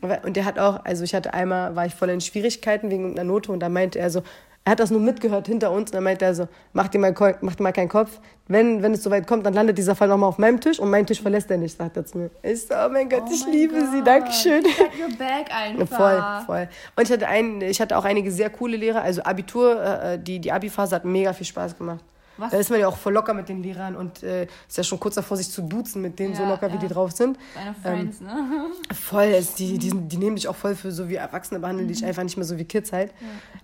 Aber- 0.00 0.20
Und 0.24 0.34
der 0.36 0.44
hat 0.44 0.58
auch, 0.58 0.84
also 0.84 1.04
ich 1.04 1.14
hatte 1.14 1.23
einmal, 1.32 1.76
war 1.76 1.86
ich 1.86 1.94
voll 1.94 2.10
in 2.10 2.20
Schwierigkeiten 2.20 2.90
wegen 2.90 3.02
irgendeiner 3.02 3.28
Note 3.28 3.52
und 3.52 3.60
da 3.60 3.68
meinte 3.68 3.98
er 3.98 4.10
so, 4.10 4.22
er 4.66 4.72
hat 4.72 4.80
das 4.80 4.90
nur 4.90 5.00
mitgehört 5.00 5.46
hinter 5.46 5.70
uns 5.70 5.90
und 5.90 5.94
dann 5.94 6.04
meinte 6.04 6.24
er 6.24 6.34
so, 6.34 6.48
mach 6.72 6.88
dir 6.88 6.98
mal, 6.98 7.14
mach 7.42 7.54
dir 7.54 7.62
mal 7.62 7.72
keinen 7.72 7.88
Kopf. 7.90 8.18
Wenn, 8.48 8.82
wenn 8.82 8.92
es 8.92 9.02
soweit 9.02 9.26
kommt, 9.26 9.44
dann 9.44 9.52
landet 9.52 9.76
dieser 9.76 9.94
Fall 9.94 10.08
nochmal 10.08 10.28
auf 10.28 10.38
meinem 10.38 10.60
Tisch 10.60 10.78
und 10.78 10.90
meinen 10.90 11.06
Tisch 11.06 11.20
verlässt 11.20 11.50
er 11.50 11.58
nicht, 11.58 11.76
sagt 11.76 11.96
er 11.96 12.06
zu 12.06 12.18
mir. 12.18 12.30
Ich 12.42 12.62
so, 12.62 12.74
oh 12.74 12.88
mein 12.90 13.08
Gott, 13.08 13.24
ich 13.30 13.46
liebe 13.46 13.86
sie, 13.90 14.02
Dankeschön. 14.02 14.64
Your 14.64 15.16
bag 15.18 15.46
einfach. 15.54 15.96
Voll, 15.96 16.46
voll. 16.46 16.68
Und 16.96 17.02
ich 17.02 17.12
hatte, 17.12 17.28
einen, 17.28 17.60
ich 17.60 17.80
hatte 17.80 17.96
auch 17.96 18.04
einige 18.04 18.30
sehr 18.30 18.48
coole 18.50 18.76
Lehrer. 18.76 19.02
Also 19.02 19.22
Abitur, 19.22 19.82
äh, 19.82 20.18
die, 20.18 20.40
die 20.40 20.50
Abi-Phase 20.50 20.96
hat 20.96 21.04
mega 21.04 21.32
viel 21.34 21.46
Spaß 21.46 21.76
gemacht. 21.76 22.04
Was? 22.36 22.50
Da 22.50 22.58
ist 22.58 22.70
man 22.70 22.80
ja 22.80 22.88
auch 22.88 22.96
voll 22.96 23.12
locker 23.12 23.32
mit 23.34 23.48
den 23.48 23.62
Lehrern 23.62 23.94
und 23.96 24.22
äh, 24.22 24.44
ist 24.68 24.76
ja 24.76 24.82
schon 24.82 24.98
kurz 24.98 25.14
davor, 25.14 25.36
sich 25.36 25.50
zu 25.50 25.62
duzen 25.62 26.02
mit 26.02 26.18
denen, 26.18 26.34
so 26.34 26.42
Ja, 26.42 26.48
locker 26.48 26.68
wie 26.70 26.74
ja. 26.74 26.80
die 26.80 26.88
drauf 26.88 27.12
sind. 27.12 27.38
Deine 27.54 27.74
Friends, 27.74 28.20
ne? 28.20 28.66
Voll, 28.94 29.24
es, 29.26 29.54
die, 29.54 29.78
die, 29.78 29.90
die 29.90 30.16
nehmen 30.16 30.36
dich 30.36 30.48
auch 30.48 30.56
voll 30.56 30.74
für 30.74 30.90
so 30.92 31.08
wie 31.08 31.14
Erwachsene, 31.14 31.60
behandeln 31.60 31.88
dich 31.88 32.04
einfach 32.04 32.22
nicht 32.24 32.36
mehr 32.36 32.46
so 32.46 32.58
wie 32.58 32.64
Kids 32.64 32.92
halt. 32.92 33.12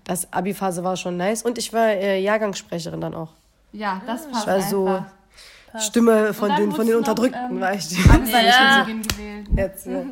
Das 0.04 0.32
Abi-Phase 0.32 0.84
war 0.84 0.96
schon 0.96 1.16
nice 1.16 1.42
und 1.42 1.58
ich 1.58 1.72
war 1.72 1.88
äh, 1.88 2.20
Jahrgangssprecherin 2.20 3.00
dann 3.00 3.14
auch. 3.14 3.32
Ja, 3.72 4.00
das 4.06 4.28
passt 4.30 4.46
war 4.46 4.60
so- 4.62 5.04
einfach. 5.72 5.86
Stimme 5.86 6.34
von 6.34 6.54
den, 6.56 6.72
von 6.72 6.86
den 6.86 6.94
du 6.94 7.00
noch, 7.00 7.08
Unterdrückten 7.08 7.50
ähm, 7.50 7.60
war 7.60 7.74
ich. 7.74 7.90
Ja. 7.90 8.84
gewählt. 8.84 9.48
Jetzt, 9.56 9.86
ja. 9.86 10.02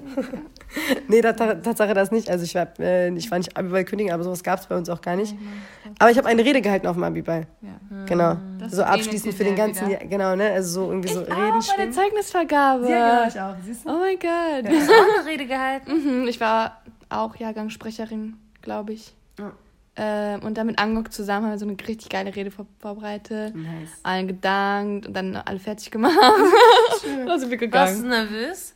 nee, 1.09 1.21
da, 1.21 1.33
Tatsache 1.33 1.95
das 1.95 2.11
nicht. 2.11 2.31
Also 2.31 2.45
ich 2.45 2.55
war, 2.55 2.69
äh, 2.79 3.11
ich 3.15 3.31
war 3.31 3.39
nicht 3.39 3.57
Abiball 3.57 3.85
kündigen, 3.85 4.13
aber 4.13 4.25
sowas 4.25 4.43
gab 4.43 4.61
es 4.61 4.67
bei 4.67 4.77
uns 4.77 4.89
auch 4.89 5.01
gar 5.01 5.17
nicht. 5.17 5.35
Aber 5.99 6.11
ich 6.11 6.19
habe 6.19 6.29
eine 6.29 6.45
Rede 6.45 6.61
gehalten 6.61 6.87
auf 6.87 6.95
dem 6.97 7.05
Abiball. 7.05 7.47
Ja. 7.61 8.05
Genau. 8.07 8.37
Das 8.59 8.73
so 8.73 8.83
ähnelt 8.83 8.95
abschließend 8.95 9.35
für 9.35 9.45
den 9.45 9.57
ganzen 9.57 9.89
wieder. 9.89 10.01
Jahr. 10.01 10.09
Genau, 10.09 10.37
ne? 10.37 10.51
Also 10.53 10.83
so 10.83 10.91
irgendwie 10.91 11.09
so 11.09 11.21
Auch 11.21 11.29
Reden 11.29 11.61
bei 11.77 11.85
der. 11.85 11.93
Zeugnisvergabe. 11.93 12.89
Ja, 12.89 13.25
genau, 13.25 13.29
ich 13.29 13.41
auch. 13.41 13.55
Siehst 13.65 13.85
du? 13.85 13.91
Oh 13.91 13.99
mein 13.99 14.19
Gott. 14.19 14.73
Hast 14.73 14.89
du 14.89 14.93
auch 14.93 15.19
eine 15.21 15.29
Rede 15.29 15.47
gehalten? 15.47 16.21
Mhm, 16.21 16.29
ich 16.29 16.41
war 16.41 16.83
auch 17.09 17.37
Jahrgangssprecherin, 17.37 18.37
glaube 18.63 18.93
ich. 18.93 19.15
Ähm, 20.01 20.43
und 20.45 20.57
dann 20.57 20.69
mit 20.69 20.79
Angok 20.79 21.13
zusammen 21.13 21.47
haben 21.47 21.53
wir 21.53 21.59
so 21.59 21.67
eine 21.67 21.77
richtig 21.89 22.09
geile 22.09 22.35
Rede 22.35 22.53
vor 22.53 22.67
vorbereitet. 22.79 23.55
Nice. 23.55 23.91
Allen 24.05 24.29
gedankt 24.29 25.07
und 25.09 25.15
dann 25.15 25.35
alle 25.37 25.59
fertig 25.59 25.91
gemacht. 25.91 26.17
da 26.19 27.03
sind 27.03 27.17
wir 27.19 27.27
Warst 27.27 27.45
du 27.45 27.49
gegangen. 27.59 28.09
nervös? 28.09 28.75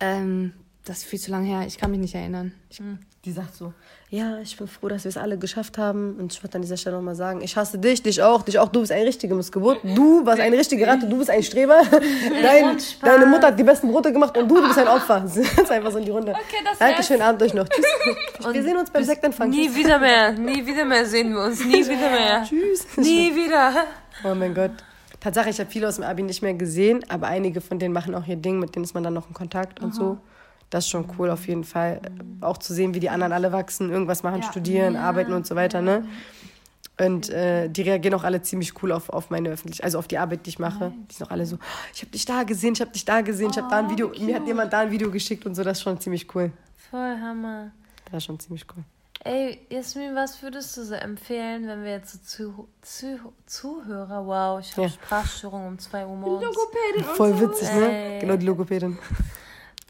Ähm, 0.00 0.52
das 0.84 0.98
ist 0.98 1.04
viel 1.04 1.18
zu 1.18 1.30
lange 1.32 1.46
her. 1.46 1.64
Ich 1.66 1.76
kann 1.78 1.90
mich 1.90 2.00
nicht 2.00 2.14
erinnern. 2.14 2.52
Ich, 2.70 2.80
Die 3.24 3.32
sagt 3.32 3.54
so, 3.56 3.74
ja, 4.10 4.38
ich 4.38 4.56
bin 4.56 4.66
froh, 4.66 4.88
dass 4.88 5.04
wir 5.04 5.10
es 5.10 5.18
alle 5.18 5.36
geschafft 5.36 5.76
haben. 5.76 6.16
Und 6.18 6.32
ich 6.32 6.42
wollte 6.42 6.56
an 6.56 6.62
dieser 6.62 6.78
Stelle 6.78 6.96
nochmal 6.96 7.14
sagen, 7.14 7.42
ich 7.42 7.54
hasse 7.56 7.78
dich, 7.78 8.02
dich 8.02 8.22
auch, 8.22 8.40
dich 8.42 8.58
auch. 8.58 8.68
Du 8.68 8.80
bist 8.80 8.90
eine 8.90 9.04
richtige 9.04 9.34
Missgeburt. 9.34 9.80
Du 9.84 10.24
warst 10.24 10.40
eine 10.40 10.56
richtige 10.56 10.86
Ratte, 10.86 11.06
du 11.06 11.18
bist 11.18 11.28
ein 11.28 11.42
Streber. 11.42 11.82
Dein, 12.42 12.78
deine 13.02 13.26
Mutter 13.26 13.48
hat 13.48 13.58
die 13.58 13.64
besten 13.64 13.92
Brote 13.92 14.10
gemacht 14.10 14.34
und 14.38 14.48
du, 14.48 14.54
du 14.56 14.66
bist 14.66 14.78
ein 14.78 14.88
Opfer. 14.88 15.20
Das 15.28 15.36
ist 15.36 15.70
einfach 15.70 15.92
so 15.92 15.98
in 15.98 16.06
die 16.06 16.10
Runde. 16.10 16.32
Okay, 16.32 16.64
das 16.64 16.78
Danke, 16.78 17.02
schönen 17.02 17.20
Abend 17.20 17.42
euch 17.42 17.52
noch. 17.52 17.68
Tschüss. 17.68 18.52
wir 18.54 18.62
sehen 18.62 18.78
uns 18.78 18.90
beim 18.90 19.04
Sektempfang. 19.04 19.50
Nie 19.50 19.74
wieder 19.74 19.98
mehr. 19.98 20.32
Nie 20.32 20.64
wieder 20.64 20.86
mehr 20.86 21.04
sehen 21.04 21.34
wir 21.34 21.42
uns. 21.42 21.62
Nie 21.64 21.84
wieder 21.84 22.10
mehr. 22.10 22.44
Tschüss. 22.44 22.86
Nie 22.96 23.34
wieder. 23.34 23.84
Oh 24.24 24.34
mein 24.34 24.54
Gott. 24.54 24.70
Tatsache, 25.20 25.50
ich 25.50 25.60
habe 25.60 25.70
viele 25.70 25.86
aus 25.86 25.96
dem 25.96 26.04
Abi 26.04 26.22
nicht 26.22 26.42
mehr 26.42 26.54
gesehen, 26.54 27.04
aber 27.08 27.26
einige 27.26 27.60
von 27.60 27.78
denen 27.78 27.92
machen 27.92 28.14
auch 28.14 28.26
ihr 28.26 28.36
Ding, 28.36 28.58
mit 28.58 28.74
denen 28.74 28.84
ist 28.84 28.94
man 28.94 29.02
dann 29.02 29.14
noch 29.14 29.28
in 29.28 29.34
Kontakt 29.34 29.80
und 29.80 29.94
so. 29.94 30.18
Das 30.70 30.84
ist 30.84 30.90
schon 30.90 31.06
cool 31.18 31.30
auf 31.30 31.46
jeden 31.48 31.64
Fall. 31.64 32.00
Auch 32.40 32.58
zu 32.58 32.74
sehen, 32.74 32.94
wie 32.94 33.00
die 33.00 33.08
anderen 33.10 33.32
alle 33.32 33.52
wachsen, 33.52 33.90
irgendwas 33.90 34.22
machen, 34.22 34.42
studieren, 34.42 34.96
arbeiten 34.96 35.32
und 35.32 35.46
so 35.46 35.56
weiter, 35.56 35.80
ne? 35.80 36.06
Und 37.00 37.30
äh, 37.30 37.68
die 37.68 37.82
reagieren 37.82 38.14
auch 38.14 38.24
alle 38.24 38.42
ziemlich 38.42 38.82
cool 38.82 38.90
auf, 38.90 39.08
auf 39.08 39.30
meine 39.30 39.50
öffentliche, 39.50 39.84
also 39.84 39.98
auf 40.00 40.08
die 40.08 40.18
Arbeit, 40.18 40.44
die 40.46 40.50
ich 40.50 40.58
mache. 40.58 40.92
Die 41.08 41.14
sind 41.14 41.26
auch 41.26 41.30
alle 41.30 41.46
so, 41.46 41.56
ich 41.94 42.02
habe 42.02 42.10
dich 42.10 42.24
da 42.24 42.42
gesehen, 42.42 42.72
ich 42.74 42.80
habe 42.80 42.90
dich 42.90 43.04
da 43.04 43.20
gesehen, 43.20 43.50
ich 43.50 43.56
habe 43.56 43.68
da 43.70 43.78
ein 43.78 43.88
Video, 43.88 44.10
mir 44.18 44.34
hat 44.34 44.46
jemand 44.46 44.72
da 44.72 44.80
ein 44.80 44.90
Video 44.90 45.10
geschickt 45.10 45.46
und 45.46 45.54
so, 45.54 45.62
das 45.62 45.78
ist 45.78 45.84
schon 45.84 46.00
ziemlich 46.00 46.34
cool. 46.34 46.50
Voll 46.90 47.16
Hammer. 47.20 47.70
Das 48.06 48.18
ist 48.18 48.24
schon 48.24 48.40
ziemlich 48.40 48.66
cool. 48.76 48.82
Ey, 49.24 49.60
Jasmin, 49.68 50.14
was 50.14 50.42
würdest 50.42 50.76
du 50.76 50.84
so 50.84 50.94
empfehlen, 50.94 51.66
wenn 51.66 51.84
wir 51.84 51.90
jetzt 51.92 52.12
so 52.12 52.18
zu, 52.24 52.68
zu, 52.82 53.32
Zuhörer, 53.46 54.26
wow, 54.26 54.60
ich 54.60 54.72
habe 54.72 54.82
Ja. 54.82 54.88
Sprachstörung 54.88 55.66
um 55.66 55.78
2 55.78 56.06
Uhr 56.06 56.16
morgens, 56.16 56.56
Voll 57.14 57.40
witzig, 57.40 57.72
ne? 57.74 58.14
Ey. 58.14 58.18
Genau, 58.20 58.36
die 58.36 58.46
Logopädin. 58.46 58.98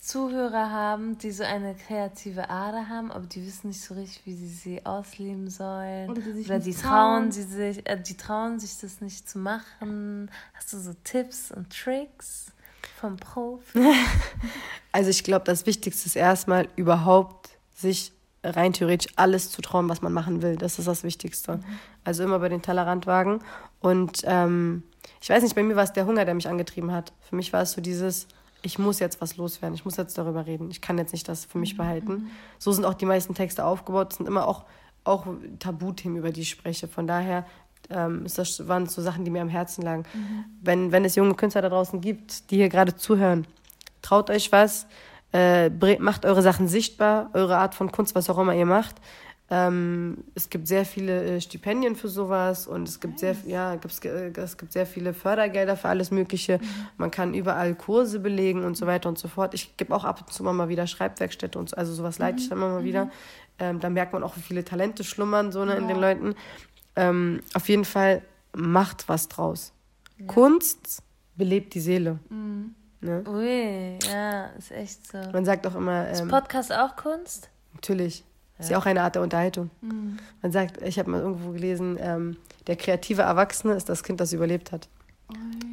Zuhörer 0.09 0.71
haben, 0.71 1.19
die 1.19 1.31
so 1.31 1.45
eine 1.45 1.75
kreative 1.75 2.49
Ader 2.49 2.89
haben, 2.89 3.13
aber 3.13 3.27
die 3.27 3.47
wissen 3.47 3.69
nicht 3.69 3.83
so 3.83 3.93
richtig, 3.93 4.23
wie 4.25 4.35
sie 4.35 4.49
sie 4.49 4.87
ausleben 4.87 5.51
sollen. 5.51 6.09
Oder 6.09 6.23
die 6.23 6.47
Oder 6.47 6.59
die 6.61 6.73
trauen. 6.73 7.31
trauen, 7.31 7.33
sie 7.33 7.43
sich, 7.43 7.87
äh, 7.87 8.01
die 8.01 8.17
trauen 8.17 8.59
sich 8.59 8.79
das 8.81 9.03
nicht 9.03 9.29
zu 9.29 9.39
machen. 9.39 10.31
Hast 10.55 10.73
du 10.73 10.79
so 10.79 10.95
Tipps 11.05 11.53
und 11.53 11.69
Tricks 11.71 12.47
vom 12.99 13.17
Profi? 13.17 13.79
Also 14.93 15.11
ich 15.11 15.23
glaube, 15.23 15.45
das 15.45 15.67
Wichtigste 15.67 16.07
ist 16.07 16.17
erstmal 16.17 16.67
überhaupt 16.75 17.51
sich 17.75 18.13
rein 18.43 18.73
theoretisch 18.73 19.13
alles 19.17 19.51
zu 19.51 19.61
trauen, 19.61 19.91
was 19.91 20.01
man 20.01 20.15
machen 20.15 20.41
will. 20.41 20.57
Das 20.57 20.79
ist 20.79 20.89
das 20.89 21.05
Wichtigste. 21.05 21.61
Also 22.05 22.25
immer 22.25 22.39
bei 22.39 22.49
den 22.49 22.63
Tellerrand 22.63 23.07
wagen. 23.07 23.41
Und 23.81 24.23
ähm, 24.25 24.83
ich 25.21 25.29
weiß 25.29 25.43
nicht, 25.43 25.55
bei 25.55 25.63
mir 25.63 25.77
war 25.77 25.85
es 25.85 25.93
der 25.93 26.07
Hunger, 26.07 26.25
der 26.25 26.35
mich 26.35 26.49
angetrieben 26.49 26.91
hat. 26.93 27.13
Für 27.21 27.37
mich 27.37 27.53
war 27.53 27.63
es 27.63 27.73
so 27.73 27.83
dieses, 27.83 28.27
ich 28.69 28.79
muss 28.79 28.99
jetzt 28.99 29.23
was 29.23 29.39
loswerden, 29.39 29.75
ich 29.75 29.87
muss 29.87 29.97
jetzt 29.97 30.19
darüber 30.19 30.45
reden. 30.45 30.71
Ich 30.71 30.83
kann 30.83 30.99
jetzt 30.99 31.13
nicht 31.13 31.27
das 31.27 31.47
für 31.47 31.57
mich 31.57 31.79
behalten. 31.79 32.31
So 32.59 32.71
sind 32.71 32.85
auch 32.85 32.93
die 32.93 33.07
meisten 33.07 33.35
Texte 33.35 33.65
aufgebaut. 33.65 34.13
Es 34.13 34.19
sind 34.19 34.27
immer 34.27 34.47
auch, 34.47 34.67
auch 35.05 35.27
Tabuthemen, 35.59 36.19
über 36.19 36.33
die 36.33 36.43
ich 36.43 36.51
spreche. 36.51 36.87
Von 36.87 37.07
daher 37.07 37.47
ähm, 37.89 38.27
ist 38.27 38.37
das, 38.37 38.69
waren 38.69 38.83
es 38.83 38.93
so 38.93 39.01
Sachen, 39.01 39.25
die 39.25 39.31
mir 39.31 39.41
am 39.41 39.49
Herzen 39.49 39.81
lagen. 39.81 40.05
Wenn, 40.61 40.93
wenn 40.93 41.07
es 41.07 41.15
junge 41.15 41.35
Künstler 41.35 41.63
da 41.63 41.71
draußen 41.71 42.03
gibt, 42.03 42.51
die 42.51 42.57
hier 42.57 42.69
gerade 42.69 42.95
zuhören, 42.95 43.47
traut 44.03 44.29
euch 44.29 44.53
was, 44.53 44.87
äh, 45.33 45.71
macht 45.99 46.27
eure 46.27 46.43
Sachen 46.43 46.69
sichtbar, 46.69 47.31
eure 47.33 47.57
Art 47.57 47.75
von 47.75 47.91
Kunst, 47.91 48.15
was 48.15 48.29
auch 48.29 48.37
immer 48.37 48.55
ihr 48.55 48.67
macht. 48.67 48.97
Ähm, 49.51 50.25
es 50.35 50.51
gibt 50.51 50.69
sehr 50.69 50.85
viele 50.85 51.25
äh, 51.25 51.41
Stipendien 51.41 51.97
für 51.97 52.09
sowas 52.09 52.67
und 52.67 52.87
es 52.87 53.01
gibt 53.01 53.19
sehr, 53.19 53.35
ja, 53.47 53.77
gibt's, 53.77 53.99
äh, 54.05 54.31
es 54.37 54.59
gibt 54.59 54.75
sehr 54.75 54.85
viele 54.85 55.15
Fördergelder 55.15 55.77
für 55.77 55.89
alles 55.89 56.11
Mögliche. 56.11 56.61
Man 56.99 57.11
kann 57.11 57.33
überall 57.33 57.75
Kurse 57.75 58.21
belegen 58.21 58.65
und 58.65 58.77
so 58.77 58.87
weiter 58.87 59.09
und 59.09 59.19
so 59.19 59.27
fort. 59.27 59.55
Ich 59.55 59.77
gebe 59.79 59.95
auch 59.95 60.05
ab 60.05 60.21
und 60.21 60.33
zu 60.33 60.43
mal 60.43 60.69
wieder 60.69 60.87
Schreibwerkstätte 60.87 61.59
und 61.59 61.71
so, 61.71 61.77
also 61.77 61.95
sowas 61.95 62.19
leite 62.19 62.41
ich 62.41 62.51
dann 62.51 62.59
immer 62.59 62.69
mal 62.69 62.85
wieder. 62.85 63.11
Ähm, 63.59 63.81
da 63.81 63.89
merkt 63.89 64.13
man 64.13 64.23
auch, 64.23 64.37
wie 64.37 64.43
viele 64.43 64.65
Talente 64.65 65.03
schlummern 65.03 65.51
so 65.51 65.65
ne, 65.65 65.77
in 65.77 65.89
den 65.89 65.99
Leuten. 65.99 66.35
Ähm, 66.95 67.41
auf 67.55 67.69
jeden 67.71 67.87
Fall 67.87 68.23
macht 68.55 69.09
was 69.09 69.29
draus. 69.29 69.73
Kunst 70.27 71.03
belebt 71.37 71.75
die 71.75 71.81
Seele. 71.81 72.19
Ne? 73.01 73.25
Ui, 73.29 73.99
ja, 74.11 74.47
ist 74.59 74.73
echt 74.73 75.07
so. 75.07 75.19
Man 75.33 75.45
sagt 75.45 75.67
auch 75.67 75.75
immer, 75.77 76.11
Ist 76.11 76.21
ähm, 76.21 76.29
Podcast 76.29 76.73
auch 76.73 76.97
Kunst? 76.97 77.51
natürlich, 77.73 78.25
ist 78.59 78.71
ja 78.71 78.79
auch 78.79 78.87
eine 78.87 79.03
Art 79.03 79.15
der 79.15 79.23
Unterhaltung. 79.23 79.71
Man 80.43 80.53
sagt, 80.53 80.83
ich 80.83 80.99
habe 80.99 81.11
mal 81.11 81.21
irgendwo 81.21 81.51
gelesen, 81.53 81.97
ähm, 82.01 82.37
der 82.67 82.77
kreative 82.77 83.23
Erwachsene 83.23 83.75
ist 83.75 83.89
das 83.89 84.03
Kind, 84.03 84.21
das 84.21 84.33
überlebt 84.33 84.73
hat. 84.73 84.89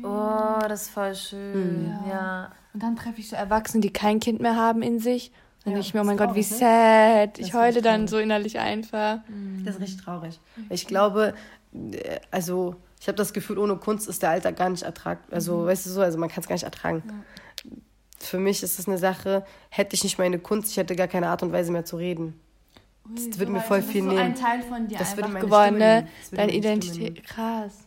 Oh, 0.04 0.60
das 0.68 0.84
ist 0.84 0.90
voll 0.90 1.16
schön. 1.16 1.92
Ja. 2.10 2.52
Und 2.74 2.84
dann 2.84 2.96
treffe 2.96 3.20
ich 3.20 3.30
so 3.30 3.36
Erwachsene, 3.36 3.82
die 3.82 3.92
kein 3.94 4.20
Kind 4.20 4.42
mehr 4.42 4.56
haben 4.56 4.82
in 4.82 5.00
sich. 5.00 5.32
Dann 5.64 5.72
Ja, 5.72 5.78
denke 5.78 5.88
ich 5.88 5.94
mir, 5.94 6.02
oh 6.02 6.04
mein 6.04 6.18
Gott, 6.18 6.36
wie 6.36 6.44
sad. 6.44 7.40
Ich 7.40 7.54
heule 7.54 7.82
dann 7.82 8.08
so 8.08 8.18
innerlich 8.20 8.60
einfach. 8.60 9.20
Das 9.64 9.76
ist 9.76 9.82
richtig 9.82 10.04
traurig. 10.04 10.40
Ich 10.70 10.86
glaube, 10.86 11.34
äh, 11.74 12.20
also 12.32 12.76
ich 13.00 13.08
habe 13.08 13.16
das 13.16 13.34
Gefühl, 13.34 13.58
ohne 13.58 13.76
Kunst 13.78 14.08
ist 14.08 14.22
der 14.24 14.32
Alltag 14.32 14.58
gar 14.58 14.70
nicht 14.70 14.84
ertrag. 14.84 15.20
Also, 15.32 15.66
weißt 15.66 15.86
du 15.86 15.90
so, 15.90 16.02
also 16.02 16.18
man 16.18 16.30
kann 16.30 16.42
es 16.42 16.48
gar 16.48 16.56
nicht 16.56 16.64
ertragen. 16.64 17.04
Für 18.20 18.40
mich 18.40 18.64
ist 18.64 18.80
es 18.80 18.88
eine 18.88 18.98
Sache, 18.98 19.46
hätte 19.70 19.96
ich 19.96 20.04
nicht 20.04 20.18
meine 20.18 20.40
Kunst, 20.40 20.72
ich 20.72 20.78
hätte 20.78 20.96
gar 20.96 21.08
keine 21.08 21.28
Art 21.30 21.44
und 21.44 21.52
Weise 21.52 21.72
mehr 21.72 21.86
zu 21.86 21.98
reden. 21.98 22.40
Das 23.14 23.40
würde 23.40 23.52
mir 23.52 23.62
voll 23.62 23.82
viel 23.82 24.02
so 24.02 24.08
nehmen. 24.10 24.20
ein 24.20 24.36
Teil 24.36 24.62
von 24.64 24.88
dir 24.88 24.98
Das 24.98 25.16
würde 25.16 25.32
geworden, 25.40 25.78
ne? 25.78 26.08
Das 26.22 26.32
Deine 26.32 26.54
Identität. 26.54 27.24
Krass. 27.24 27.86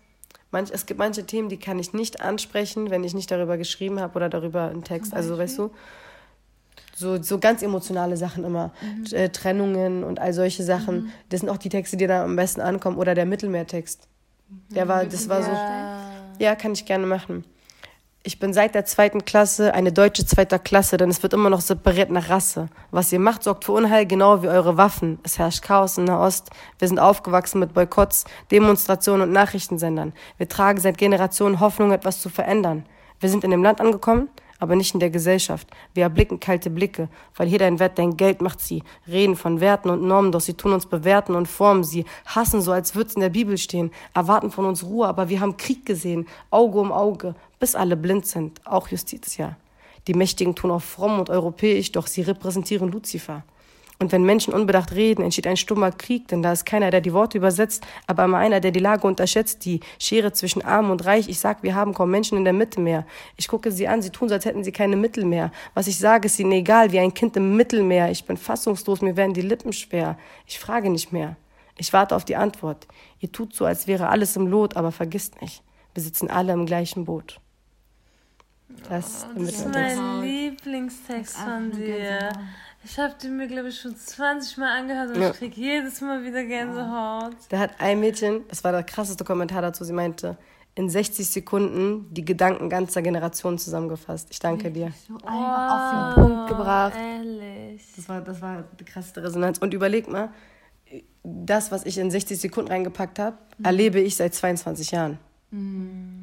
Manch, 0.50 0.70
es 0.72 0.86
gibt 0.86 0.98
manche 0.98 1.26
Themen, 1.26 1.48
die 1.48 1.58
kann 1.58 1.78
ich 1.78 1.92
nicht 1.92 2.20
ansprechen, 2.20 2.90
wenn 2.90 3.04
ich 3.04 3.14
nicht 3.14 3.30
darüber 3.30 3.58
geschrieben 3.58 4.00
habe 4.00 4.16
oder 4.16 4.28
darüber 4.28 4.68
einen 4.70 4.84
Text. 4.84 5.12
Also, 5.12 5.36
weißt 5.36 5.58
du, 5.58 5.70
so, 6.94 7.22
so 7.22 7.38
ganz 7.38 7.62
emotionale 7.62 8.16
Sachen 8.16 8.44
immer. 8.44 8.72
Äh, 9.12 9.28
Trennungen 9.28 10.04
und 10.04 10.18
all 10.18 10.32
solche 10.32 10.62
Sachen. 10.62 11.12
Das 11.28 11.40
sind 11.40 11.48
auch 11.48 11.58
die 11.58 11.68
Texte, 11.68 11.96
die 11.96 12.06
da 12.06 12.24
am 12.24 12.34
besten 12.34 12.60
ankommen. 12.60 12.96
Oder 12.96 13.14
der 13.14 13.26
Mittelmeertext. 13.26 14.08
Der 14.70 14.88
war, 14.88 15.04
das 15.04 15.28
war 15.28 15.42
so. 15.42 15.50
Ja, 16.42 16.54
kann 16.54 16.72
ich 16.72 16.86
gerne 16.86 17.06
machen. 17.06 17.44
Ich 18.24 18.40
bin 18.40 18.52
seit 18.52 18.74
der 18.74 18.84
zweiten 18.84 19.24
Klasse 19.24 19.74
eine 19.74 19.92
deutsche 19.92 20.26
zweiter 20.26 20.58
Klasse, 20.58 20.96
denn 20.96 21.08
es 21.08 21.22
wird 21.22 21.32
immer 21.32 21.50
noch 21.50 21.60
separiert 21.60 22.10
nach 22.10 22.28
Rasse. 22.28 22.68
Was 22.90 23.12
ihr 23.12 23.20
macht, 23.20 23.44
sorgt 23.44 23.64
für 23.64 23.72
Unheil, 23.72 24.06
genau 24.06 24.42
wie 24.42 24.48
eure 24.48 24.76
Waffen. 24.76 25.20
Es 25.22 25.38
herrscht 25.38 25.62
Chaos 25.62 25.98
in 25.98 26.04
Nahost. 26.04 26.50
Wir 26.80 26.88
sind 26.88 26.98
aufgewachsen 26.98 27.60
mit 27.60 27.74
Boykotts, 27.74 28.24
Demonstrationen 28.50 29.28
und 29.28 29.32
Nachrichtensendern. 29.32 30.12
Wir 30.36 30.48
tragen 30.48 30.80
seit 30.80 30.98
Generationen 30.98 31.60
Hoffnung, 31.60 31.92
etwas 31.92 32.20
zu 32.20 32.28
verändern. 32.28 32.84
Wir 33.20 33.30
sind 33.30 33.44
in 33.44 33.52
dem 33.52 33.62
Land 33.62 33.80
angekommen, 33.80 34.28
aber 34.58 34.74
nicht 34.74 34.94
in 34.94 35.00
der 35.00 35.10
Gesellschaft. 35.10 35.68
Wir 35.94 36.02
erblicken 36.02 36.40
kalte 36.40 36.70
Blicke, 36.70 37.08
weil 37.36 37.46
hier 37.46 37.60
dein 37.60 37.78
Wert 37.78 37.98
dein 37.98 38.16
Geld 38.16 38.42
macht 38.42 38.60
sie. 38.60 38.82
Reden 39.06 39.36
von 39.36 39.60
Werten 39.60 39.90
und 39.90 40.02
Normen, 40.02 40.32
doch 40.32 40.40
sie 40.40 40.54
tun 40.54 40.72
uns 40.72 40.86
bewerten 40.86 41.36
und 41.36 41.46
formen 41.46 41.84
sie. 41.84 42.04
Hassen 42.26 42.60
so, 42.60 42.72
als 42.72 42.96
würd's 42.96 43.14
in 43.14 43.20
der 43.20 43.28
Bibel 43.28 43.56
stehen. 43.58 43.92
Erwarten 44.12 44.50
von 44.50 44.66
uns 44.66 44.84
Ruhe, 44.84 45.06
aber 45.06 45.28
wir 45.28 45.40
haben 45.40 45.56
Krieg 45.56 45.86
gesehen. 45.86 46.26
Auge 46.50 46.80
um 46.80 46.92
Auge, 46.92 47.36
bis 47.58 47.74
alle 47.74 47.96
blind 47.96 48.26
sind. 48.26 48.60
Auch 48.66 48.88
Justitia. 48.88 49.56
Die 50.06 50.14
Mächtigen 50.14 50.54
tun 50.54 50.70
auch 50.70 50.82
fromm 50.82 51.18
und 51.18 51.30
europäisch, 51.30 51.92
doch 51.92 52.06
sie 52.06 52.22
repräsentieren 52.22 52.90
Luzifer. 52.90 53.44
Und 54.00 54.12
wenn 54.12 54.22
Menschen 54.22 54.54
unbedacht 54.54 54.92
reden, 54.92 55.22
entsteht 55.22 55.48
ein 55.48 55.56
stummer 55.56 55.90
Krieg, 55.90 56.28
denn 56.28 56.40
da 56.40 56.52
ist 56.52 56.64
keiner, 56.64 56.92
der 56.92 57.00
die 57.00 57.12
Worte 57.12 57.36
übersetzt, 57.36 57.84
aber 58.06 58.24
immer 58.24 58.38
einer, 58.38 58.60
der 58.60 58.70
die 58.70 58.78
Lage 58.78 59.04
unterschätzt, 59.06 59.64
die 59.64 59.80
Schere 59.98 60.32
zwischen 60.32 60.64
Arm 60.64 60.90
und 60.90 61.04
Reich. 61.04 61.28
Ich 61.28 61.40
sag, 61.40 61.64
wir 61.64 61.74
haben 61.74 61.94
kaum 61.94 62.10
Menschen 62.10 62.38
in 62.38 62.44
der 62.44 62.52
Mitte 62.52 62.80
mehr. 62.80 63.04
Ich 63.36 63.48
gucke 63.48 63.72
sie 63.72 63.88
an, 63.88 64.00
sie 64.00 64.10
tun 64.10 64.30
als 64.30 64.44
hätten 64.44 64.62
sie 64.62 64.70
keine 64.70 64.94
Mittel 64.94 65.24
mehr. 65.24 65.50
Was 65.74 65.88
ich 65.88 65.98
sage, 65.98 66.26
ist 66.26 66.38
ihnen 66.38 66.52
egal, 66.52 66.92
wie 66.92 67.00
ein 67.00 67.12
Kind 67.12 67.36
im 67.36 67.56
Mittelmeer. 67.56 68.10
Ich 68.12 68.24
bin 68.24 68.36
fassungslos, 68.36 69.02
mir 69.02 69.16
werden 69.16 69.34
die 69.34 69.42
Lippen 69.42 69.72
schwer. 69.72 70.16
Ich 70.46 70.60
frage 70.60 70.90
nicht 70.90 71.12
mehr. 71.12 71.36
Ich 71.76 71.92
warte 71.92 72.14
auf 72.14 72.24
die 72.24 72.36
Antwort. 72.36 72.86
Ihr 73.18 73.32
tut 73.32 73.52
so, 73.52 73.64
als 73.64 73.88
wäre 73.88 74.08
alles 74.08 74.36
im 74.36 74.46
Lot, 74.46 74.76
aber 74.76 74.92
vergisst 74.92 75.42
nicht, 75.42 75.62
wir 75.94 76.02
sitzen 76.04 76.30
alle 76.30 76.52
im 76.52 76.66
gleichen 76.66 77.04
Boot. 77.04 77.40
Das, 78.88 79.06
ist 79.06 79.26
der 79.34 79.44
Das 79.44 79.52
ist 79.54 79.66
mein 79.72 80.20
Lieblingstext 80.22 81.36
von 81.36 81.70
dir. 81.70 82.30
Ich 82.84 82.98
habe 82.98 83.14
den 83.22 83.36
mir, 83.36 83.48
glaube 83.48 83.68
ich, 83.68 83.80
schon 83.80 83.96
20 83.96 84.56
Mal 84.58 84.78
angehört 84.78 85.10
und 85.14 85.20
Ja. 85.20 85.30
ich 85.30 85.36
krieg 85.36 85.56
jedes 85.56 86.00
Mal 86.00 86.24
wieder 86.24 86.44
Gänsehaut. 86.44 87.34
Da 87.48 87.58
hat 87.58 87.72
ein 87.78 88.00
Mädchen, 88.00 88.42
das 88.48 88.62
war 88.62 88.72
der 88.72 88.82
krasseste 88.84 89.24
Kommentar 89.24 89.62
dazu, 89.62 89.84
sie 89.84 89.92
meinte, 89.92 90.36
in 90.74 90.88
60 90.88 91.28
Sekunden 91.28 92.06
die 92.14 92.24
Gedanken 92.24 92.68
ganzer 92.70 93.02
Generationen 93.02 93.58
zusammengefasst. 93.58 94.28
Ich 94.30 94.38
danke 94.38 94.70
dir. 94.70 94.92
Auf 95.24 96.14
den 96.14 96.22
Punkt 96.24 96.48
gebracht. 96.48 96.94
Ehrlich. 96.96 97.82
Das 97.96 98.08
war, 98.08 98.20
das 98.20 98.40
war 98.40 98.62
die 98.78 98.84
krasseste 98.84 99.22
Resonanz. 99.24 99.58
Und 99.58 99.74
überleg 99.74 100.08
mal, 100.08 100.30
das, 101.24 101.72
was 101.72 101.84
ich 101.84 101.98
in 101.98 102.12
60 102.12 102.38
Sekunden 102.40 102.70
reingepackt 102.70 103.18
habe, 103.18 103.36
erlebe 103.62 103.98
ich 103.98 104.14
seit 104.16 104.34
22 104.34 104.92
Jahren. 104.92 105.18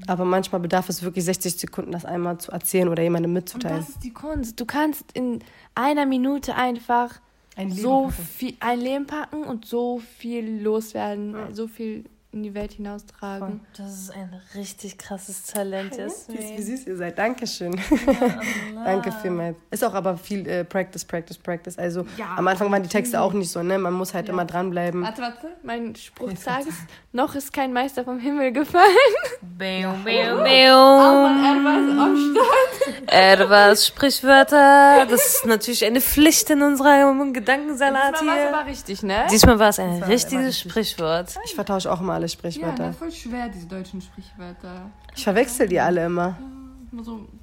Aber 0.08 0.26
manchmal 0.26 0.62
bedarf 0.62 0.88
es 0.90 1.02
wirklich 1.02 1.26
60 1.26 1.56
Sekunden, 1.58 1.92
das 1.92 2.06
einmal 2.06 2.38
zu 2.38 2.52
erzählen 2.52 2.88
oder 2.90 3.02
jemandem 3.02 3.32
Und 3.32 3.36
mitzuteilen. 3.36 3.78
das 3.80 3.90
ist 3.90 4.04
die 4.04 4.14
Kunst. 4.14 4.60
Du 4.60 4.66
kannst 4.66 5.06
in 5.14 5.40
einer 5.74 6.06
Minute 6.06 6.56
einfach 6.56 7.20
Ein 7.56 7.70
Leben 7.70 7.82
so 7.82 8.02
packen. 8.08 8.24
viel 8.24 8.54
ein 8.60 8.80
Leben 8.80 9.08
packen 9.08 9.44
und 9.44 9.66
so 9.66 10.00
viel 10.20 10.62
loswerden, 10.62 11.36
so 11.54 11.68
viel 11.68 12.06
in 12.36 12.44
die 12.44 12.54
Welt 12.54 12.74
hinaustragen. 12.74 13.62
Das 13.78 13.92
ist 13.94 14.12
ein 14.14 14.40
richtig 14.56 14.98
krasses 14.98 15.44
Talent, 15.44 15.96
Siehst, 15.96 16.30
wie 16.30 16.36
Jasmin. 16.36 16.64
süß 16.64 16.88
ihr 16.88 16.98
seid. 16.98 17.18
Dankeschön. 17.18 17.80
Danke 18.86 19.12
vielmals. 19.22 19.56
Ist 19.72 19.84
auch 19.84 19.94
aber 19.94 20.18
viel 20.18 20.48
äh, 20.48 20.64
Practice, 20.66 21.06
Practice, 21.06 21.38
Practice. 21.38 21.78
Also 21.78 22.06
Ja, 22.18 22.36
am 22.38 22.48
Anfang 22.48 22.70
waren 22.72 22.84
die 22.84 22.90
Texte 22.90 23.20
auch 23.22 23.32
nicht 23.34 23.50
so, 23.50 23.64
ne? 23.64 23.78
Man 23.80 23.94
muss 23.94 24.14
halt 24.14 24.28
immer 24.30 24.44
dranbleiben. 24.46 25.02
Warte, 25.02 25.22
warte. 25.22 25.48
Mein 25.64 25.96
Spruch 25.96 26.30
des 26.30 26.44
Tages. 26.44 26.74
Noch 27.14 27.34
ist 27.36 27.54
kein 27.54 27.72
Meister 27.72 28.04
vom 28.04 28.20
Himmel 28.20 28.52
gefallen. 28.52 28.84
Bäum, 29.42 30.04
bäum, 30.04 30.40
Aber 30.40 30.44
bäum. 30.44 31.56
etwas 31.58 32.00
am 32.00 32.36
Start. 32.36 33.08
Etwas 33.08 33.88
Sprichwörter. 33.88 35.06
Das 35.10 35.26
ist 35.26 35.46
natürlich 35.46 35.86
eine 35.86 36.02
Pflicht 36.02 36.50
in 36.50 36.62
unserem 36.62 37.32
Gedankensalat 37.34 38.16
Das 38.16 38.26
war 38.26 38.34
hier. 38.36 38.54
aber 38.58 38.70
richtig, 38.70 39.04
ne? 39.04 39.26
Diesmal 39.32 39.58
war 39.60 39.70
es 39.70 39.80
ein 39.80 40.04
richtiges 40.04 40.48
richtig. 40.48 40.72
Sprichwort. 40.72 41.36
Ich 41.46 41.56
vertausche 41.56 41.90
auch 41.92 42.02
immer 42.02 42.14
alle 42.26 42.32
Ja, 42.32 42.52
Sprichwörter. 42.52 42.88
das 42.88 42.98
voll 42.98 43.12
schwer, 43.12 43.50
diese 43.50 43.68
deutschen 43.68 44.02
Sprichwörter. 44.02 44.90
Ich 45.16 45.24
verwechsel 45.24 45.68
die 45.68 45.80
alle 45.80 46.06
immer. 46.06 46.36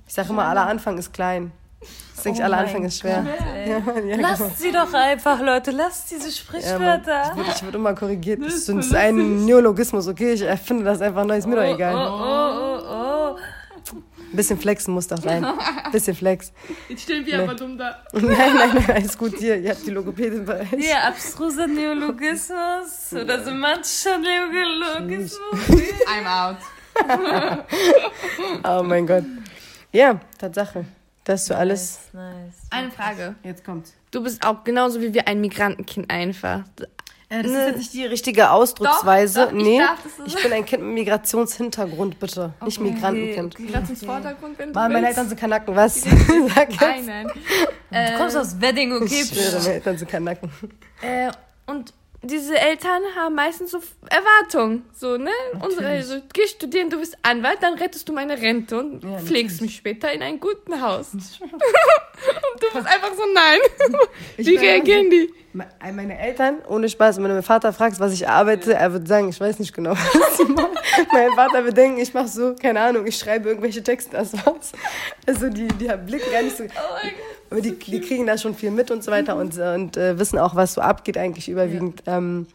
Ich 0.06 0.14
sage 0.14 0.30
immer, 0.30 0.44
aller 0.44 0.66
Anfang 0.66 0.96
ist 0.98 1.12
klein. 1.12 1.52
Ich 2.16 2.22
denke, 2.22 2.40
Oh 2.40 2.44
aller 2.44 2.58
Anfang 2.58 2.84
ist 2.84 3.00
schwer. 3.00 3.24
Ja, 3.66 3.72
ja, 3.72 3.78
genau. 3.80 4.28
Lasst 4.28 4.58
sie 4.60 4.70
doch 4.70 4.92
einfach, 4.94 5.40
Leute. 5.40 5.72
Lasst 5.72 6.10
diese 6.12 6.26
Ja. 6.26 6.30
Sprichwörter. 6.32 7.22
ich, 7.32 7.36
wurde, 7.38 7.50
ich 7.56 7.66
wurde 7.66 7.76
immer 7.78 7.94
korrigiert. 7.94 8.40
Das 8.40 8.54
ist, 8.54 8.68
das 8.68 8.86
ist 8.86 8.94
ein 8.94 9.44
Neologismus, 9.44 10.06
okay? 10.06 10.32
Ich 10.34 10.42
erfinde 10.42 10.84
das 10.84 11.00
einfach 11.00 11.24
neu, 11.24 11.36
ist 11.36 11.46
mir 11.48 11.56
doch 11.56 11.62
Oh, 11.62 11.74
egal. 11.74 11.94
oh, 11.96 13.34
oh. 13.34 13.38
Ein 14.32 14.36
bisschen 14.36 14.58
flexen 14.58 14.94
muss 14.94 15.08
doch 15.08 15.18
sein. 15.20 15.44
Ein 15.44 15.58
bisschen 15.92 16.16
flex. 16.16 16.52
Jetzt 16.88 17.02
stehen 17.02 17.26
wir 17.26 17.42
aber 17.42 17.54
dumm 17.54 17.76
da. 17.76 18.02
Nein, 18.14 18.54
nein, 18.54 18.70
nein, 18.74 18.90
alles 18.90 19.18
gut 19.18 19.36
hier. 19.38 19.58
Ihr 19.58 19.70
habt 19.70 19.86
die 19.86 19.90
Logopädin 19.90 20.46
bei 20.46 20.60
euch. 20.62 20.70
Hier, 20.70 21.04
abstruser 21.04 21.66
Neologismus 21.66 23.12
oder 23.12 23.44
semantischer 23.44 24.16
Neologismus. 24.18 25.38
I'm 26.06 26.26
out. 26.26 26.56
Oh 28.64 28.82
mein 28.82 29.06
Gott. 29.06 29.24
Ja, 29.92 30.20
Tatsache. 30.38 30.84
Das 31.24 31.42
ist 31.42 31.46
so 31.48 31.54
alles. 31.54 32.00
Nice. 32.12 32.54
Eine 32.70 32.90
Frage. 32.90 33.34
Jetzt 33.42 33.64
kommt's. 33.64 33.94
Du 34.10 34.22
bist 34.22 34.44
auch 34.44 34.64
genauso 34.64 35.00
wie 35.00 35.14
wir 35.14 35.28
ein 35.28 35.40
Migrantenkind 35.40 36.10
einfach. 36.10 36.64
Äh, 37.32 37.42
das 37.42 37.52
ist 37.52 37.66
jetzt 37.66 37.78
nicht 37.78 37.92
die 37.94 38.04
richtige 38.04 38.50
Ausdrucksweise. 38.50 39.40
Doch, 39.40 39.50
doch, 39.50 39.56
ich 39.56 39.64
nee, 39.64 39.78
darf 39.78 39.98
ich, 40.26 40.42
bin 40.42 40.52
ein 40.52 40.66
Kind 40.66 40.82
mit 40.82 40.92
Migrationshintergrund, 40.94 42.20
bitte. 42.20 42.52
Nicht 42.62 42.78
Migrantenkind. 42.78 43.58
Migrationsvordergrund, 43.58 44.58
wenn 44.58 44.68
du 44.68 44.74
Mann, 44.78 44.92
meine. 44.92 45.08
Eltern 45.08 45.28
sind 45.28 45.40
Kanaken, 45.40 45.74
was? 45.74 46.02
Sag 46.54 46.70
jetzt. 46.70 46.80
Nein, 46.80 47.06
nein. 47.06 48.12
Du 48.12 48.18
kommst 48.18 48.36
aus 48.36 48.60
Wedding, 48.60 48.92
okay? 48.92 49.22
Ich 49.22 49.28
schwöre, 49.28 49.62
meine 49.62 49.74
Eltern 49.74 49.96
sind 49.96 50.10
Kanaken. 50.10 50.50
Äh, 51.00 51.30
und 51.66 51.94
diese 52.22 52.58
Eltern 52.58 53.02
haben 53.16 53.34
meistens 53.34 53.70
so 53.72 53.80
Erwartungen. 54.08 54.84
So, 54.94 55.16
ne? 55.16 55.30
Unsere, 55.62 56.02
so, 56.02 56.16
geh 56.32 56.46
studieren, 56.46 56.88
du 56.90 56.98
bist 56.98 57.16
Anwalt, 57.22 57.58
dann 57.60 57.74
rettest 57.74 58.08
du 58.08 58.12
meine 58.12 58.40
Rente 58.40 58.78
und 58.78 59.02
Ja, 59.02 59.18
pflegst 59.18 59.60
mich 59.60 59.76
später 59.76 60.12
in 60.12 60.22
ein 60.22 60.38
gutes 60.40 60.80
Haus. 60.80 61.08
und 61.40 61.50
du 62.62 62.66
bist 62.74 62.86
einfach 62.86 63.12
so, 63.14 63.22
nein. 63.34 63.58
Ich 64.36 64.46
Wie 64.46 64.56
reagieren 64.56 65.10
die? 65.10 65.32
Me- 65.54 65.68
Meine 65.92 66.18
Eltern, 66.18 66.62
ohne 66.68 66.88
Spaß, 66.88 67.16
wenn 67.16 67.24
du 67.24 67.28
meinen 67.30 67.42
Vater 67.42 67.72
fragst, 67.72 68.00
was 68.00 68.12
ich 68.14 68.26
arbeite, 68.28 68.72
er 68.74 68.92
wird 68.92 69.06
sagen, 69.06 69.28
ich 69.28 69.38
weiß 69.40 69.58
nicht 69.58 69.74
genau, 69.74 69.90
was 70.14 70.40
ich 70.40 70.48
mache. 70.48 70.70
mein 71.12 71.30
Vater 71.32 71.64
wird 71.64 71.76
denken, 71.76 72.00
ich 72.00 72.14
mache 72.14 72.28
so, 72.28 72.54
keine 72.54 72.80
Ahnung, 72.80 73.06
ich 73.06 73.18
schreibe 73.18 73.48
irgendwelche 73.50 73.82
Texte, 73.82 74.16
das 74.16 74.32
war's. 74.46 74.72
Also 75.26 75.50
die, 75.50 75.66
die 75.68 75.88
blicken 76.06 76.30
gar 76.32 76.42
nicht 76.42 76.56
so. 76.56 76.64
Aber 77.52 77.60
die, 77.60 77.78
die 77.78 78.00
kriegen 78.00 78.26
da 78.26 78.38
schon 78.38 78.54
viel 78.54 78.70
mit 78.70 78.90
und 78.90 79.04
so 79.04 79.10
weiter 79.10 79.36
und, 79.36 79.58
und 79.58 79.96
äh, 79.98 80.18
wissen 80.18 80.38
auch, 80.38 80.54
was 80.54 80.72
so 80.72 80.80
abgeht 80.80 81.18
eigentlich 81.18 81.50
überwiegend. 81.50 82.02
Ähm, 82.06 82.46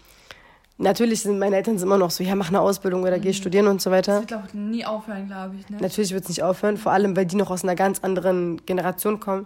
natürlich 0.79 1.21
sind 1.21 1.37
meine 1.37 1.55
Eltern 1.55 1.77
sind 1.77 1.87
immer 1.87 1.99
noch 1.99 2.09
so, 2.09 2.23
ja, 2.23 2.33
mach 2.35 2.49
eine 2.49 2.61
Ausbildung 2.61 3.03
oder 3.03 3.19
geh 3.19 3.31
studieren 3.33 3.67
und 3.67 3.79
so 3.79 3.91
weiter. 3.91 4.15
wird, 4.19 4.27
glaube 4.27 4.45
ich, 4.47 4.53
nie 4.55 4.85
aufhören, 4.85 5.27
glaube 5.27 5.55
ich. 5.59 5.69
Ne? 5.69 5.77
Natürlich 5.79 6.13
wird 6.13 6.23
es 6.23 6.29
nicht 6.29 6.41
aufhören, 6.41 6.77
vor 6.77 6.93
allem, 6.93 7.15
weil 7.15 7.27
die 7.27 7.35
noch 7.35 7.51
aus 7.51 7.63
einer 7.63 7.75
ganz 7.75 7.99
anderen 7.99 8.65
Generation 8.65 9.19
kommen. 9.19 9.45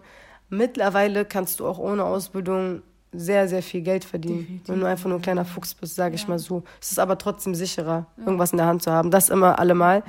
Mittlerweile 0.49 1.26
kannst 1.26 1.60
du 1.60 1.68
auch 1.68 1.80
ohne 1.80 2.04
Ausbildung 2.06 2.82
sehr, 3.14 3.49
sehr 3.49 3.62
viel 3.62 3.82
Geld 3.82 4.06
verdienen. 4.06 4.62
Wenn 4.68 4.80
du 4.80 4.86
einfach 4.86 5.10
nur 5.10 5.20
ein 5.20 5.22
kleiner 5.22 5.43
Fuchs 5.43 5.74
bist, 5.74 5.95
sage 5.95 6.16
ich 6.16 6.30
mal 6.30 6.39
so. 6.39 6.64
Es 6.80 6.91
ist 6.93 6.99
aber 6.99 7.18
trotzdem 7.18 7.56
sicherer, 7.56 8.06
irgendwas 8.18 8.52
in 8.54 8.58
der 8.58 8.68
Hand 8.68 8.84
zu 8.84 8.91
haben. 8.91 9.12
Das 9.12 9.28
immer 9.28 9.60
allemal. 9.60 10.04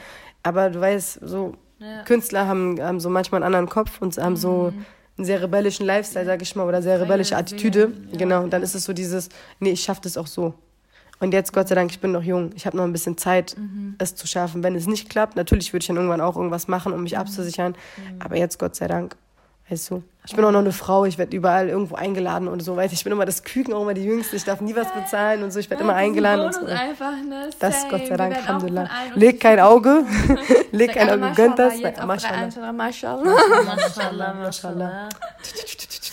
Aber 0.44 0.70
du 0.70 0.80
weißt, 0.80 1.18
so 1.22 1.54
Ja. 1.80 2.02
Künstler 2.04 2.46
haben, 2.46 2.80
haben 2.80 3.00
so 3.00 3.10
manchmal 3.10 3.42
einen 3.42 3.54
anderen 3.54 3.68
Kopf 3.68 4.00
und 4.00 4.16
haben 4.18 4.36
so 4.36 4.72
einen 5.18 5.24
sehr 5.26 5.42
rebellischen 5.42 5.86
Lifestyle, 5.86 6.24
sage 6.24 6.42
ich 6.42 6.56
mal, 6.56 6.66
oder 6.66 6.82
sehr 6.82 7.00
rebellische 7.00 7.36
Attitüde. 7.36 7.92
Genau, 8.12 8.42
und 8.42 8.52
dann 8.52 8.62
ist 8.62 8.74
es 8.74 8.84
so 8.84 8.92
dieses, 8.92 9.28
nee, 9.60 9.70
ich 9.70 9.82
schaffe 9.82 10.00
das 10.02 10.16
auch 10.16 10.26
so. 10.26 10.54
Und 11.20 11.32
jetzt, 11.32 11.52
Gott 11.52 11.68
sei 11.68 11.76
Dank, 11.76 11.90
ich 11.92 12.00
bin 12.00 12.10
noch 12.10 12.22
jung. 12.24 12.50
Ich 12.56 12.66
habe 12.66 12.76
noch 12.76 12.82
ein 12.82 12.92
bisschen 12.92 13.16
Zeit, 13.16 13.54
es 13.98 14.16
zu 14.16 14.26
schaffen. 14.26 14.64
Wenn 14.64 14.74
es 14.74 14.88
nicht 14.88 15.08
klappt, 15.08 15.36
natürlich 15.36 15.72
würde 15.72 15.84
ich 15.84 15.86
dann 15.86 15.96
irgendwann 15.96 16.20
auch 16.20 16.36
irgendwas 16.36 16.66
machen, 16.66 16.92
um 16.92 17.04
mich 17.04 17.16
abzusichern. 17.16 17.76
Aber 18.18 18.36
jetzt, 18.36 18.58
Gott 18.58 18.74
sei 18.74 18.88
Dank, 18.88 19.14
weißt 19.72 19.90
du. 19.90 20.02
Ich 20.24 20.36
bin 20.36 20.44
auch 20.44 20.52
noch 20.52 20.60
eine 20.60 20.70
Frau, 20.70 21.04
ich 21.04 21.18
werde 21.18 21.36
überall 21.36 21.68
irgendwo 21.68 21.96
eingeladen 21.96 22.46
und 22.46 22.60
so 22.60 22.76
weiter. 22.76 22.92
Ich 22.92 23.02
bin 23.02 23.12
immer 23.12 23.24
das 23.24 23.42
Küken, 23.42 23.74
auch 23.74 23.82
immer 23.82 23.94
die 23.94 24.04
Jüngste. 24.04 24.36
Ich 24.36 24.44
darf 24.44 24.60
nie 24.60 24.76
was 24.76 24.92
bezahlen 24.92 25.42
und 25.42 25.50
so. 25.50 25.58
Ich 25.58 25.68
werde 25.68 25.82
immer 25.82 25.94
eingeladen 25.96 26.46
und 26.46 26.54
so. 26.54 26.64
einfach, 26.66 27.16
ne? 27.28 27.50
Das, 27.58 27.80
Same. 27.80 27.90
Gott 27.90 28.06
sei 28.06 28.16
Dank, 28.16 28.36
Alhamdulillah. 28.36 28.88
Leg 29.16 29.40
kein 29.40 29.58
Auge, 29.58 30.04
leg 30.70 30.92
kein 30.92 31.10
Auge, 31.10 31.32
gönnt 31.34 31.58
das. 31.58 31.74
Maschallah. 32.06 32.72
Mashallah, 32.72 32.72
mashallah. 32.72 33.24
Mashallah, 33.64 34.34
Mashallah. 34.34 35.08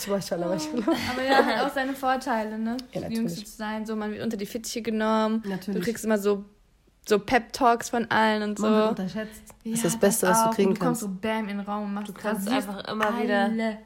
Aber 0.08 1.22
ja, 1.24 1.44
hat 1.44 1.66
auch 1.66 1.74
seine 1.74 1.92
Vorteile, 1.92 2.58
ne? 2.58 2.76
Ja, 2.92 3.02
Die 3.08 3.14
Jüngste 3.14 3.44
zu 3.44 3.56
sein, 3.56 3.86
so 3.86 3.94
man 3.94 4.10
wird 4.10 4.24
unter 4.24 4.36
die 4.36 4.46
Fittiche 4.46 4.82
genommen. 4.82 5.42
Natürlich. 5.46 5.78
Du 5.78 5.84
kriegst 5.84 6.04
immer 6.04 6.18
so, 6.18 6.44
so 7.10 7.18
Pep-Talks 7.18 7.90
von 7.90 8.10
allen 8.10 8.42
und 8.42 8.58
so. 8.58 8.66
unterschätzt. 8.66 9.42
Das 9.64 9.72
ist 9.74 9.84
das 9.84 9.96
Beste, 9.98 10.26
was 10.28 10.44
du 10.44 10.50
kriegen 10.50 10.70
Und 10.70 10.78
du 10.80 10.84
kommst 10.84 11.02
kannst. 11.02 11.14
so 11.22 11.28
bam 11.28 11.48
in 11.48 11.58
den 11.58 11.60
Raum 11.60 11.84
und 11.84 11.94
machst 11.94 12.08
Du 12.08 12.12
kannst 12.14 12.48
einfach 12.48 12.88
immer 12.88 13.20
wieder 13.22 13.42
alle. 13.44 13.78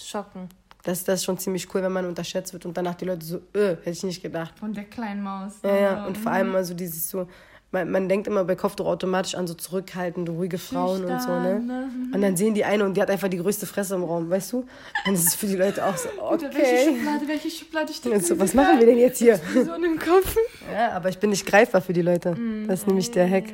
schocken. 0.00 0.48
Das, 0.82 1.04
das 1.04 1.20
ist 1.20 1.24
schon 1.24 1.38
ziemlich 1.38 1.72
cool, 1.72 1.82
wenn 1.84 1.92
man 1.92 2.06
unterschätzt 2.06 2.52
wird 2.52 2.66
und 2.66 2.76
danach 2.76 2.96
die 2.96 3.04
Leute 3.04 3.24
so, 3.24 3.36
äh, 3.54 3.76
hätte 3.76 3.90
ich 3.90 4.02
nicht 4.02 4.20
gedacht. 4.20 4.58
Von 4.58 4.72
der 4.74 4.82
kleinen 4.84 5.22
Maus. 5.22 5.52
Ja, 5.62 5.76
ja. 5.76 6.00
So, 6.02 6.08
Und 6.08 6.18
vor 6.18 6.32
allem 6.32 6.50
mal 6.50 6.64
so 6.64 6.74
dieses 6.74 7.08
so, 7.08 7.28
man, 7.72 7.90
man 7.90 8.08
denkt 8.08 8.26
immer 8.26 8.44
bei 8.44 8.54
Kopftuch 8.54 8.86
automatisch 8.86 9.34
an 9.34 9.46
so 9.46 9.54
zurückhaltende, 9.54 10.30
ruhige 10.30 10.58
Frauen 10.58 11.04
und 11.04 11.22
so, 11.22 11.30
ne? 11.30 11.88
Und 12.14 12.20
dann 12.20 12.36
sehen 12.36 12.54
die 12.54 12.64
eine 12.64 12.84
und 12.84 12.96
die 12.96 13.02
hat 13.02 13.10
einfach 13.10 13.28
die 13.28 13.38
größte 13.38 13.66
Fresse 13.66 13.94
im 13.94 14.04
Raum, 14.04 14.28
weißt 14.30 14.52
du? 14.52 14.58
Und 15.06 15.14
das 15.14 15.24
ist 15.24 15.34
für 15.36 15.46
die 15.46 15.56
Leute 15.56 15.84
auch 15.84 15.96
so, 15.96 16.08
Welche 16.08 16.46
okay. 16.46 16.84
Schublade, 16.84 17.28
welche 17.28 17.50
Schublade 17.50 17.92
steckt 17.92 18.26
so, 18.26 18.38
was 18.38 18.54
machen 18.54 18.78
wir 18.78 18.86
denn 18.86 18.98
jetzt 18.98 19.18
hier? 19.18 19.40
so 19.52 19.72
in 19.72 19.82
den 19.82 19.98
Kopf? 19.98 20.36
Ja, 20.70 20.92
aber 20.92 21.08
ich 21.08 21.18
bin 21.18 21.30
nicht 21.30 21.46
greifbar 21.46 21.80
für 21.80 21.94
die 21.94 22.02
Leute. 22.02 22.36
Das 22.66 22.80
ist 22.80 22.86
nämlich 22.86 23.10
der 23.10 23.28
Hack. 23.28 23.46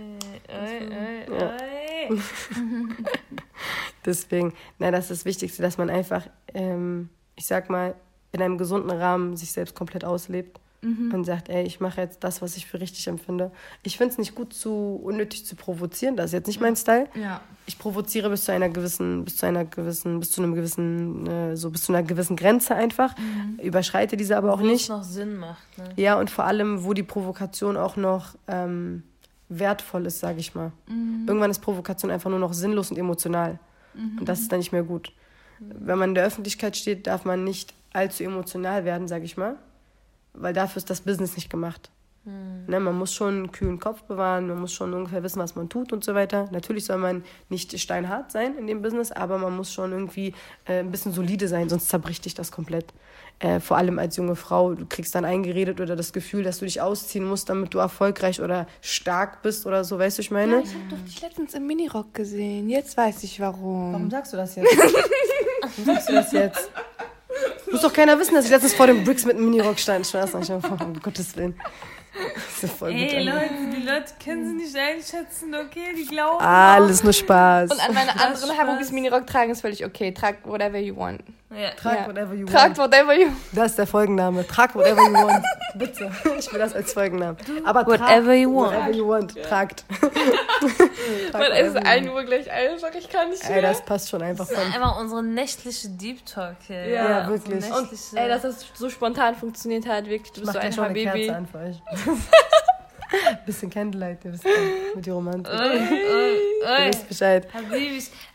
Oi. 0.49 1.69
Deswegen, 4.05 4.55
na, 4.79 4.91
das 4.91 5.05
ist 5.05 5.11
das 5.11 5.25
Wichtigste, 5.27 5.63
dass 5.63 5.79
man 5.79 5.91
einfach, 5.91 6.27
ähm, 6.55 7.11
ich 7.37 7.47
sag 7.47 7.71
mal, 7.71 7.95
in 8.33 8.43
einem 8.43 8.59
gesunden 8.59 8.91
Rahmen 8.91 9.37
sich 9.37 9.53
selbst 9.53 9.75
komplett 9.75 10.05
auslebt 10.05 10.59
und 10.81 11.25
sagt, 11.25 11.49
ey, 11.49 11.65
ich 11.65 11.81
mache 11.81 12.01
jetzt 12.01 12.23
das, 12.23 12.41
was 12.41 12.57
ich 12.57 12.67
für 12.67 12.81
richtig 12.81 13.09
empfinde. 13.09 13.51
Ich 13.83 13.97
finde 13.97 14.13
es 14.13 14.19
nicht 14.19 14.37
gut, 14.37 14.53
zu 14.53 15.01
unnötig 15.03 15.45
zu 15.45 15.57
provozieren. 15.57 16.17
Das 16.17 16.27
ist 16.27 16.33
jetzt 16.33 16.47
nicht 16.47 16.61
mein 16.61 16.77
Style. 16.77 17.09
Ja. 17.21 17.41
Ich 17.67 17.79
provoziere 17.79 18.31
bis 18.31 18.45
zu 18.45 18.53
einer 18.53 18.69
gewissen, 18.69 19.25
bis 19.25 19.37
zu 19.39 19.47
einer 19.47 19.65
gewissen, 19.65 20.21
bis 20.21 20.31
zu 20.31 20.41
einem 20.41 20.55
gewissen, 20.55 21.27
äh, 21.27 21.57
so 21.57 21.71
bis 21.71 21.83
zu 21.83 21.93
einer 21.93 22.05
gewissen 22.05 22.37
Grenze 22.37 22.77
einfach. 22.77 23.15
Überschreite 23.61 24.17
diese 24.17 24.37
aber 24.37 24.55
auch 24.55 24.61
Wo 24.61 24.67
nicht. 24.67 24.89
noch 24.89 25.03
Sinn 25.03 25.37
macht. 25.37 25.79
Ne? 25.79 25.89
Ja, 25.97 26.19
und 26.19 26.31
vor 26.31 26.45
allem, 26.45 26.85
wo 26.85 26.93
die 26.93 27.03
Provokation 27.03 27.77
auch 27.77 27.97
noch 27.97 28.37
ähm, 28.47 29.03
wertvoll 29.49 30.07
ist, 30.07 30.21
sage 30.21 30.39
ich 30.39 30.55
mal. 30.55 30.71
Irgendwann 31.27 31.51
ist 31.51 31.59
Provokation 31.59 32.11
einfach 32.13 32.31
nur 32.31 32.39
noch 32.39 32.53
sinnlos 32.53 32.91
und 32.91 32.99
emotional. 32.99 33.59
Und 33.95 34.29
das 34.29 34.41
ist 34.41 34.53
dann 34.53 34.61
nicht 34.61 34.71
mehr 34.73 34.85
gut. 34.85 35.13
Wenn 35.59 35.99
man 35.99 36.11
in 36.11 36.15
der 36.15 36.25
Öffentlichkeit 36.25 36.77
steht, 36.77 37.09
darf 37.09 37.25
man 37.25 37.43
nicht 37.43 37.75
allzu 37.93 38.23
emotional 38.23 38.85
werden, 38.85 39.09
sage 39.09 39.25
ich 39.25 39.37
mal. 39.37 39.57
Weil 40.41 40.55
dafür 40.55 40.79
ist 40.79 40.91
das 40.91 41.01
Business 41.01 41.37
nicht 41.37 41.51
gemacht. 41.51 41.91
Ne, 42.67 42.81
man 42.81 42.99
muss 42.99 43.15
schon 43.15 43.35
einen 43.35 43.53
kühlen 43.53 43.81
Kopf 43.81 44.03
bewahren, 44.03 44.49
man 44.49 44.61
muss 44.61 44.75
schon 44.75 44.93
ungefähr 44.93 45.23
wissen, 45.23 45.39
was 45.39 45.55
man 45.55 45.71
tut 45.71 45.95
und 45.95 46.05
so 46.05 46.15
weiter. 46.15 46.47
Natürlich 46.53 46.85
soll 46.85 46.99
man 46.99 47.25
nicht 47.49 47.79
steinhart 47.81 48.31
sein 48.31 48.59
in 48.59 48.67
dem 48.67 48.83
Business, 48.83 49.11
aber 49.11 49.39
man 49.39 49.57
muss 49.57 49.73
schon 49.73 49.93
irgendwie 49.93 50.35
äh, 50.67 50.81
ein 50.81 50.91
bisschen 50.91 51.13
solide 51.13 51.49
sein, 51.49 51.71
sonst 51.71 51.89
zerbricht 51.89 52.27
dich 52.27 52.35
das 52.35 52.53
komplett. 52.53 52.93
Äh, 53.39 53.61
vor 53.61 53.79
allem 53.79 53.99
als 53.99 54.17
junge 54.17 54.37
Frau, 54.37 54.75
du 54.75 54.85
kriegst 54.85 55.15
dann 55.15 55.25
eingeredet 55.25 55.81
oder 55.81 55.97
das 55.97 56.13
Gefühl, 56.13 56.43
dass 56.43 56.59
du 56.59 56.67
dich 56.67 56.83
ausziehen 56.83 57.25
musst, 57.25 57.49
damit 57.49 57.73
du 57.73 57.79
erfolgreich 57.79 58.43
oder 58.43 58.67
stark 58.83 59.41
bist 59.41 59.65
oder 59.65 59.83
so, 59.85 59.99
weißt 59.99 60.19
du, 60.19 60.23
ich 60.23 60.31
meine? 60.31 60.61
Ich 60.61 60.75
habe 60.75 60.85
doch 60.91 61.05
dich 61.07 61.23
letztens 61.23 61.55
im 61.55 61.67
Minirock 61.67 62.13
gesehen. 62.13 62.69
Jetzt 62.69 62.95
weiß 62.99 63.23
ich 63.23 63.41
warum. 63.41 63.95
Warum 63.95 64.11
sagst 64.11 64.35
du 64.35 64.37
das 64.37 64.55
jetzt? 64.55 64.77
Warum 65.63 65.85
sagst 65.85 66.09
du 66.11 66.13
das 66.13 66.33
jetzt? 66.33 66.71
Muss 67.71 67.83
doch 67.83 67.93
keiner 67.93 68.19
wissen, 68.19 68.35
dass 68.35 68.45
ich 68.45 68.51
letztens 68.51 68.75
vor 68.75 68.87
dem 68.87 69.05
Bricks 69.05 69.25
mit 69.25 69.37
einem 69.37 69.51
Minirock 69.51 69.79
stand. 69.79 70.07
Ich 70.07 70.15
um 70.51 71.01
Gottes 71.01 71.37
Willen. 71.37 71.59
Das 72.35 72.65
ist 72.65 72.79
voll. 72.79 72.91
Ey. 72.91 73.23
Leute, 73.23 73.51
die 73.77 73.83
Leute 73.83 74.13
können 74.23 74.49
sie 74.49 74.65
nicht 74.65 74.77
einschätzen, 74.77 75.55
okay? 75.55 75.95
Die 75.97 76.07
glauben. 76.07 76.43
Alles 76.45 77.05
nur 77.05 77.13
Spaß. 77.13 77.71
Und 77.71 77.89
an 77.89 77.95
meine 77.95 78.13
Das 78.13 78.23
anderen 78.23 78.55
Spaß. 78.55 78.59
Harugis 78.59 78.91
Minirock 78.93 79.27
tragen 79.27 79.53
ist 79.53 79.61
völlig 79.61 79.85
okay. 79.85 80.13
Trag 80.13 80.37
whatever 80.45 80.79
you 80.79 80.97
want. 80.97 81.23
Ja. 81.51 81.71
Trag 81.71 82.01
Ja. 82.01 82.07
whatever 82.09 82.35
you 82.35 82.47
Tragt 82.47 82.77
want. 82.77 82.93
whatever 82.93 83.15
you 83.15 83.29
Das 83.53 83.71
ist 83.71 83.79
der 83.79 83.87
Folgenname. 83.87 84.47
Trag 84.47 84.75
whatever 84.75 85.01
you 85.03 85.15
want. 85.15 85.45
Bitte. 85.75 86.11
Ich 86.39 86.53
will 86.53 86.59
das 86.59 86.75
als 86.75 86.93
Folgennamen. 86.93 87.37
Aber 87.65 87.85
trag 87.85 88.01
Whatever 88.01 88.35
you 88.35 88.55
want. 88.55 88.73
Whatever 88.75 88.91
you 88.91 89.09
want. 89.09 89.43
Tragt. 89.45 89.85
Weil 91.33 91.53
es 91.53 91.69
ist 91.75 91.87
ein 91.87 92.09
Uhr 92.09 92.23
gleich 92.25 92.51
einfach. 92.51 92.91
Ich 92.95 93.09
kann 93.09 93.31
nicht 93.31 93.45
Ey, 93.45 93.53
mehr. 93.53 93.63
das 93.63 93.83
passt 93.83 94.11
schon 94.11 94.21
einfach 94.23 94.47
Das 94.47 94.57
ist 94.59 94.63
von. 94.63 94.73
einfach 94.75 95.01
unsere 95.01 95.23
nächtliche 95.23 95.89
Deep 95.89 96.25
Talk 96.27 96.57
hier. 96.67 96.87
Ja, 96.87 97.11
Ja, 97.23 97.29
wirklich. 97.29 97.65
Und 97.73 97.89
ey, 98.15 98.29
dass 98.29 98.43
das 98.43 98.67
so 98.75 98.91
spontan 98.91 99.35
funktioniert 99.35 99.87
hat, 99.87 100.05
wirklich. 100.07 100.33
Du 100.33 100.41
Ich 100.43 100.47
bist 100.47 100.47
mach 100.47 100.53
so 100.55 100.59
gleich 100.61 100.65
ein 100.67 100.73
schon 100.75 100.85
eine 100.85 101.11
Habibi. 101.11 101.27
Kerze 101.27 101.37
an 101.37 101.47
für 101.47 101.59
euch. 101.59 101.83
Bisschen 103.47 103.71
Candlelight, 103.71 104.25
ihr 104.25 104.33
wisst 104.33 104.45
ja, 104.45 104.51
mit 104.95 105.07
die 105.07 105.11
Romantik. 105.11 105.53
Ui, 105.53 105.61
ui, 105.61 105.69
Ihr 105.71 106.69
ui. 106.69 106.89
wisst 106.89 107.09
Bescheid. 107.09 107.49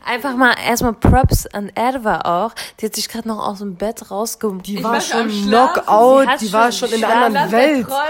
Einfach 0.04 0.36
mal 0.36 0.54
erstmal 0.66 0.94
Props 0.94 1.46
an 1.46 1.70
Erwa 1.74 2.20
auch. 2.20 2.54
Die 2.80 2.86
hat 2.86 2.94
sich 2.94 3.08
gerade 3.08 3.28
noch 3.28 3.38
aus 3.46 3.58
dem 3.60 3.76
Bett 3.76 4.10
rausge... 4.10 4.58
Die 4.64 4.76
Ich 4.76 4.82
war 4.84 4.92
war 4.94 5.00
schon. 5.00 5.28
Knockout, 5.28 6.40
die 6.40 6.52
war 6.52 6.72
schon 6.72 6.90
in 6.92 7.04
einer 7.04 7.26
anderen 7.26 7.52
Welt. 7.52 7.88
War 7.88 8.06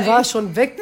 Die 0.00 0.06
war 0.06 0.24
schon 0.24 0.54
weg. 0.54 0.78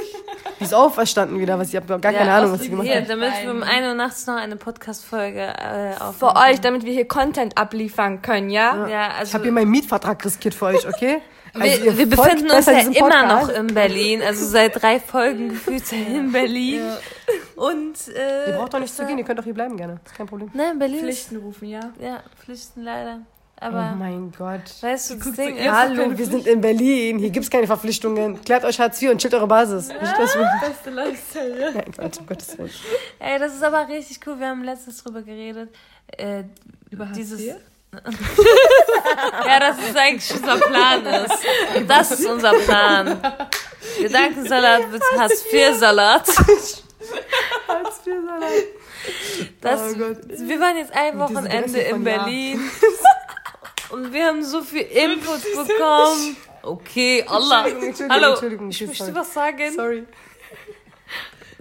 Die 0.61 0.65
ist 0.65 0.75
auferstanden 0.75 1.39
wieder, 1.39 1.59
was 1.59 1.71
ich 1.71 1.77
habe 1.77 1.99
gar 1.99 2.13
keine 2.13 2.31
Ahnung, 2.33 2.53
was 2.53 2.61
sie 2.63 2.71
gemacht 2.71 2.89
hat. 2.89 3.09
damit 3.09 3.33
wir 3.43 3.51
um 3.51 3.63
1 3.63 3.87
Uhr 3.87 3.95
nachts 3.95 4.27
noch 4.27 4.37
eine 4.37 4.57
Podcast-Folge 4.57 5.41
äh, 5.41 5.95
aufnehmen. 5.95 6.15
für 6.19 6.37
euch, 6.37 6.61
damit 6.61 6.85
wir 6.85 6.93
hier 6.93 7.09
Content 7.09 7.59
abliefern 7.59 8.23
können, 8.23 8.51
ja? 8.51 8.87
Ja, 8.87 9.07
Ich 9.09 9.19
also 9.19 9.35
habe 9.35 9.45
hier 9.45 9.53
meinen 9.53 9.71
Mietvertrag 9.71 10.25
riskiert 10.25 10.55
für 10.55 10.67
euch, 10.67 10.87
okay? 10.87 11.21
Also 11.55 11.99
wir, 11.99 12.09
befinden 12.09 12.51
uns 12.51 12.67
ja 12.67 12.79
immer 12.79 13.27
noch 13.27 13.49
in 13.49 13.67
Berlin. 13.69 14.23
Also 14.23 14.47
seit 14.47 14.81
drei 14.81 14.99
Folgen 14.99 15.51
gefühlt 15.51 15.93
in 15.93 16.33
Berlin. 16.33 16.83
Und 17.57 17.97
äh, 18.09 18.51
Ihr 18.51 18.57
braucht 18.57 18.75
doch 18.75 18.81
nicht 18.81 18.95
zu 18.95 19.05
gehen, 19.05 19.19
ihr 19.19 19.25
könnt 19.25 19.39
doch 19.39 19.45
hier 19.45 19.55
bleiben 19.55 19.77
gerne. 19.77 20.01
Ist 20.05 20.15
kein 20.15 20.27
Problem. 20.27 20.51
Nein, 20.55 20.79
Berlin 20.79 21.01
Pflichten 21.01 21.37
rufen, 21.37 21.69
ja? 21.69 21.93
ja 22.01 22.23
Pflichten 22.43 22.83
leider. 22.83 23.21
Oh 23.61 23.67
Aber 23.67 23.95
mein 23.97 24.33
Gott. 24.37 24.63
weißt 24.81 25.11
du, 25.11 25.15
das 25.17 25.33
Ding 25.35 25.57
Hallo, 25.71 26.19
wir 26.19 26.27
sind 26.27 26.49
in 26.49 26.61
Berlin. 26.61 27.19
Hier 27.21 27.31
gibt's 27.31 27.49
keine 27.49 27.69
Verpflichtungen. 27.69 28.43
Klärt 28.43 28.65
euch 28.65 28.81
Hartz 28.81 29.01
IV 29.01 29.11
und 29.13 29.21
chillt 29.21 29.35
eure 29.35 29.47
Basis. 29.47 29.87
Nicht 29.89 30.01
das 30.01 30.37
Beste 30.61 30.91
Lifestyle. 30.91 31.73
Nein, 31.73 31.93
Quatsch, 31.93 32.19
um 32.19 32.27
Gottes 32.27 32.59
Willen. 32.59 32.71
ey, 33.21 33.39
das 33.39 33.55
ist 33.55 33.63
aber 33.63 33.87
richtig 33.89 34.19
cool. 34.27 34.41
Wir 34.41 34.49
haben 34.49 34.65
letztens 34.65 35.05
drüber 35.05 35.23
geredet. 35.23 35.73
Äh, 36.17 36.43
Über 36.91 37.07
Hartz 37.07 37.17
dieses, 37.17 37.41
IV? 37.41 37.55
Ja, 39.47 39.61
das 39.61 39.79
ist 39.79 39.97
eigentlich 39.97 40.35
unser 40.35 40.57
Plan 40.57 41.07
ist. 41.07 41.35
Das 41.87 42.11
ist 42.13 42.27
unser 42.27 42.53
Plan. 42.55 43.21
Gedankensalat 43.99 44.91
mit 44.91 45.03
Hartz-IV-Salat. 45.17 46.27
Hartz 47.69 48.01
IV 48.07 48.15
Salat. 48.27 48.53
Das, 49.61 49.81
Oh 49.81 49.99
wir 49.99 50.61
waren 50.61 50.77
jetzt 50.79 50.93
ein 50.95 51.19
Wochenende 51.19 51.79
in 51.81 51.91
von 51.97 52.07
Ja. 52.07 52.17
Berlin. 52.19 52.71
Und 53.91 54.13
wir 54.13 54.27
haben 54.27 54.43
so 54.43 54.63
viel 54.63 54.83
Input 54.83 55.43
bekommen. 55.55 56.37
Okay, 56.63 57.25
Allah. 57.27 57.67
Entschuldigung, 57.67 57.89
Entschuldigung, 57.89 58.11
Hallo, 58.11 58.31
Entschuldigung, 58.33 58.71
ich 58.71 58.87
möchte 58.87 59.15
was 59.15 59.35
sagen. 59.35 59.73
Sorry. 59.75 60.07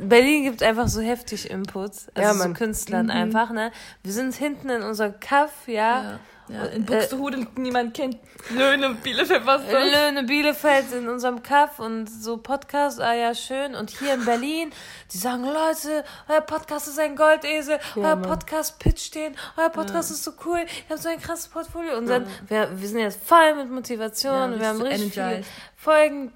Berlin 0.01 0.43
gibt 0.43 0.63
einfach 0.63 0.87
so 0.87 1.01
heftig 1.01 1.49
Input. 1.49 1.91
Also 2.13 2.21
Ja, 2.21 2.33
so. 2.33 2.53
Künstlern 2.53 3.05
Mhm. 3.05 3.11
einfach, 3.11 3.51
ne? 3.51 3.71
Wir 4.03 4.13
sind 4.13 4.33
hinten 4.35 4.69
in 4.69 4.81
unser 4.83 5.09
Kaff, 5.11 5.67
ja. 5.67 6.19
Ja, 6.47 6.65
in 6.65 6.83
Buxtehude, 6.83 7.47
niemand 7.55 7.93
kennt 7.93 8.17
Löhne, 8.49 8.95
Bielefeld, 8.95 9.45
was 9.45 9.61
das? 9.71 9.73
Löhne, 9.73 10.23
Bielefeld 10.23 10.91
in 10.91 11.07
unserem 11.07 11.43
Kaff 11.43 11.79
und 11.79 12.07
so 12.09 12.37
Podcast, 12.37 12.99
ah 12.99 13.13
ja, 13.13 13.33
schön. 13.33 13.73
Und 13.73 13.89
hier 13.91 14.15
in 14.15 14.25
Berlin, 14.25 14.71
die 15.13 15.17
sagen, 15.17 15.43
Leute, 15.45 16.03
euer 16.27 16.41
Podcast 16.41 16.89
ist 16.89 16.99
ein 16.99 17.15
Goldesel, 17.15 17.79
euer 17.95 18.15
Mann. 18.17 18.23
Podcast 18.23 18.79
pitcht 18.79 19.15
den, 19.15 19.33
euer 19.55 19.69
Podcast 19.69 20.11
ist 20.11 20.25
so 20.25 20.31
cool, 20.45 20.57
ihr 20.57 20.89
habt 20.89 21.01
so 21.01 21.07
ein 21.07 21.21
krasses 21.21 21.47
Portfolio. 21.47 21.97
Und 21.97 22.07
dann, 22.07 22.25
wir, 22.47 22.69
wir 22.73 22.87
sind 22.89 22.99
jetzt 22.99 23.21
voll 23.23 23.55
mit 23.55 23.69
Motivation, 23.71 24.53
Ja, 24.53 24.59
wir 24.59 24.67
haben 24.67 24.81
richtig 24.81 25.15
energized. 25.17 25.49
Folgen, 25.81 26.31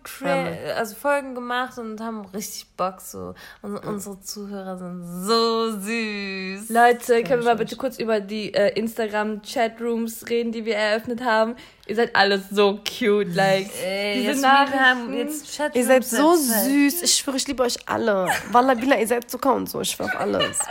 also 0.75 0.95
Folgen 0.95 1.35
gemacht 1.35 1.77
und 1.77 2.01
haben 2.01 2.25
richtig 2.33 2.65
Bock 2.75 2.99
so. 2.99 3.35
Und 3.61 3.77
unsere 3.77 4.19
Zuhörer 4.19 4.75
sind 4.75 5.03
so 5.05 5.69
süß. 5.79 6.69
Leute, 6.69 7.21
können 7.21 7.43
wir 7.43 7.53
mal 7.53 7.55
bitte 7.55 7.75
kurz 7.75 7.99
über 7.99 8.21
die 8.21 8.55
äh, 8.55 8.69
Instagram-Chatrooms 8.73 10.27
reden, 10.29 10.51
die 10.51 10.65
wir 10.65 10.75
eröffnet 10.75 11.23
haben? 11.23 11.55
Ihr 11.85 11.95
seid 11.95 12.15
alle 12.15 12.43
so 12.51 12.79
cute, 12.79 13.35
like. 13.35 13.69
Ey, 13.83 14.15
diese 14.15 14.31
jetzt, 14.31 14.41
wir 14.41 14.49
haben 14.49 15.11
Nachrichten. 15.11 15.13
jetzt 15.13 15.55
Chat 15.55 15.75
Ihr 15.75 15.85
seid 15.85 16.03
so 16.05 16.35
süß. 16.35 17.03
Ich 17.03 17.13
schwöre, 17.13 17.37
ich 17.37 17.47
liebe 17.47 17.61
euch 17.61 17.77
alle. 17.87 18.27
Wallah, 18.51 18.73
Bila, 18.73 18.97
ihr 18.97 19.07
seid 19.07 19.29
Zucker 19.29 19.53
und 19.53 19.69
so. 19.69 19.79
Ich 19.81 19.91
schwöre 19.91 20.09
auf 20.09 20.19
alles. 20.19 20.57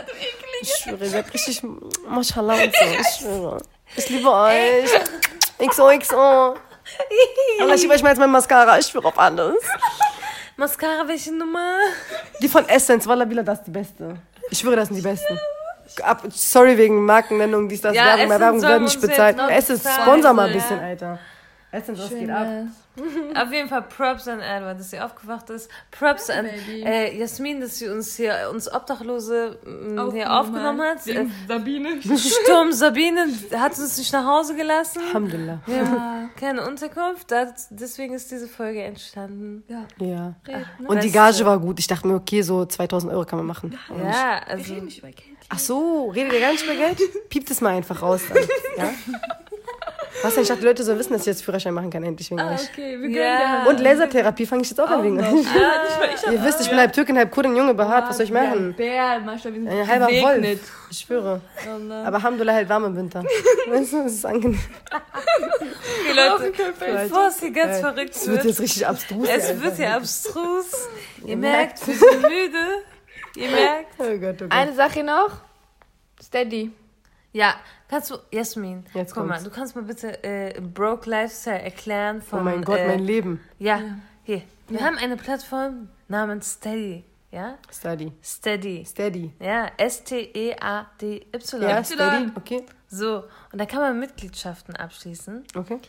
Ich 0.61 0.69
schwöre, 0.69 1.03
ihr 1.03 1.09
seid 1.09 1.33
richtig 1.33 1.63
Mashallah 2.09 2.55
und 2.55 2.73
so. 2.75 2.85
Ich 2.99 3.07
schwöre. 3.19 3.61
Ich 3.95 4.09
liebe 4.09 4.29
euch. 4.29 4.89
XOXO. 5.69 6.55
Wallah, 7.59 7.75
ich 7.75 7.87
mehr 7.87 8.09
als 8.09 8.19
mein 8.19 8.31
Mascara. 8.31 8.77
Ich 8.79 8.87
schwöre 8.87 9.07
auf 9.07 9.17
alles. 9.19 9.55
Mascara, 10.57 11.07
welche 11.07 11.33
Nummer? 11.33 11.77
Die 12.41 12.47
von 12.47 12.67
Essence, 12.69 13.07
Wallah, 13.07 13.25
Bila, 13.25 13.43
das 13.43 13.59
ist 13.59 13.67
die 13.67 13.71
beste. 13.71 14.15
Ich 14.49 14.59
schwöre, 14.59 14.77
das 14.77 14.87
sind 14.87 14.97
die 14.97 15.01
besten. 15.01 15.37
Ab, 16.01 16.23
sorry 16.29 16.77
wegen 16.77 17.05
Markennennung, 17.05 17.67
dies, 17.67 17.81
das, 17.81 17.95
Ja, 17.95 18.17
Werbung, 18.17 18.31
Essence 18.31 18.61
Werbung 18.63 18.83
uns 18.83 18.95
nicht 18.95 19.01
bezahlt. 19.01 19.37
jetzt 19.37 19.69
Essence, 19.69 19.95
sponsor 20.01 20.33
mal 20.33 20.47
ein 20.47 20.53
bisschen. 20.53 20.79
Alter. 20.79 21.19
Essence, 21.71 21.99
was 21.99 22.09
geht 22.09 22.29
ab? 22.29 22.47
Auf 23.35 23.51
jeden 23.51 23.69
Fall 23.69 23.81
Props 23.83 24.27
an 24.27 24.39
Edward, 24.39 24.79
dass 24.79 24.91
sie 24.91 24.99
aufgewacht 24.99 25.49
ist. 25.49 25.69
Props 25.91 26.29
an 26.29 26.45
äh, 26.45 27.17
Jasmin, 27.17 27.61
dass 27.61 27.77
sie 27.79 27.89
uns 27.89 28.15
hier, 28.15 28.49
uns 28.51 28.71
Obdachlose 28.71 29.59
m, 29.65 30.11
hier 30.11 30.31
aufgenommen 30.31 30.81
hat. 30.81 31.05
Äh, 31.07 31.27
Sabine. 31.47 32.01
Sturm 32.01 32.71
Sabine 32.71 33.27
hat 33.57 33.77
uns 33.77 33.97
nicht 33.97 34.13
nach 34.13 34.25
Hause 34.25 34.55
gelassen. 34.55 35.01
Alhamdulillah. 35.07 35.59
Wir 35.65 35.89
haben 35.89 36.29
keine 36.39 36.65
Unterkunft, 36.65 37.31
das, 37.31 37.67
deswegen 37.69 38.13
ist 38.13 38.31
diese 38.31 38.47
Folge 38.47 38.83
entstanden. 38.83 39.63
Ja. 39.67 39.85
Ja. 39.99 40.35
Ne? 40.47 40.87
Und 40.87 41.03
die 41.03 41.11
Gage 41.11 41.45
war 41.45 41.59
gut. 41.59 41.79
Ich 41.79 41.87
dachte 41.87 42.07
mir, 42.07 42.15
okay, 42.15 42.41
so 42.41 42.65
2000 42.65 43.11
Euro 43.11 43.25
kann 43.25 43.39
man 43.39 43.45
machen. 43.45 43.77
Ja, 43.89 44.39
also 44.47 44.73
Reden 44.73 44.85
nicht 44.85 44.99
über 44.99 45.09
Geld. 45.09 45.25
Ach 45.49 45.59
so, 45.59 46.09
redet 46.09 46.33
ihr 46.33 46.39
gar 46.39 46.51
nicht 46.51 46.63
über 46.63 46.75
Geld? 46.75 46.99
Piept 47.29 47.51
es 47.51 47.61
mal 47.61 47.75
einfach 47.75 48.01
raus 48.01 48.21
dann. 48.27 48.43
Ja? 48.77 48.93
Was 50.25 50.33
denn? 50.33 50.43
Ich 50.43 50.49
dachte, 50.49 50.61
die 50.61 50.67
Leute 50.67 50.83
sollen 50.83 50.99
wissen, 50.99 51.13
dass 51.13 51.21
ich 51.21 51.27
jetzt 51.27 51.43
Führerschein 51.43 51.73
machen 51.73 51.89
kann, 51.89 52.03
endlich 52.03 52.29
wegen 52.31 52.39
Ah, 52.41 52.53
euch. 52.53 52.69
okay, 52.71 52.99
wir 53.01 53.09
Ja. 53.09 53.63
dir. 53.63 53.69
Und 53.69 53.79
Lasertherapie 53.79 54.45
fange 54.45 54.63
ich 54.63 54.69
jetzt 54.69 54.79
auch 54.81 54.89
an 54.89 55.03
wegen 55.03 55.19
euch. 55.19 55.25
Ja, 55.25 55.71
ich 56.15 56.31
Ihr 56.31 56.43
wisst, 56.43 56.61
ich 56.61 56.69
bin 56.69 56.77
halb 56.79 56.93
Türkin, 56.93 57.17
halb 57.17 57.31
Kurdin, 57.31 57.55
Junge, 57.55 57.73
behaart. 57.73 58.09
Was 58.09 58.17
soll 58.17 58.25
ich 58.25 58.31
machen? 58.31 58.73
Bär, 58.75 59.19
Maschallah, 59.19 59.55
wir 59.55 59.61
sind 59.61 59.67
Ein 59.69 59.87
halber. 59.87 60.07
Wolf. 60.07 60.59
Ich 60.91 60.99
schwöre. 60.99 61.41
Allah. 61.71 62.05
Aber 62.07 62.17
Alhamdulillah 62.17 62.53
halt 62.53 62.69
warm 62.69 62.85
im 62.85 62.95
Winter. 62.95 63.23
Weißt 63.67 63.93
du, 63.93 63.97
es 64.05 64.13
ist 64.13 64.25
angenehm. 64.25 64.59
okay, 64.91 66.13
Leute, 66.15 66.53
bevor 66.79 67.27
es 67.27 67.39
hier 67.39 67.51
ganz 67.51 67.77
Äh, 67.77 67.81
verrückt 67.81 68.15
Es 68.15 68.27
wird 68.27 68.37
wird, 68.37 68.45
jetzt 68.45 68.59
richtig 68.61 68.87
abstrus. 68.87 69.27
es 69.29 69.61
wird 69.61 69.77
ja 69.79 69.95
abstrus. 69.97 70.87
Ihr 71.25 71.37
merkt, 71.37 71.85
wir 71.87 71.95
sind 71.95 72.21
müde. 72.21 72.83
Ihr 73.35 73.49
merkt. 73.51 73.93
Oh 73.97 74.03
Gott, 74.17 74.35
oh 74.41 74.43
Gott. 74.45 74.51
Eine 74.51 74.73
Sache 74.73 75.03
noch. 75.03 75.31
Steady. 76.23 76.71
Ja, 77.35 77.55
kannst 77.89 78.11
du, 78.11 78.15
Jasmin, 78.31 78.85
Jetzt 78.93 79.13
guck 79.13 79.25
mal, 79.25 79.33
kommt's. 79.33 79.43
du 79.43 79.49
kannst 79.49 79.75
mal 79.75 79.83
bitte 79.83 80.23
äh, 80.23 80.61
Broke 80.61 81.09
Lifestyle 81.09 81.59
erklären 81.59 82.21
von. 82.21 82.39
Oh 82.39 82.43
mein 82.43 82.63
Gott, 82.63 82.79
äh, 82.79 82.87
mein 82.87 83.03
Leben. 83.03 83.41
Ja, 83.59 83.81
hier. 84.23 84.41
Wir 84.69 84.79
haben 84.79 84.97
eine 84.97 85.17
Plattform 85.17 85.89
namens 86.07 86.53
Steady. 86.53 87.03
Ja? 87.31 87.57
Steady. 87.69 88.13
Steady. 88.23 88.85
Steady. 88.85 89.33
Ja, 89.41 89.65
E 89.65 89.83
S-T-E-A-D-Y. 89.83 91.61
Ja, 91.61 91.83
steady. 91.83 92.31
Okay. 92.35 92.65
So, 92.87 93.25
und 93.51 93.59
da 93.59 93.65
kann 93.65 93.81
man 93.81 93.99
Mitgliedschaften 93.99 94.77
abschließen. 94.77 95.43
Okay. 95.57 95.79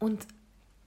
Und 0.00 0.26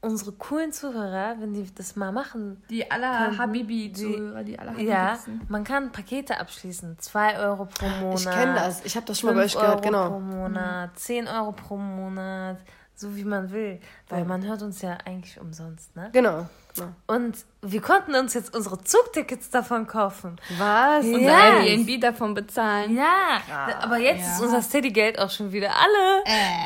unsere 0.04 0.34
coolen 0.34 0.72
Zuhörer, 0.72 1.36
wenn 1.40 1.54
die 1.54 1.74
das 1.74 1.96
mal 1.96 2.12
machen, 2.12 2.62
Die 2.70 2.90
aller 2.92 3.38
Habibi-Zuhörer, 3.38 4.44
die 4.44 4.60
aller 4.60 4.72
Habibi 4.72 4.90
ja, 4.90 5.18
man 5.48 5.64
kann 5.64 5.92
Pakete 5.92 6.40
abschließen. 6.40 6.98
2 7.00 7.40
Euro 7.40 7.66
pro 7.66 7.88
Monat. 7.88 8.20
Ich 8.20 8.30
kenne 8.30 8.54
das. 8.54 8.86
Ich 8.86 8.96
habe 8.96 9.06
das 9.06 9.20
schon 9.20 9.30
mal 9.30 9.36
bei 9.38 9.46
euch 9.46 9.54
5 9.54 9.64
gehört, 9.64 9.86
Euro 9.86 10.10
pro 10.10 10.18
genau. 10.20 10.20
Monat, 10.20 11.00
10 11.00 11.28
Euro 11.28 11.52
pro 11.54 11.78
Monat, 11.78 12.58
so 12.96 13.16
wie 13.16 13.24
man 13.24 13.52
will. 13.52 13.80
Weil 14.10 14.26
man 14.26 14.46
hört 14.46 14.62
uns 14.62 14.82
ja 14.82 14.98
eigentlich 15.06 15.40
umsonst, 15.40 15.96
ne? 15.96 16.10
Genau. 16.12 16.48
genau. 16.76 16.90
Und 17.08 17.38
wir 17.62 17.82
konnten 17.82 18.14
uns 18.14 18.34
jetzt 18.34 18.54
unsere 18.54 18.84
Zugtickets 18.84 19.50
davon 19.50 19.88
kaufen. 19.88 20.36
Was? 20.58 21.06
Ja. 21.06 21.18
Unser 21.18 21.32
Airbnb 21.32 22.02
davon 22.02 22.34
bezahlen. 22.34 22.96
Ja, 22.96 23.42
aber 23.82 23.98
jetzt 24.00 24.28
ist 24.28 24.42
unser 24.42 24.62
Steady-Geld 24.62 25.18
auch 25.18 25.30
schon 25.30 25.54
wieder 25.54 25.72
alle. 25.76 26.24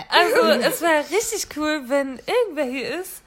Also 0.09 0.67
es 0.67 0.81
wäre 0.81 1.01
richtig 1.11 1.47
cool, 1.55 1.83
wenn 1.85 2.19
irgendwer 2.25 2.65
hier 2.65 2.99
ist, 2.99 3.21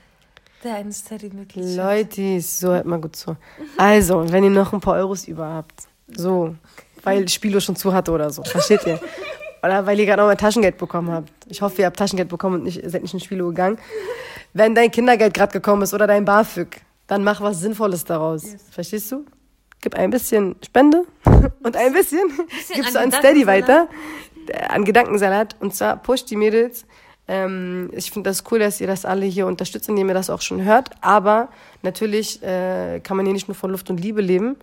der 0.63 0.75
einen 0.75 0.93
Steady-Mitgliedschaft 0.93 1.77
Leute, 1.77 2.41
so 2.41 2.69
hört 2.69 2.87
mal 2.87 3.01
gut 3.01 3.17
zu. 3.17 3.37
Also, 3.77 4.31
wenn 4.31 4.45
ihr 4.45 4.51
noch 4.51 4.73
ein 4.73 4.81
paar 4.81 4.95
Euros 4.95 5.27
über 5.27 5.47
habt, 5.47 5.89
so, 6.09 6.55
weil 7.03 7.29
Spilo 7.29 7.61
schon 7.61 7.77
zu 7.77 7.93
hatte 7.93 8.13
oder 8.13 8.31
so, 8.31 8.43
versteht 8.43 8.87
ihr? 8.87 9.01
Oder 9.63 9.87
weil 9.87 9.99
ihr 9.99 10.07
gerade 10.07 10.23
noch 10.23 10.29
mal 10.29 10.37
Taschengeld 10.37 10.79
bekommen 10.79 11.11
habt. 11.11 11.31
Ich 11.49 11.61
hoffe, 11.61 11.83
ihr 11.83 11.87
habt 11.87 11.99
Taschengeld 11.99 12.29
bekommen 12.29 12.57
und 12.57 12.65
nicht, 12.65 12.81
seid 12.89 13.03
nicht 13.03 13.15
in 13.15 13.21
Spilo 13.21 13.49
gegangen. 13.49 13.79
Wenn 14.53 14.75
dein 14.75 14.91
Kindergeld 14.91 15.35
gerade 15.35 15.53
gekommen 15.53 15.83
ist 15.83 15.95
oder 15.95 16.07
dein 16.07 16.25
BAföG, 16.25 16.81
dann 17.07 17.25
mach 17.25 17.41
was 17.41 17.61
Sinnvolles 17.61 18.05
daraus. 18.05 18.57
Verstehst 18.71 19.13
du? 19.13 19.25
Gib 19.81 19.95
ein 19.95 20.11
bisschen 20.11 20.57
Spende 20.65 21.05
und 21.63 21.77
ein 21.77 21.93
bisschen, 21.93 22.31
gibst 22.75 22.95
du 22.95 23.01
an 23.01 23.13
Steady 23.13 23.47
weiter, 23.47 23.89
äh, 24.49 24.65
an 24.65 24.85
Gedankensalat. 24.85 25.57
Und 25.61 25.75
zwar 25.75 25.97
pusht 25.97 26.31
die 26.31 26.37
Mädels. 26.37 26.85
Ähm, 27.31 27.91
ich 27.93 28.11
finde 28.11 28.29
das 28.29 28.43
cool, 28.51 28.59
dass 28.59 28.81
ihr 28.81 28.89
das 28.89 29.05
alle 29.05 29.25
hier 29.25 29.47
unterstützt, 29.47 29.89
indem 29.89 30.09
ihr 30.09 30.15
das 30.15 30.31
auch 30.31 30.41
schon 30.41 30.65
hört. 30.65 30.91
Aber 31.01 31.49
natürlich 31.83 32.43
äh, 32.43 32.99
kann 33.01 33.17
man 33.17 33.25
hier 33.25 33.33
nicht 33.33 33.47
nur 33.47 33.55
von 33.55 33.71
Luft 33.71 33.89
und 33.89 34.01
Liebe 34.01 34.21
leben. 34.21 34.57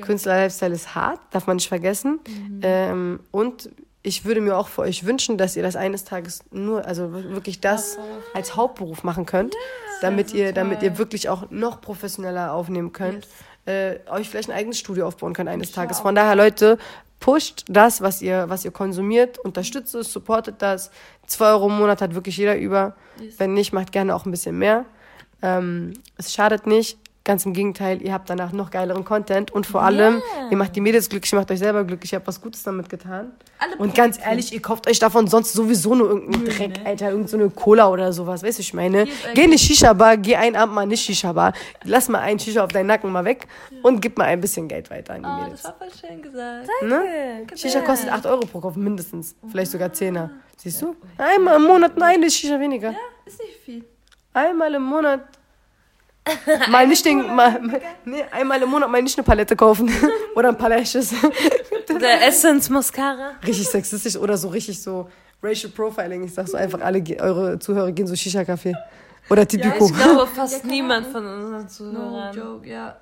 Künstler-Lifestyle 0.00 0.74
ist 0.74 0.94
hart, 0.94 1.20
darf 1.30 1.46
man 1.46 1.56
nicht 1.56 1.68
vergessen. 1.68 2.18
Ähm, 2.62 3.20
und 3.30 3.70
ich 4.02 4.24
würde 4.24 4.40
mir 4.40 4.56
auch 4.56 4.68
für 4.68 4.82
euch 4.82 5.04
wünschen, 5.04 5.36
dass 5.36 5.56
ihr 5.56 5.62
das 5.62 5.76
eines 5.76 6.04
Tages 6.04 6.42
nur, 6.50 6.86
also 6.86 7.12
wirklich 7.12 7.60
das 7.60 7.98
als 8.34 8.56
Hauptberuf 8.56 9.04
machen 9.04 9.26
könnt, 9.26 9.54
damit 10.00 10.32
ihr, 10.32 10.52
damit 10.52 10.82
ihr 10.82 10.96
wirklich 10.98 11.28
auch 11.28 11.50
noch 11.50 11.80
professioneller 11.80 12.52
aufnehmen 12.52 12.92
könnt, 12.92 13.28
äh, 13.66 13.96
euch 14.10 14.28
vielleicht 14.30 14.48
ein 14.48 14.56
eigenes 14.56 14.78
Studio 14.78 15.06
aufbauen 15.06 15.34
könnt 15.34 15.48
eines 15.48 15.72
Tages. 15.72 16.00
Von 16.00 16.14
daher, 16.14 16.36
Leute, 16.36 16.78
pusht 17.26 17.64
das, 17.68 18.02
was 18.02 18.22
ihr, 18.22 18.48
was 18.50 18.64
ihr 18.64 18.70
konsumiert, 18.70 19.36
unterstützt 19.40 19.96
es, 19.96 20.12
supportet 20.12 20.62
das. 20.62 20.92
Zwei 21.26 21.48
Euro 21.48 21.66
im 21.66 21.76
Monat 21.76 22.00
hat 22.00 22.14
wirklich 22.14 22.36
jeder 22.36 22.56
über. 22.56 22.94
Wenn 23.36 23.52
nicht, 23.52 23.72
macht 23.72 23.90
gerne 23.90 24.14
auch 24.14 24.26
ein 24.26 24.30
bisschen 24.30 24.56
mehr. 24.56 24.84
Ähm, 25.42 25.94
es 26.16 26.32
schadet 26.32 26.68
nicht. 26.68 27.00
Ganz 27.26 27.44
im 27.44 27.52
Gegenteil, 27.54 28.00
ihr 28.02 28.12
habt 28.12 28.30
danach 28.30 28.52
noch 28.52 28.70
geileren 28.70 29.04
Content 29.04 29.50
und 29.50 29.66
vor 29.66 29.82
allem, 29.82 30.22
ihr 30.48 30.56
macht 30.56 30.76
die 30.76 30.80
Mädels 30.80 31.08
glücklich, 31.08 31.32
ihr 31.32 31.40
macht 31.40 31.50
euch 31.50 31.58
selber 31.58 31.82
glücklich, 31.82 32.12
ihr 32.12 32.16
habt 32.20 32.26
was 32.28 32.40
Gutes 32.40 32.62
damit 32.62 32.88
getan. 32.88 33.32
und 33.78 33.96
ganz 33.96 34.16
ehrlich, 34.24 34.52
ihr 34.54 34.62
kauft 34.62 34.88
euch 34.88 35.00
davon 35.00 35.26
sonst 35.26 35.52
sowieso 35.52 35.96
nur 35.96 36.08
irgendeinen 36.08 36.44
Dreck, 36.44 36.80
Alter, 36.84 37.06
irgendeine 37.10 37.28
so 37.28 37.36
eine 37.36 37.50
Cola 37.50 37.88
oder 37.90 38.12
sowas, 38.12 38.44
weißt 38.44 38.58
du, 38.58 38.60
ich 38.60 38.72
meine. 38.74 39.08
Geh 39.34 39.42
in 39.42 39.50
die 39.50 39.58
Shisha-Bar, 39.58 40.18
geh 40.18 40.36
einen 40.36 40.54
Abend 40.54 40.76
mal 40.76 40.86
nicht 40.86 41.04
Shisha-Bar, 41.04 41.52
lass 41.82 42.08
mal 42.08 42.20
einen 42.20 42.38
Shisha 42.38 42.62
auf 42.62 42.70
deinen 42.70 42.86
Nacken 42.86 43.10
mal 43.10 43.24
weg 43.24 43.48
und 43.82 44.00
gib 44.00 44.16
mal 44.18 44.26
ein 44.26 44.40
bisschen 44.40 44.68
Geld 44.68 44.88
weiter 44.90 45.14
an 45.14 45.22
die 45.24 45.28
Oh, 45.28 45.42
Mädels. 45.42 45.62
das 45.62 45.72
war 45.72 45.78
voll 45.78 46.08
schön 46.08 46.22
gesagt. 46.22 46.68
Ne? 46.84 47.44
Shisha 47.56 47.80
kostet 47.80 48.08
8 48.12 48.24
Euro 48.26 48.46
pro 48.46 48.60
Kopf 48.60 48.76
mindestens, 48.76 49.34
vielleicht 49.50 49.72
sogar 49.72 49.88
10er. 49.88 50.30
Siehst 50.58 50.80
du? 50.80 50.94
Einmal 51.18 51.56
im 51.56 51.62
Monat 51.64 52.00
eine 52.00 52.30
Shisha 52.30 52.60
weniger. 52.60 52.94
Ist 53.24 53.40
nicht 53.42 53.56
viel. 53.64 53.84
Einmal 54.32 54.72
im 54.74 54.82
Monat. 54.84 55.22
Mal 56.70 56.86
nicht 56.86 57.04
den, 57.04 57.34
mal, 57.34 57.60
nee, 58.04 58.24
einmal 58.30 58.60
im 58.62 58.68
Monat 58.68 58.90
mal 58.90 59.02
nicht 59.02 59.16
eine 59.16 59.24
Palette 59.24 59.54
kaufen. 59.54 59.90
oder 60.34 60.48
ein 60.48 60.58
paar 60.58 60.68
Lashes. 60.68 61.14
Der 62.00 62.26
Essence 62.26 62.68
Mascara. 62.68 63.32
richtig 63.46 63.68
sexistisch 63.68 64.16
oder 64.16 64.36
so 64.36 64.48
richtig 64.48 64.82
so 64.82 65.08
Racial 65.42 65.70
Profiling. 65.70 66.24
Ich 66.24 66.34
sag 66.34 66.48
so 66.48 66.56
einfach, 66.56 66.80
alle 66.80 67.02
eure 67.20 67.58
Zuhörer 67.58 67.92
gehen 67.92 68.06
so 68.06 68.14
Shisha-Café. 68.14 68.74
Oder 69.28 69.46
Tipico. 69.46 69.86
Ich 69.86 69.94
glaube 69.94 70.26
fast 70.26 70.64
niemand 70.64 71.06
von 71.08 71.26
unseren 71.26 71.62
No 71.62 71.68
Zuhörern. 71.68 72.36
joke, 72.36 72.68
ja. 72.68 72.96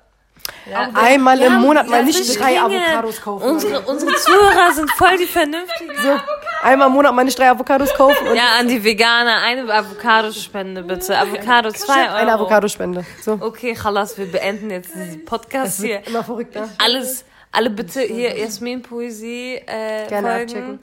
Einmal 0.95 1.39
im 1.41 1.53
Monat 1.61 1.87
mal 1.87 2.03
nicht 2.03 2.39
drei 2.39 2.59
Avocados 2.59 3.21
kaufen. 3.21 3.43
Unsere, 3.49 3.81
unsere 3.81 4.15
Zuhörer 4.15 4.73
sind 4.73 4.89
voll 4.91 5.17
die 5.17 5.25
Vernünftigen. 5.25 5.91
So, 6.01 6.19
einmal 6.63 6.87
im 6.87 6.93
Monat 6.93 7.13
mal 7.13 7.23
nicht 7.23 7.37
drei 7.37 7.49
Avocados 7.49 7.93
kaufen 7.93 8.27
und 8.27 8.35
Ja, 8.35 8.57
an 8.59 8.67
die 8.67 8.83
Veganer 8.83 9.41
eine 9.43 9.71
Avocado-Spende 9.71 10.81
bitte. 10.83 11.17
Avocado 11.17 11.71
2 11.71 11.93
Euro. 12.07 12.13
eine 12.15 12.33
Avocadospende. 12.33 13.05
So. 13.21 13.37
Okay, 13.39 13.75
Chalas, 13.75 14.17
wir 14.17 14.25
beenden 14.31 14.71
jetzt 14.71 14.93
diesen 14.95 15.23
Podcast 15.25 15.81
hier. 15.81 16.01
Immer 16.07 16.23
verrückter. 16.23 16.67
Alles, 16.83 17.25
alle 17.51 17.69
bitte 17.69 18.01
hier 18.01 18.35
Jasmin 18.37 18.81
Poesie 18.81 19.55
äh, 19.67 20.07
Gerne 20.07 20.27
folgen. 20.29 20.41
abchecken. 20.49 20.79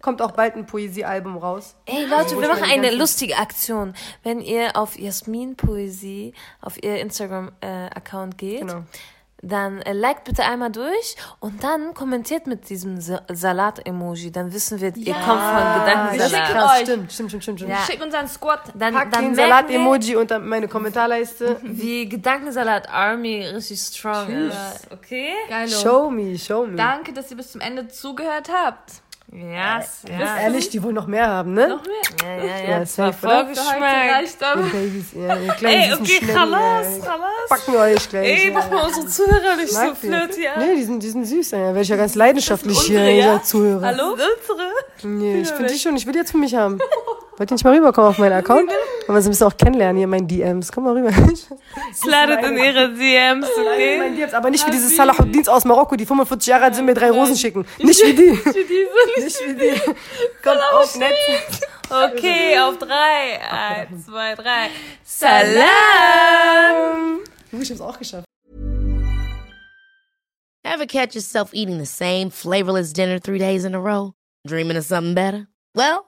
Kommt 0.00 0.22
auch 0.22 0.30
bald 0.30 0.54
ein 0.54 0.64
Poesiealbum 0.66 1.36
raus. 1.38 1.74
Ey 1.86 2.04
Leute, 2.06 2.36
Wo 2.36 2.40
wir 2.40 2.48
machen 2.48 2.64
eine 2.70 2.92
lustige 2.94 3.36
Aktion. 3.36 3.94
Wenn 4.22 4.40
ihr 4.40 4.76
auf 4.76 4.96
Jasmin 4.98 5.56
Poesie 5.56 6.34
auf 6.60 6.80
ihr 6.82 7.00
Instagram-Account 7.00 8.38
geht, 8.38 8.60
Genau. 8.60 8.84
dann 9.42 9.82
äh, 9.82 9.92
liked 9.92 10.22
bitte 10.24 10.44
einmal 10.44 10.70
durch 10.70 11.16
und 11.40 11.64
dann 11.64 11.94
kommentiert 11.94 12.46
mit 12.46 12.68
diesem 12.70 13.00
Sa 13.00 13.22
Salat-Emoji. 13.28 14.30
Dann 14.30 14.52
wissen 14.52 14.80
wir, 14.80 14.96
ihr 14.96 15.14
kommt 15.14 15.26
von 15.26 15.80
Gedankensalat. 15.80 16.30
schicken 16.30 16.58
krass, 16.58 16.72
euch. 16.76 16.82
stimmt, 16.82 17.12
stimmt, 17.12 17.30
stimmt, 17.30 17.44
stimmt. 17.44 17.60
Ja. 17.70 17.78
Schickt 17.84 18.02
uns 18.02 18.14
einen 18.14 18.28
Squad. 18.28 18.60
Dann, 18.74 18.94
Pack 18.94 19.10
dann 19.10 19.22
den 19.24 19.32
merken 19.34 19.50
Salat-Emoji 19.50 20.14
unter 20.16 20.38
meine 20.38 20.68
Kommentarleiste. 20.68 21.58
wir, 21.62 21.76
wie 21.82 22.08
Gedankensalat 22.08 22.88
Army 22.88 23.44
richtig 23.46 23.80
strong 23.80 24.28
ist. 24.28 24.86
Okay? 24.92 25.32
Geilo. 25.48 25.70
Show 25.70 26.08
me, 26.10 26.38
show 26.38 26.66
me. 26.66 26.76
Danke, 26.76 27.12
dass 27.12 27.30
ihr 27.32 27.36
bis 27.36 27.50
zum 27.52 27.60
Ende 27.60 27.88
zugehört 27.88 28.48
habt. 28.52 29.02
Yes, 29.30 30.04
ja. 30.08 30.38
Ehrlich, 30.40 30.70
die 30.70 30.82
wollen 30.82 30.94
noch 30.94 31.06
mehr 31.06 31.28
haben, 31.28 31.52
ne? 31.52 31.68
Noch 31.68 31.82
mehr? 31.84 31.94
Ja, 32.22 32.44
ja, 32.44 32.44
Ja, 32.44 32.70
ja. 32.70 32.80
Das 32.80 32.96
war 32.96 33.12
Vorgeschmack. 33.12 34.24
Die 34.24 34.70
Babys, 34.70 35.06
ja, 35.14 35.36
die 35.36 35.48
kleinen 35.48 35.82
Ey, 35.82 35.92
okay, 35.92 36.26
Chalas. 36.32 36.86
Chalas. 37.04 37.48
Packen 37.50 37.72
wir 37.72 37.80
euch 37.80 38.08
gleich. 38.08 38.26
Ey, 38.26 38.48
ja. 38.48 38.54
mach 38.54 38.70
mal 38.70 38.86
unsere 38.86 39.06
Zuhörer 39.06 39.56
nicht 39.56 39.68
so 39.70 39.78
Mag 39.78 40.00
die. 40.00 40.06
flirty, 40.06 40.44
ja? 40.44 40.58
Nee, 40.58 40.76
die 40.76 40.84
sind, 40.84 41.02
die 41.02 41.10
sind 41.10 41.26
süß, 41.26 41.52
ey. 41.52 41.60
Werde 41.60 41.80
ich 41.82 41.88
ja 41.88 41.96
ganz 41.96 42.14
leidenschaftlich 42.14 42.80
hier, 42.80 43.00
unsere, 43.00 43.16
ja? 43.18 43.32
ja? 43.34 43.42
Zuhörer. 43.42 43.86
Hallo? 43.86 44.12
Unsere? 44.12 44.68
Nee, 45.02 45.42
ich 45.42 45.48
finde 45.48 45.72
die 45.72 45.78
schon, 45.78 45.94
ich 45.96 46.06
will 46.06 46.14
die 46.14 46.20
jetzt 46.20 46.30
für 46.30 46.38
mich 46.38 46.54
haben. 46.54 46.78
Wollt 47.36 47.50
ihr 47.50 47.54
nicht 47.54 47.64
mal 47.64 47.74
rüberkommen 47.74 48.10
auf 48.10 48.18
meinen 48.18 48.32
Account? 48.32 48.70
Wollen 49.08 49.16
wir 49.16 49.22
sie 49.22 49.28
ein 49.28 49.32
bisschen 49.32 49.46
auch 49.46 49.56
kennenlernen 49.56 49.96
hier 49.96 50.04
in 50.04 50.10
meinen 50.10 50.28
DMs. 50.28 50.70
Komm 50.70 50.84
mal 50.84 50.92
rüber. 50.92 51.10
Slidet 51.94 52.44
in 52.44 52.58
ihre 52.58 52.92
DMs, 52.92 53.48
okay? 53.58 53.96
Meinen 53.96 54.16
DMs, 54.16 54.34
aber 54.34 54.50
nicht 54.50 54.66
wie 54.66 54.70
diese 54.70 54.90
Salahuddins 54.90 55.48
aus 55.48 55.64
Marokko, 55.64 55.96
die 55.96 56.04
45 56.04 56.46
Jahre 56.46 56.64
alt 56.64 56.74
sind, 56.74 56.84
mir 56.84 56.92
drei 56.92 57.10
Rosen 57.10 57.34
schicken. 57.34 57.64
Nicht 57.78 58.04
wie 58.04 58.12
die. 58.12 58.30
Nicht 59.22 59.40
wie 59.46 59.54
die. 59.54 59.80
Kommt 60.42 60.60
auf 60.74 60.94
nett. 60.98 61.14
Okay, 61.88 62.58
auf 62.60 62.76
drei. 62.76 63.40
Eins, 63.50 64.04
zwei, 64.04 64.34
drei. 64.34 64.68
Salam! 65.02 65.64
Ich 67.52 67.70
hab's 67.70 67.80
auch 67.80 67.98
geschafft. 67.98 68.26
Ever 70.64 70.86
catch 70.86 71.14
yourself 71.14 71.54
eating 71.54 71.78
the 71.78 71.86
same 71.86 72.30
flavorless 72.30 72.92
dinner 72.92 73.18
three 73.18 73.38
days 73.38 73.64
in 73.64 73.74
a 73.74 73.80
row? 73.80 74.12
Dreaming 74.46 74.76
of 74.76 74.84
something 74.84 75.14
better? 75.14 75.48
Well, 75.74 76.07